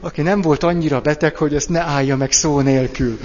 aki 0.00 0.22
nem 0.22 0.40
volt 0.40 0.62
annyira 0.62 1.00
beteg, 1.00 1.36
hogy 1.36 1.54
ezt 1.54 1.68
ne 1.68 1.80
állja 1.80 2.16
meg 2.16 2.32
szó 2.32 2.60
nélkül. 2.60 3.18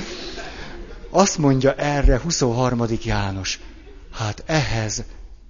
Azt 1.09 1.37
mondja 1.37 1.73
erre 1.73 2.19
23. 2.19 2.85
János, 3.03 3.59
hát 4.13 4.43
ehhez 4.45 5.03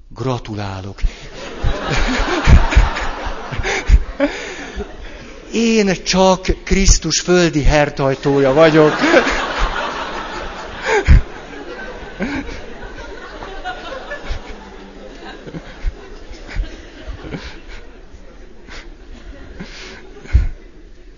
gratulálok. 0.10 1.02
Én 5.54 6.04
csak 6.04 6.46
Krisztus 6.64 7.20
földi 7.20 7.64
hertajtója 7.64 8.54
vagyok. 8.54 8.94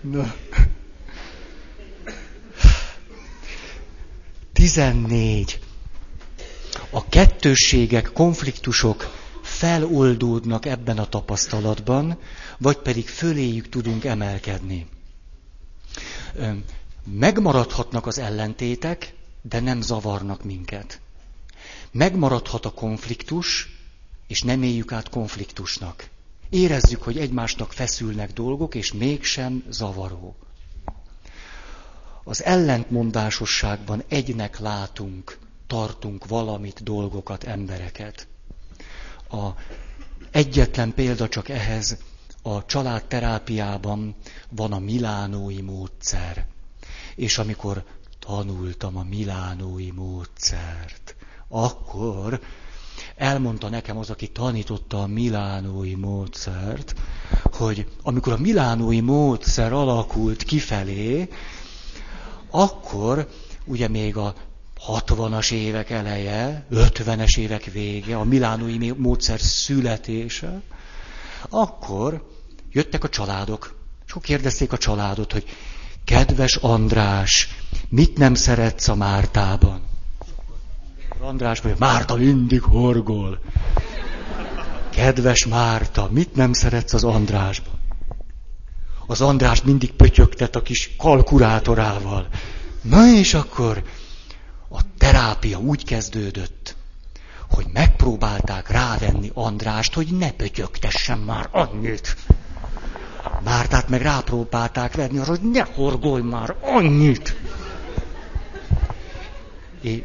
Na. 0.00 0.34
14. 4.62 5.58
A 6.90 7.08
kettősségek, 7.08 8.12
konfliktusok 8.12 9.10
feloldódnak 9.42 10.66
ebben 10.66 10.98
a 10.98 11.06
tapasztalatban, 11.06 12.18
vagy 12.58 12.76
pedig 12.76 13.08
föléjük 13.08 13.68
tudunk 13.68 14.04
emelkedni. 14.04 14.86
Megmaradhatnak 17.04 18.06
az 18.06 18.18
ellentétek, 18.18 19.14
de 19.42 19.60
nem 19.60 19.80
zavarnak 19.80 20.44
minket. 20.44 21.00
Megmaradhat 21.90 22.66
a 22.66 22.70
konfliktus, 22.70 23.68
és 24.26 24.42
nem 24.42 24.62
éljük 24.62 24.92
át 24.92 25.08
konfliktusnak. 25.08 26.08
Érezzük, 26.50 27.02
hogy 27.02 27.18
egymásnak 27.18 27.72
feszülnek 27.72 28.32
dolgok, 28.32 28.74
és 28.74 28.92
mégsem 28.92 29.64
zavaró. 29.68 30.36
Az 32.24 32.44
ellentmondásosságban 32.44 34.02
egynek 34.08 34.58
látunk, 34.58 35.38
tartunk 35.66 36.26
valamit, 36.26 36.82
dolgokat, 36.82 37.44
embereket. 37.44 38.26
A 39.30 39.48
egyetlen 40.30 40.94
példa 40.94 41.28
csak 41.28 41.48
ehhez, 41.48 41.96
a 42.42 42.64
családterápiában 42.66 44.14
van 44.48 44.72
a 44.72 44.78
milánói 44.78 45.60
módszer. 45.60 46.46
És 47.14 47.38
amikor 47.38 47.84
tanultam 48.18 48.96
a 48.96 49.02
milánói 49.02 49.90
módszert, 49.90 51.16
akkor 51.48 52.40
elmondta 53.16 53.68
nekem 53.68 53.98
az, 53.98 54.10
aki 54.10 54.28
tanította 54.28 55.02
a 55.02 55.06
milánói 55.06 55.94
módszert, 55.94 56.94
hogy 57.52 57.88
amikor 58.02 58.32
a 58.32 58.38
milánói 58.38 59.00
módszer 59.00 59.72
alakult 59.72 60.42
kifelé, 60.42 61.28
akkor 62.52 63.28
ugye 63.64 63.88
még 63.88 64.16
a 64.16 64.34
60-as 64.86 65.52
évek 65.52 65.90
eleje, 65.90 66.66
50-es 66.72 67.38
évek 67.38 67.64
vége, 67.64 68.16
a 68.16 68.24
milánói 68.24 68.90
módszer 68.96 69.40
születése, 69.40 70.60
akkor 71.48 72.28
jöttek 72.72 73.04
a 73.04 73.08
családok, 73.08 73.74
és 74.06 74.10
akkor 74.10 74.22
kérdezték 74.22 74.72
a 74.72 74.78
családot, 74.78 75.32
hogy 75.32 75.44
kedves 76.04 76.56
András, 76.56 77.48
mit 77.88 78.16
nem 78.18 78.34
szeretsz 78.34 78.88
a 78.88 78.94
Mártában? 78.94 79.80
András 81.20 81.60
mondja, 81.60 81.86
Márta 81.86 82.14
mindig 82.14 82.62
horgol. 82.62 83.38
Kedves 84.90 85.46
Márta, 85.46 86.08
mit 86.10 86.34
nem 86.34 86.52
szeretsz 86.52 86.92
az 86.92 87.04
Andrásban? 87.04 87.81
Az 89.06 89.20
András 89.20 89.62
mindig 89.62 89.92
pötyögtet 89.92 90.56
a 90.56 90.62
kis 90.62 90.94
kalkulátorával. 90.98 92.28
Na 92.82 93.06
és 93.06 93.34
akkor 93.34 93.82
a 94.70 94.80
terápia 94.98 95.58
úgy 95.58 95.84
kezdődött, 95.84 96.76
hogy 97.50 97.66
megpróbálták 97.72 98.70
rávenni 98.70 99.30
Andrást, 99.34 99.94
hogy 99.94 100.06
ne 100.18 100.30
pötyögtessen 100.30 101.18
már 101.18 101.48
annyit. 101.50 102.16
Mártát 103.44 103.88
meg 103.88 104.02
rápróbálták 104.02 104.94
venni 104.94 105.18
arra, 105.18 105.30
hogy 105.30 105.50
ne 105.50 105.62
horgolj 105.74 106.22
már 106.22 106.56
annyit. 106.60 107.36
É... 109.82 110.04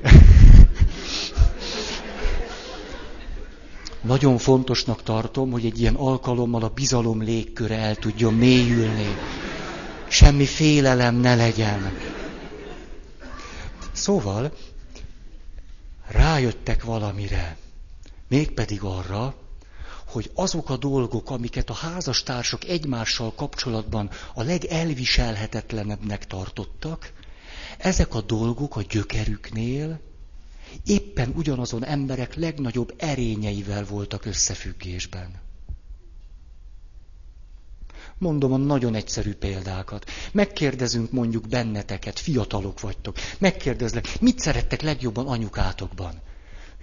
Nagyon 4.08 4.38
fontosnak 4.38 5.03
tartom, 5.03 5.51
hogy 5.51 5.66
egy 5.66 5.80
ilyen 5.80 5.95
alkalommal 5.95 6.64
a 6.64 6.70
bizalom 6.70 7.22
légköre 7.22 7.78
el 7.78 7.95
tudjon 7.95 8.34
mélyülni. 8.34 9.16
Semmi 10.08 10.45
félelem 10.45 11.16
ne 11.16 11.36
legyen. 11.36 11.97
Szóval 13.91 14.53
rájöttek 16.08 16.84
valamire, 16.84 17.58
mégpedig 18.28 18.82
arra, 18.84 19.36
hogy 20.05 20.32
azok 20.34 20.70
a 20.70 20.78
dolgok, 20.78 21.30
amiket 21.30 21.70
a 21.70 21.74
házastársak 21.74 22.64
egymással 22.64 23.34
kapcsolatban 23.36 24.10
a 24.34 24.43
legelviselhetetlenebbnek 24.43 26.28
tartottak, 26.28 27.12
ezek 27.78 28.16
a 28.16 28.22
dolgok 28.22 28.76
a 28.76 28.82
gyökerüknél 28.82 29.99
éppen 30.86 31.34
ugyanazon 31.36 31.86
emberek 31.86 32.36
legnagyobb 32.36 32.94
erényeivel 32.98 33.86
voltak 33.86 34.26
összefüggésben. 34.26 35.46
Mondom 38.18 38.54
a 38.54 38.58
nagyon 38.58 38.96
egyszerű 38.96 39.34
példákat. 39.34 40.10
Megkérdezünk 40.32 41.12
mondjuk 41.12 41.48
benneteket, 41.48 42.20
fiatalok 42.20 42.80
vagytok. 42.80 43.16
Megkérdezlek, 43.40 44.20
mit 44.20 44.40
szerettek 44.40 44.82
legjobban 44.82 45.28
anyukátokban? 45.28 46.22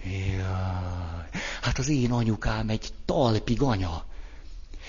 Jaj, 0.03 1.29
hát 1.61 1.77
az 1.77 1.87
én 1.89 2.11
anyukám 2.11 2.69
egy 2.69 2.93
talpig 3.05 3.61
anya. 3.61 4.05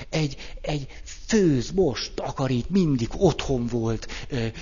Egy, 0.09 0.37
egy 0.61 0.87
főz, 1.27 1.71
most, 1.71 2.13
takarít, 2.15 2.71
mindig 2.71 3.09
otthon 3.17 3.67
volt, 3.67 4.07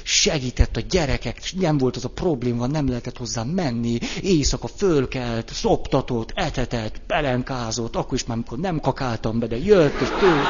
segített 0.02 0.76
a 0.76 0.80
gyerekek, 0.80 1.40
nem 1.58 1.78
volt 1.78 1.96
az 1.96 2.04
a 2.04 2.08
probléma, 2.08 2.66
nem 2.66 2.88
lehetett 2.88 3.16
hozzá 3.16 3.42
menni, 3.42 3.98
éjszaka 4.22 4.66
fölkelt, 4.66 5.52
szoptatott, 5.52 6.32
etetett, 6.34 7.00
pelenkázott, 7.06 7.96
akkor 7.96 8.14
is 8.14 8.24
már, 8.24 8.36
amikor 8.36 8.58
nem 8.58 8.80
kakáltam 8.80 9.38
be, 9.38 9.46
de 9.46 9.58
jött, 9.58 10.00
és 10.00 10.08
tőle. 10.08 10.48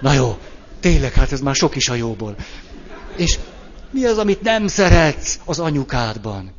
Na 0.00 0.12
jó, 0.12 0.38
tényleg, 0.80 1.12
hát 1.12 1.32
ez 1.32 1.40
már 1.40 1.54
sok 1.54 1.76
is 1.76 1.88
a 1.88 1.94
jóból. 1.94 2.36
És 3.16 3.38
mi 3.90 4.04
az, 4.04 4.18
amit 4.18 4.42
nem 4.42 4.66
szeretsz 4.66 5.40
az 5.44 5.58
anyukádban? 5.58 6.52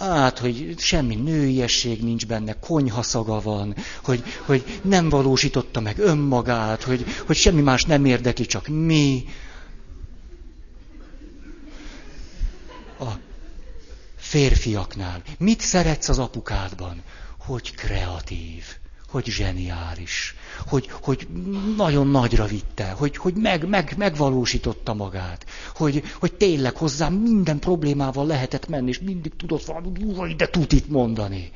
Hát, 0.00 0.38
hogy 0.38 0.74
semmi 0.78 1.14
nőiesség 1.14 2.02
nincs 2.02 2.26
benne, 2.26 2.52
konyhaszaga 2.58 3.40
van, 3.40 3.74
hogy, 4.02 4.22
hogy 4.46 4.80
nem 4.82 5.08
valósította 5.08 5.80
meg 5.80 5.98
önmagát, 5.98 6.82
hogy, 6.82 7.04
hogy 7.26 7.36
semmi 7.36 7.60
más 7.60 7.82
nem 7.82 8.04
érdekli, 8.04 8.46
csak 8.46 8.68
mi. 8.68 9.24
A 12.98 13.10
férfiaknál. 14.16 15.22
Mit 15.38 15.60
szeretsz 15.60 16.08
az 16.08 16.18
apukádban? 16.18 17.02
Hogy 17.38 17.74
kreatív 17.74 18.64
hogy 19.10 19.24
zseniális, 19.24 20.34
hogy, 20.66 20.88
hogy 21.02 21.28
nagyon 21.76 22.06
nagyra 22.06 22.46
vitte, 22.46 22.90
hogy, 22.90 23.16
hogy 23.16 23.34
meg, 23.34 23.68
meg, 23.68 23.94
megvalósította 23.96 24.94
magát, 24.94 25.46
hogy, 25.74 26.02
hogy 26.18 26.32
tényleg 26.34 26.76
hozzám 26.76 27.12
minden 27.14 27.58
problémával 27.58 28.26
lehetett 28.26 28.68
menni, 28.68 28.88
és 28.88 29.00
mindig 29.00 29.32
tudott 29.36 29.64
valami, 29.64 30.34
de 30.34 30.48
tud 30.48 30.72
itt 30.72 30.88
mondani. 30.88 31.50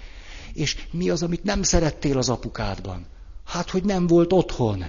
És 0.52 0.76
mi 0.90 1.10
az, 1.10 1.22
amit 1.22 1.44
nem 1.44 1.62
szerettél 1.62 2.18
az 2.18 2.28
apukádban? 2.28 3.06
Hát, 3.46 3.70
hogy 3.70 3.84
nem 3.84 4.06
volt 4.06 4.32
otthon. 4.32 4.84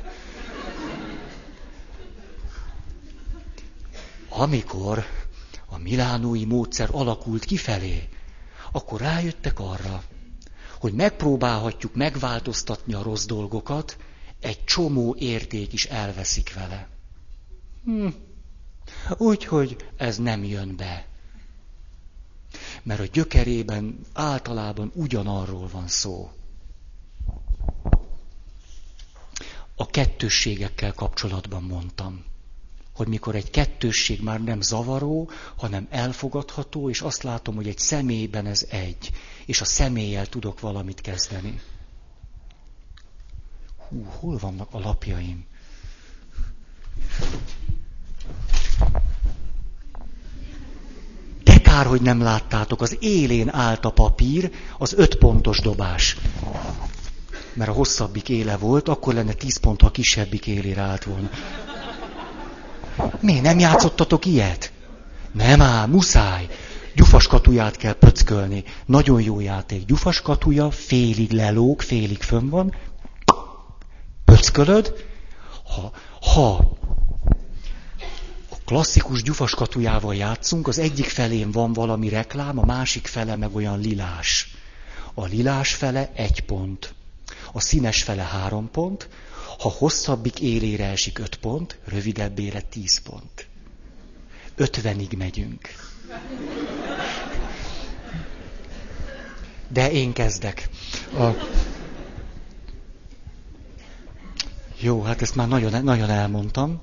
Amikor 4.30 5.06
a 5.66 5.78
milánói 5.78 6.46
módszer 6.46 6.90
alakult 6.92 7.46
kifelé, 7.46 8.10
akkor 8.72 9.00
rájöttek 9.00 9.60
arra, 9.60 10.04
hogy 10.86 10.94
megpróbálhatjuk 10.94 11.96
megváltoztatni 11.96 12.94
a 12.94 13.02
rossz 13.04 13.26
dolgokat, 13.26 13.98
egy 14.40 14.64
csomó 14.64 15.16
érték 15.20 15.74
is 15.74 15.86
elveszik 15.86 16.54
vele. 16.54 16.88
Hm. 17.84 18.08
Úgyhogy 19.18 19.90
ez 19.98 20.18
nem 20.18 20.44
jön 20.44 20.76
be. 20.76 21.06
Mert 22.84 23.00
a 23.00 23.06
gyökerében 23.06 24.00
általában 24.14 24.92
ugyanarról 24.96 25.68
van 25.68 25.88
szó. 25.88 26.32
A 29.76 29.86
kettősségekkel 29.86 30.94
kapcsolatban 30.94 31.64
mondtam. 31.64 32.24
Hogy 32.96 33.08
mikor 33.08 33.36
egy 33.36 33.50
kettősség 33.50 34.22
már 34.22 34.44
nem 34.44 34.62
zavaró, 34.62 35.30
hanem 35.56 35.88
elfogadható, 35.90 36.90
és 36.90 37.02
azt 37.02 37.24
látom, 37.24 37.56
hogy 37.56 37.68
egy 37.68 37.78
személyben 37.78 38.46
ez 38.46 38.66
egy, 38.70 39.12
és 39.46 39.62
a 39.62 39.66
személlyel 39.66 40.26
tudok 40.26 40.60
valamit 40.60 41.02
kezdeni. 41.02 41.62
Hú, 43.78 44.04
hol 44.20 44.38
vannak 44.38 44.68
a 44.72 44.80
lapjaim? 44.80 45.46
De 51.44 51.58
kár, 51.58 51.86
hogy 51.86 52.02
nem 52.02 52.22
láttátok, 52.22 52.82
az 52.82 52.98
élén 53.00 53.50
állt 53.50 53.86
a 53.86 53.92
papír, 53.92 54.52
az 54.78 54.94
öt 54.94 55.16
pontos 55.16 55.60
dobás. 55.60 56.18
Mert 57.54 57.70
a 57.70 57.74
hosszabbik 57.74 58.30
éle 58.30 58.58
volt, 58.58 58.88
akkor 58.88 59.14
lenne 59.14 59.34
tíz 59.34 59.58
pont, 59.58 59.82
ha 59.82 59.92
kisebbik 59.92 60.48
élére 60.48 60.82
állt 60.82 61.04
volna. 61.04 61.30
Mi, 63.20 63.40
nem 63.40 63.60
játszottatok 63.60 64.26
ilyet? 64.26 64.72
Nem 65.32 65.62
ám, 65.62 65.90
muszáj. 65.90 66.48
Gyufaskatuját 66.96 67.78
kell 67.78 67.94
pöckölni. 67.94 68.64
Nagyon 68.86 69.22
jó 69.22 69.40
játék. 69.40 69.86
Gyufaskatuja 69.86 70.72
félig 70.72 71.32
lelóg, 71.32 71.82
félig 71.82 72.22
fönn 72.22 72.50
van. 72.50 72.76
Pöckölöd. 74.26 74.94
Ha, 75.64 75.92
ha 76.22 76.56
a 78.50 78.56
klasszikus 78.66 79.24
gyufaskatujával 79.24 80.16
játszunk, 80.16 80.68
az 80.68 80.80
egyik 80.80 81.06
felén 81.06 81.52
van 81.52 81.74
valami 81.74 82.10
reklám, 82.10 82.60
a 82.60 82.66
másik 82.66 83.08
fele 83.08 83.36
meg 83.36 83.56
olyan 83.56 83.80
lilás. 83.80 84.56
A 85.14 85.26
lilás 85.26 85.74
fele 85.74 86.12
egy 86.14 86.42
pont. 86.42 86.94
A 87.52 87.62
színes 87.62 88.04
fele 88.04 88.24
három 88.24 88.70
pont, 88.72 89.10
ha 89.60 89.70
hosszabbik 89.70 90.40
élére 90.40 90.86
esik 90.86 91.20
öt 91.20 91.36
pont, 91.36 91.78
rövidebbére 91.86 92.62
tíz 92.62 93.02
pont. 93.02 93.48
Ötvenig 94.56 95.14
megyünk. 95.18 95.70
De 99.68 99.92
én 99.92 100.14
kezdek. 100.14 100.70
A... 101.18 101.30
Jó, 104.80 105.02
hát 105.02 105.22
ezt 105.22 105.36
már 105.36 105.48
nagyon, 105.48 105.84
nagyon 105.84 106.10
elmondtam. 106.10 106.82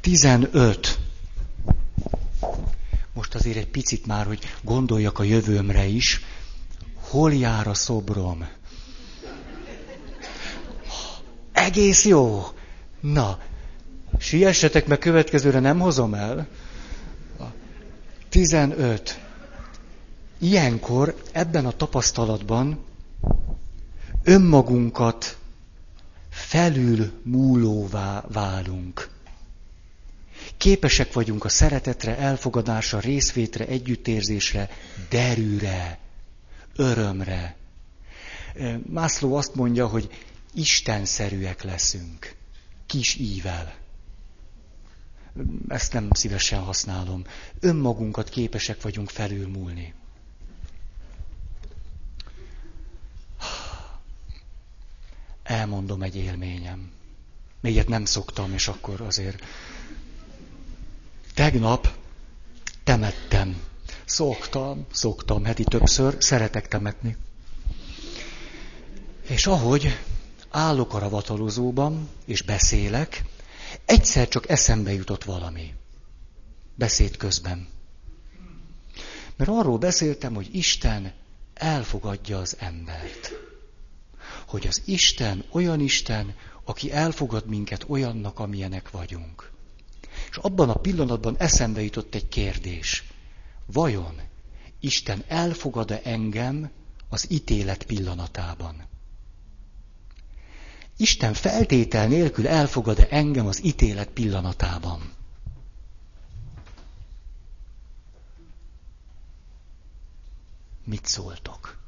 15. 0.00 0.98
Most 3.12 3.34
azért 3.34 3.56
egy 3.56 3.68
picit 3.68 4.06
már, 4.06 4.26
hogy 4.26 4.38
gondoljak 4.62 5.18
a 5.18 5.22
jövőmre 5.22 5.84
is. 5.84 6.20
Hol 6.94 7.34
jár 7.34 7.66
a 7.66 7.74
szobrom? 7.74 8.48
Egész 11.64 12.04
jó. 12.04 12.44
Na, 13.00 13.38
siessetek, 14.18 14.86
mert 14.86 15.00
következőre 15.00 15.60
nem 15.60 15.78
hozom 15.80 16.14
el. 16.14 16.46
15. 18.28 19.20
Ilyenkor 20.38 21.14
ebben 21.32 21.66
a 21.66 21.70
tapasztalatban 21.70 22.84
önmagunkat 24.22 25.38
felül 26.30 27.10
múlóvá 27.22 28.24
válunk. 28.32 29.08
Képesek 30.56 31.12
vagyunk 31.12 31.44
a 31.44 31.48
szeretetre, 31.48 32.16
elfogadásra, 32.18 33.00
részvétre, 33.00 33.66
együttérzésre, 33.66 34.68
derűre, 35.10 35.98
örömre. 36.76 37.56
Mászló 38.90 39.36
azt 39.36 39.54
mondja, 39.54 39.86
hogy 39.86 40.08
istenszerűek 40.54 41.62
leszünk. 41.62 42.34
Kis 42.86 43.14
ível. 43.14 43.74
Ezt 45.68 45.92
nem 45.92 46.08
szívesen 46.10 46.60
használom. 46.60 47.24
Önmagunkat 47.60 48.28
képesek 48.28 48.82
vagyunk 48.82 49.10
felülmúlni. 49.10 49.94
Elmondom 55.42 56.02
egy 56.02 56.16
élményem. 56.16 56.90
Még 57.60 57.72
ilyet 57.72 57.88
nem 57.88 58.04
szoktam, 58.04 58.52
és 58.52 58.68
akkor 58.68 59.00
azért. 59.00 59.44
Tegnap 61.34 61.88
temettem. 62.84 63.62
Szoktam, 64.04 64.86
szoktam, 64.92 65.44
heti 65.44 65.64
többször, 65.64 66.16
szeretek 66.18 66.68
temetni. 66.68 67.16
És 69.28 69.46
ahogy 69.46 69.98
állok 70.54 70.94
a 70.94 70.98
ravatalozóban, 70.98 72.08
és 72.24 72.42
beszélek, 72.42 73.24
egyszer 73.84 74.28
csak 74.28 74.48
eszembe 74.48 74.92
jutott 74.92 75.24
valami. 75.24 75.74
Beszéd 76.74 77.16
közben. 77.16 77.68
Mert 79.36 79.50
arról 79.50 79.78
beszéltem, 79.78 80.34
hogy 80.34 80.54
Isten 80.54 81.12
elfogadja 81.54 82.38
az 82.38 82.56
embert. 82.58 83.32
Hogy 84.46 84.66
az 84.66 84.82
Isten 84.84 85.44
olyan 85.50 85.80
Isten, 85.80 86.34
aki 86.64 86.92
elfogad 86.92 87.46
minket 87.46 87.84
olyannak, 87.88 88.38
amilyenek 88.38 88.90
vagyunk. 88.90 89.50
És 90.30 90.36
abban 90.36 90.70
a 90.70 90.74
pillanatban 90.74 91.36
eszembe 91.38 91.82
jutott 91.82 92.14
egy 92.14 92.28
kérdés. 92.28 93.04
Vajon 93.66 94.20
Isten 94.80 95.24
elfogad-e 95.28 96.00
engem 96.04 96.70
az 97.08 97.30
ítélet 97.30 97.84
pillanatában? 97.84 98.92
Isten 100.96 101.34
feltétel 101.34 102.08
nélkül 102.08 102.48
elfogad-e 102.48 103.06
engem 103.10 103.46
az 103.46 103.64
ítélet 103.64 104.08
pillanatában? 104.08 105.12
Mit 110.84 111.06
szóltok? 111.06 111.78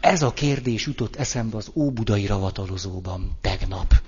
Ez 0.00 0.22
a 0.22 0.32
kérdés 0.32 0.86
jutott 0.86 1.16
eszembe 1.16 1.56
az 1.56 1.70
óbudai 1.74 2.26
ravatalozóban 2.26 3.36
tegnap. 3.40 4.02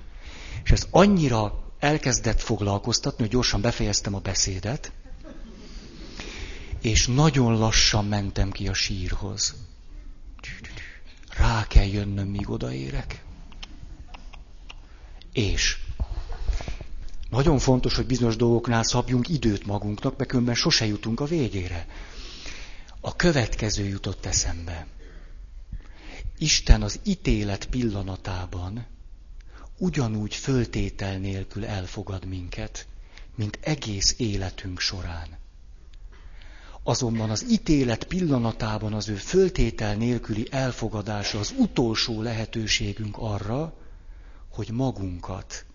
És 0.63 0.71
ez 0.71 0.87
annyira 0.89 1.63
elkezdett 1.79 2.41
foglalkoztatni, 2.41 3.23
hogy 3.23 3.31
gyorsan 3.31 3.61
befejeztem 3.61 4.15
a 4.15 4.19
beszédet, 4.19 4.91
és 6.81 7.07
nagyon 7.07 7.57
lassan 7.57 8.05
mentem 8.05 8.51
ki 8.51 8.67
a 8.67 8.73
sírhoz. 8.73 9.55
Rá 11.37 11.67
kell 11.67 11.85
jönnöm, 11.85 12.27
míg 12.27 12.49
odaérek. 12.49 13.23
És 15.33 15.77
nagyon 17.29 17.59
fontos, 17.59 17.95
hogy 17.95 18.05
bizonyos 18.05 18.35
dolgoknál 18.35 18.83
szabjunk 18.83 19.29
időt 19.29 19.65
magunknak, 19.65 20.17
mert 20.17 20.29
különben 20.29 20.55
sose 20.55 20.85
jutunk 20.85 21.19
a 21.19 21.25
végére. 21.25 21.87
A 23.01 23.15
következő 23.15 23.87
jutott 23.87 24.25
eszembe. 24.25 24.87
Isten 26.37 26.81
az 26.81 26.99
ítélet 27.03 27.65
pillanatában 27.65 28.85
ugyanúgy 29.77 30.35
föltétel 30.35 31.17
nélkül 31.17 31.65
elfogad 31.65 32.25
minket, 32.25 32.87
mint 33.35 33.59
egész 33.61 34.15
életünk 34.17 34.79
során. 34.79 35.37
Azonban 36.87 37.29
az 37.29 37.45
ítélet 37.49 38.03
pillanatában 38.03 38.93
az 38.93 39.09
ő 39.09 39.15
föltétel 39.15 39.95
nélküli 39.95 40.47
elfogadása 40.51 41.39
az 41.39 41.53
utolsó 41.57 42.21
lehetőségünk 42.21 43.17
arra, 43.17 43.73
hogy 44.49 44.69
magunkat 44.71 45.65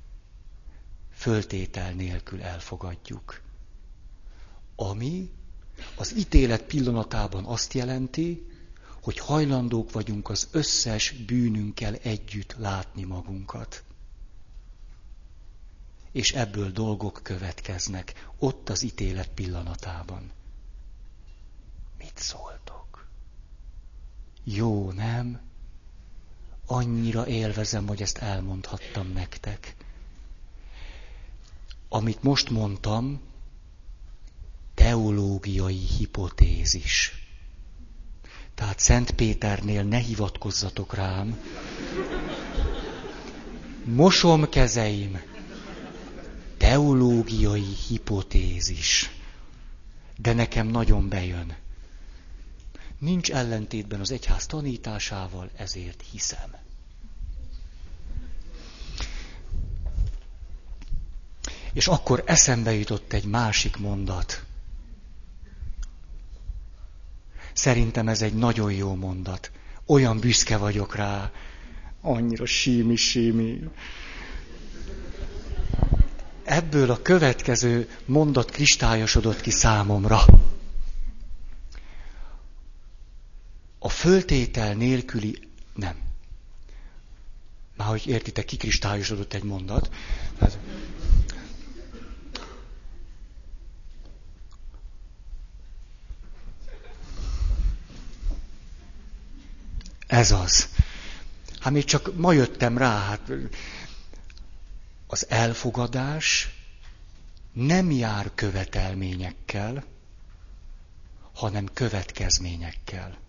föltétel 1.15 1.93
nélkül 1.93 2.43
elfogadjuk. 2.43 3.41
Ami 4.77 5.31
az 5.97 6.17
ítélet 6.17 6.63
pillanatában 6.63 7.45
azt 7.45 7.73
jelenti, 7.73 8.47
hogy 9.03 9.19
hajlandók 9.19 9.93
vagyunk 9.93 10.29
az 10.29 10.49
összes 10.51 11.13
bűnünkkel 11.13 11.95
együtt 11.95 12.55
látni 12.59 13.05
magunkat. 13.05 13.85
És 16.13 16.33
ebből 16.33 16.71
dolgok 16.71 17.21
következnek, 17.23 18.29
ott 18.39 18.69
az 18.69 18.83
ítélet 18.83 19.29
pillanatában. 19.29 20.31
Mit 22.03 22.19
szóltok? 22.19 23.07
Jó, 24.45 24.91
nem? 24.91 25.41
Annyira 26.67 27.27
élvezem, 27.27 27.87
hogy 27.87 28.03
ezt 28.03 28.19
elmondhattam 28.19 29.13
nektek. 29.13 29.77
Amit 31.89 32.23
most 32.23 32.51
mondtam, 32.51 33.21
teológiai 34.75 35.87
hipotézis. 35.99 37.13
Tehát 38.55 38.79
Szent 38.79 39.11
Péternél 39.11 39.83
ne 39.83 39.99
hivatkozzatok 39.99 40.95
rám. 40.95 41.41
Mosom 43.85 44.49
kezeim. 44.49 45.21
Teológiai 46.57 47.75
hipotézis. 47.89 49.11
De 50.17 50.33
nekem 50.33 50.67
nagyon 50.67 51.09
bejön 51.09 51.57
nincs 53.03 53.31
ellentétben 53.31 54.01
az 54.01 54.11
egyház 54.11 54.47
tanításával, 54.47 55.51
ezért 55.57 56.05
hiszem. 56.11 56.55
És 61.73 61.87
akkor 61.87 62.23
eszembe 62.27 62.73
jutott 62.73 63.13
egy 63.13 63.25
másik 63.25 63.77
mondat. 63.77 64.45
Szerintem 67.53 68.09
ez 68.09 68.23
egy 68.23 68.35
nagyon 68.35 68.73
jó 68.73 68.95
mondat. 68.95 69.51
Olyan 69.87 70.19
büszke 70.19 70.57
vagyok 70.57 70.95
rá. 70.95 71.31
Annyira 72.01 72.47
sími, 72.47 72.97
sími. 72.97 73.69
Ebből 76.45 76.91
a 76.91 77.03
következő 77.03 77.89
mondat 78.05 78.51
kristályosodott 78.51 79.41
ki 79.41 79.51
számomra. 79.51 80.25
A 83.85 83.89
föltétel 83.89 84.75
nélküli 84.75 85.39
nem. 85.75 85.97
Már 87.77 87.89
hogy 87.89 88.07
értitek, 88.07 88.45
kikristályosodott 88.45 89.33
egy 89.33 89.43
mondat. 89.43 89.91
Hát, 90.41 90.59
Ez 100.07 100.31
az. 100.31 100.69
Hát 101.61 101.73
még 101.73 101.85
csak 101.85 102.17
ma 102.17 102.33
jöttem 102.33 102.79
rá, 102.79 102.99
hát 103.07 103.33
az 105.07 105.27
elfogadás 105.29 106.49
nem 107.53 107.91
jár 107.91 108.31
követelményekkel, 108.35 109.85
hanem 111.35 111.69
következményekkel. 111.73 113.22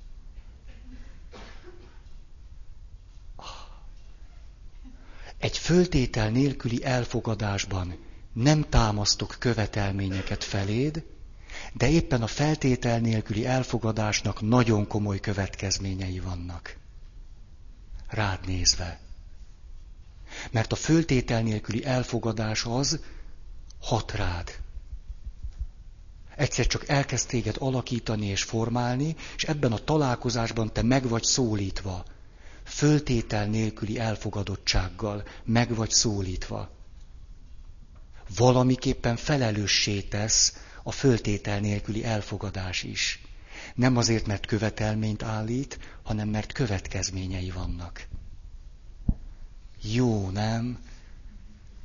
Egy 5.44 5.58
föltétel 5.58 6.30
nélküli 6.30 6.84
elfogadásban 6.84 7.98
nem 8.34 8.70
támasztok 8.70 9.36
követelményeket 9.40 10.44
feléd, 10.44 11.04
de 11.74 11.90
éppen 11.90 12.22
a 12.22 12.28
feltétel 12.28 13.00
nélküli 13.00 13.46
elfogadásnak 13.46 14.42
nagyon 14.42 14.88
komoly 14.88 15.20
következményei 15.20 16.20
vannak. 16.20 16.78
Rád 18.08 18.46
nézve. 18.46 19.00
Mert 20.52 20.72
a 20.72 20.76
föltétel 20.76 21.42
nélküli 21.42 21.86
elfogadás 21.86 22.66
az 22.66 23.00
hat 23.82 24.12
rád. 24.12 24.60
Egyszer 26.36 26.68
csak 26.68 26.88
elkezd 26.88 27.28
téged 27.28 27.56
alakítani 27.60 28.26
és 28.26 28.44
formálni, 28.44 29.16
és 29.36 29.44
ebben 29.44 29.72
a 29.72 29.84
találkozásban 29.84 30.74
te 30.74 30.82
meg 30.82 31.08
vagy 31.08 31.24
szólítva. 31.24 32.06
Föltétel 32.64 33.46
nélküli 33.46 34.00
elfogadottsággal 34.00 35.24
meg 35.44 35.76
vagy 35.76 35.90
szólítva. 35.90 36.70
Valamiképpen 38.36 39.16
felelőssé 39.16 40.02
tesz 40.02 40.58
a 40.84 40.92
föltétel 40.92 41.60
nélküli 41.60 42.04
elfogadás 42.04 42.84
is. 42.84 43.22
Nem 43.76 43.98
azért, 43.98 44.26
mert 44.28 44.46
követelményt 44.46 45.24
állít, 45.24 45.80
hanem 46.04 46.30
mert 46.30 46.52
következményei 46.52 47.50
vannak. 47.52 48.08
Jó, 49.82 50.30
nem? 50.30 50.80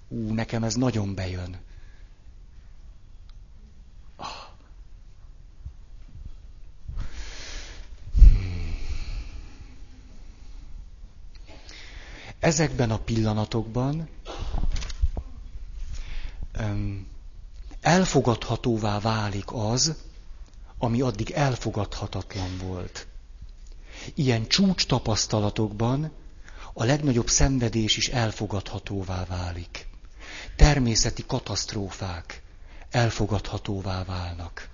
Ú, 0.08 0.32
nekem 0.32 0.64
ez 0.64 0.74
nagyon 0.74 1.14
bejön. 1.14 1.56
Ezekben 12.40 12.90
a 12.90 12.98
pillanatokban 12.98 14.08
elfogadhatóvá 17.80 19.00
válik 19.00 19.52
az, 19.52 19.94
ami 20.78 21.00
addig 21.00 21.30
elfogadhatatlan 21.30 22.58
volt. 22.58 23.06
Ilyen 24.14 24.46
csúcs 24.48 24.86
tapasztalatokban 24.86 26.10
a 26.72 26.84
legnagyobb 26.84 27.28
szenvedés 27.28 27.96
is 27.96 28.08
elfogadhatóvá 28.08 29.24
válik. 29.24 29.86
Természeti 30.56 31.24
katasztrófák 31.26 32.42
elfogadhatóvá 32.90 34.04
válnak. 34.04 34.68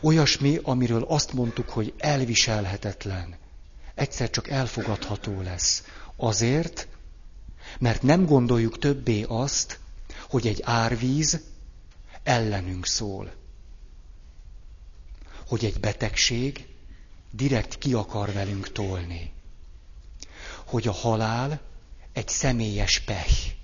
Olyasmi, 0.00 0.58
amiről 0.62 1.02
azt 1.02 1.32
mondtuk, 1.32 1.68
hogy 1.68 1.94
elviselhetetlen, 1.98 3.36
egyszer 3.94 4.30
csak 4.30 4.48
elfogadható 4.48 5.40
lesz. 5.40 5.82
Azért, 6.22 6.88
mert 7.78 8.02
nem 8.02 8.26
gondoljuk 8.26 8.78
többé 8.78 9.24
azt, 9.28 9.78
hogy 10.28 10.46
egy 10.46 10.62
árvíz 10.64 11.40
ellenünk 12.22 12.86
szól. 12.86 13.32
Hogy 15.46 15.64
egy 15.64 15.80
betegség 15.80 16.66
direkt 17.30 17.78
ki 17.78 17.92
akar 17.92 18.32
velünk 18.32 18.72
tolni. 18.72 19.32
Hogy 20.64 20.88
a 20.88 20.92
halál 20.92 21.60
egy 22.12 22.28
személyes 22.28 23.00
pech. 23.00 23.54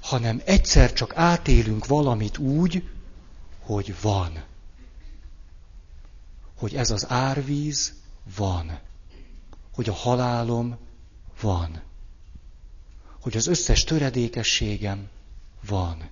Hanem 0.00 0.42
egyszer 0.44 0.92
csak 0.92 1.16
átélünk 1.16 1.86
valamit 1.86 2.38
úgy, 2.38 2.88
hogy 3.60 3.94
van. 4.00 4.50
Hogy 6.62 6.74
ez 6.74 6.90
az 6.90 7.08
árvíz 7.08 7.92
van. 8.36 8.78
Hogy 9.74 9.88
a 9.88 9.92
halálom 9.94 10.76
van 11.40 11.82
hogy 13.22 13.36
az 13.36 13.46
összes 13.46 13.84
töredékességem 13.84 15.08
van. 15.66 16.08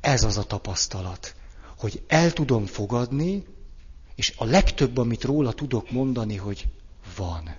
Ez 0.00 0.24
az 0.24 0.36
a 0.38 0.42
tapasztalat, 0.42 1.34
hogy 1.78 2.02
el 2.06 2.32
tudom 2.32 2.66
fogadni, 2.66 3.44
és 4.14 4.34
a 4.36 4.44
legtöbb, 4.44 4.96
amit 4.96 5.24
róla 5.24 5.52
tudok 5.52 5.90
mondani, 5.90 6.36
hogy 6.36 6.68
van. 7.16 7.56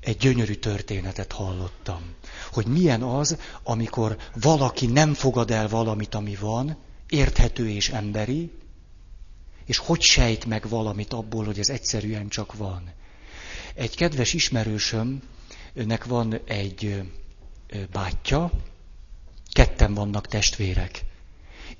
Egy 0.00 0.16
gyönyörű 0.16 0.54
történetet 0.54 1.32
hallottam, 1.32 2.14
hogy 2.52 2.66
milyen 2.66 3.02
az, 3.02 3.38
amikor 3.62 4.16
valaki 4.34 4.86
nem 4.86 5.14
fogad 5.14 5.50
el 5.50 5.68
valamit, 5.68 6.14
ami 6.14 6.36
van, 6.40 6.76
érthető 7.08 7.68
és 7.70 7.88
emberi, 7.88 8.50
és 9.64 9.78
hogy 9.78 10.00
sejt 10.00 10.44
meg 10.44 10.68
valamit 10.68 11.12
abból, 11.12 11.44
hogy 11.44 11.58
ez 11.58 11.68
egyszerűen 11.68 12.28
csak 12.28 12.54
van. 12.54 12.92
Egy 13.74 13.96
kedves 13.96 14.32
ismerősömnek 14.32 16.04
van 16.06 16.40
egy 16.44 17.02
bátyja, 17.92 18.50
ketten 19.52 19.94
vannak 19.94 20.26
testvérek, 20.26 21.04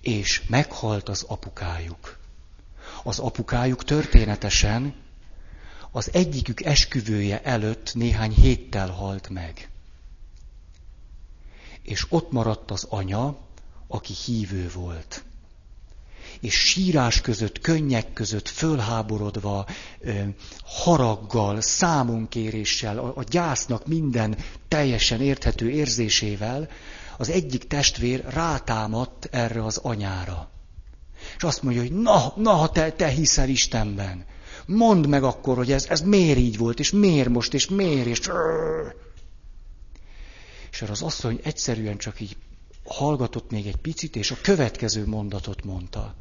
és 0.01 0.43
meghalt 0.47 1.09
az 1.09 1.23
apukájuk. 1.23 2.19
Az 3.03 3.19
apukájuk 3.19 3.85
történetesen 3.85 4.95
az 5.91 6.11
egyikük 6.13 6.65
esküvője 6.65 7.43
előtt 7.43 7.95
néhány 7.95 8.33
héttel 8.33 8.89
halt 8.89 9.29
meg. 9.29 9.71
És 11.83 12.07
ott 12.09 12.33
maradt 12.33 12.71
az 12.71 12.87
anya, 12.89 13.37
aki 13.87 14.13
hívő 14.25 14.71
volt 14.75 15.23
és 16.41 16.55
sírás 16.55 17.21
között, 17.21 17.61
könnyek 17.61 18.13
között, 18.13 18.49
fölháborodva, 18.49 19.67
haraggal, 20.65 21.61
számonkéréssel, 21.61 22.99
a, 22.99 23.23
gyásznak 23.31 23.87
minden 23.87 24.37
teljesen 24.69 25.21
érthető 25.21 25.71
érzésével, 25.71 26.69
az 27.17 27.29
egyik 27.29 27.67
testvér 27.67 28.25
rátámadt 28.29 29.29
erre 29.31 29.65
az 29.65 29.77
anyára. 29.77 30.51
És 31.37 31.43
azt 31.43 31.63
mondja, 31.63 31.83
hogy 31.83 31.93
na, 31.93 32.33
na, 32.37 32.69
te, 32.69 32.93
te 32.93 33.09
hiszel 33.09 33.49
Istenben. 33.49 34.25
Mondd 34.69 35.09
meg 35.09 35.23
akkor, 35.23 35.57
hogy 35.57 35.73
ez, 35.73 35.87
ez 35.87 36.01
miért 36.01 36.39
így 36.39 36.59
volt, 36.59 36.79
és 36.79 36.91
miért 36.91 37.29
most, 37.29 37.55
és 37.55 37.69
miért, 37.69 38.07
és... 38.07 38.19
És 40.71 40.83
arra 40.83 40.93
az 40.93 41.03
asszony 41.03 41.41
egyszerűen 41.43 41.99
csak 41.99 42.21
így 42.21 42.37
hallgatott 42.85 43.51
még 43.51 43.67
egy 43.67 43.77
picit, 43.77 44.17
és 44.17 44.31
a 44.31 44.37
következő 44.43 45.07
mondatot 45.07 45.65
mondta. 45.65 46.15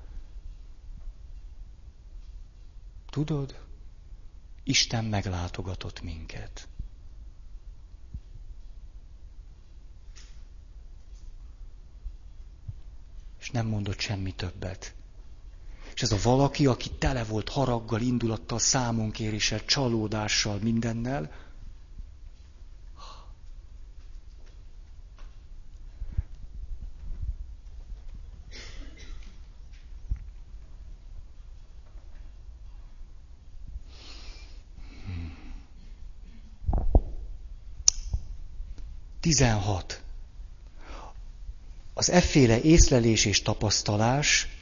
Tudod, 3.09 3.59
Isten 4.63 5.05
meglátogatott 5.05 6.01
minket. 6.01 6.67
És 13.39 13.49
nem 13.51 13.67
mondott 13.67 13.99
semmi 13.99 14.31
többet. 14.31 14.96
És 15.97 16.03
ez 16.03 16.11
a 16.11 16.17
valaki, 16.23 16.65
aki 16.65 16.89
tele 16.99 17.23
volt 17.23 17.49
haraggal, 17.49 18.01
indulattal, 18.01 18.59
számonkéréssel, 18.59 19.65
csalódással, 19.65 20.59
mindennel, 20.61 21.31
Tizenhat. 39.19 40.01
Az 41.93 42.09
efféle 42.09 42.61
észlelés 42.61 43.25
és 43.25 43.41
tapasztalás 43.41 44.56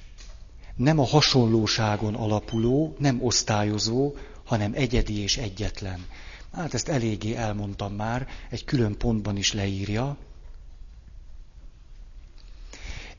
nem 0.76 1.00
a 1.00 1.06
hasonlóságon 1.06 2.16
alapuló, 2.16 2.96
nem 3.00 3.24
osztályozó, 3.24 4.14
hanem 4.44 4.72
egyedi 4.76 5.20
és 5.20 5.38
egyetlen. 5.38 6.06
Hát 6.54 6.74
ezt 6.74 6.88
eléggé 6.88 7.36
elmondtam 7.36 7.94
már, 7.94 8.28
egy 8.50 8.64
külön 8.64 8.98
pontban 8.98 9.38
is 9.38 9.54
leírja. 9.54 10.18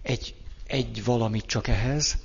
Egy, 0.03 0.35
egy 0.67 1.05
valamit 1.05 1.47
csak 1.47 1.69
ehhez. 1.69 2.17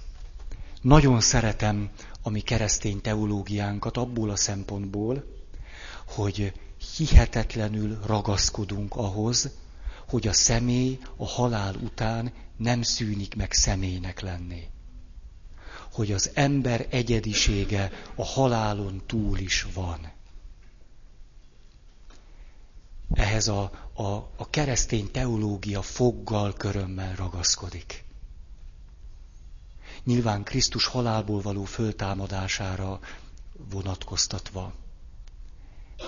Nagyon 0.82 1.20
szeretem 1.20 1.90
a 2.22 2.30
mi 2.30 2.40
keresztény 2.40 3.02
teológiánkat 3.02 3.98
abból 3.98 4.30
a 4.30 4.36
szempontból, 4.36 5.24
hogy 6.08 6.54
hihetetlenül 6.98 8.00
ragaszkodunk 8.06 8.96
ahhoz, 8.96 9.50
hogy 10.10 10.28
a 10.28 10.34
személy 10.34 11.00
a 11.16 11.26
halál 11.28 11.76
után 11.76 12.32
nem 12.58 12.82
szűnik 12.82 13.36
meg 13.36 13.52
személynek 13.52 14.20
lenni. 14.20 14.68
Hogy 15.92 16.12
az 16.12 16.32
ember 16.34 16.88
egyedisége 16.90 17.92
a 18.16 18.26
halálon 18.26 19.02
túl 19.06 19.38
is 19.38 19.68
van. 19.74 20.12
Ehhez 23.14 23.48
a, 23.48 23.90
a, 23.94 24.04
a 24.36 24.50
keresztény 24.50 25.12
teológia 25.12 25.82
foggal, 25.82 26.54
körömmel 26.54 27.16
ragaszkodik. 27.16 28.04
Nyilván 30.04 30.44
Krisztus 30.44 30.86
halálból 30.86 31.42
való 31.42 31.64
föltámadására 31.64 33.00
vonatkoztatva. 33.70 34.74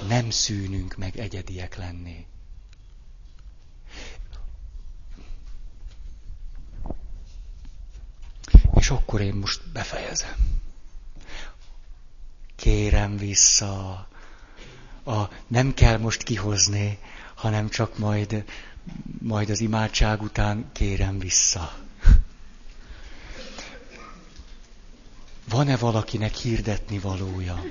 Nem 0.08 0.30
szűnünk 0.30 0.96
meg 0.96 1.18
egyediek 1.18 1.76
lenni. 1.76 2.26
És 8.84 8.90
akkor 8.90 9.22
én 9.22 9.34
most 9.34 9.62
befejezem. 9.74 10.36
Kérem 12.56 13.18
vissza. 13.18 14.08
A, 15.04 15.22
nem 15.48 15.74
kell 15.74 15.98
most 15.98 16.24
kihozni, 16.24 16.98
hanem 17.36 17.70
csak 17.70 17.98
majd, 17.98 18.44
majd 19.22 19.50
az 19.50 19.60
imádság 19.60 20.22
után 20.22 20.70
kérem 20.72 21.20
vissza. 21.20 21.74
Van-e 25.50 25.78
valakinek 25.78 26.34
hirdetni 26.36 27.00
valója? 27.00 27.64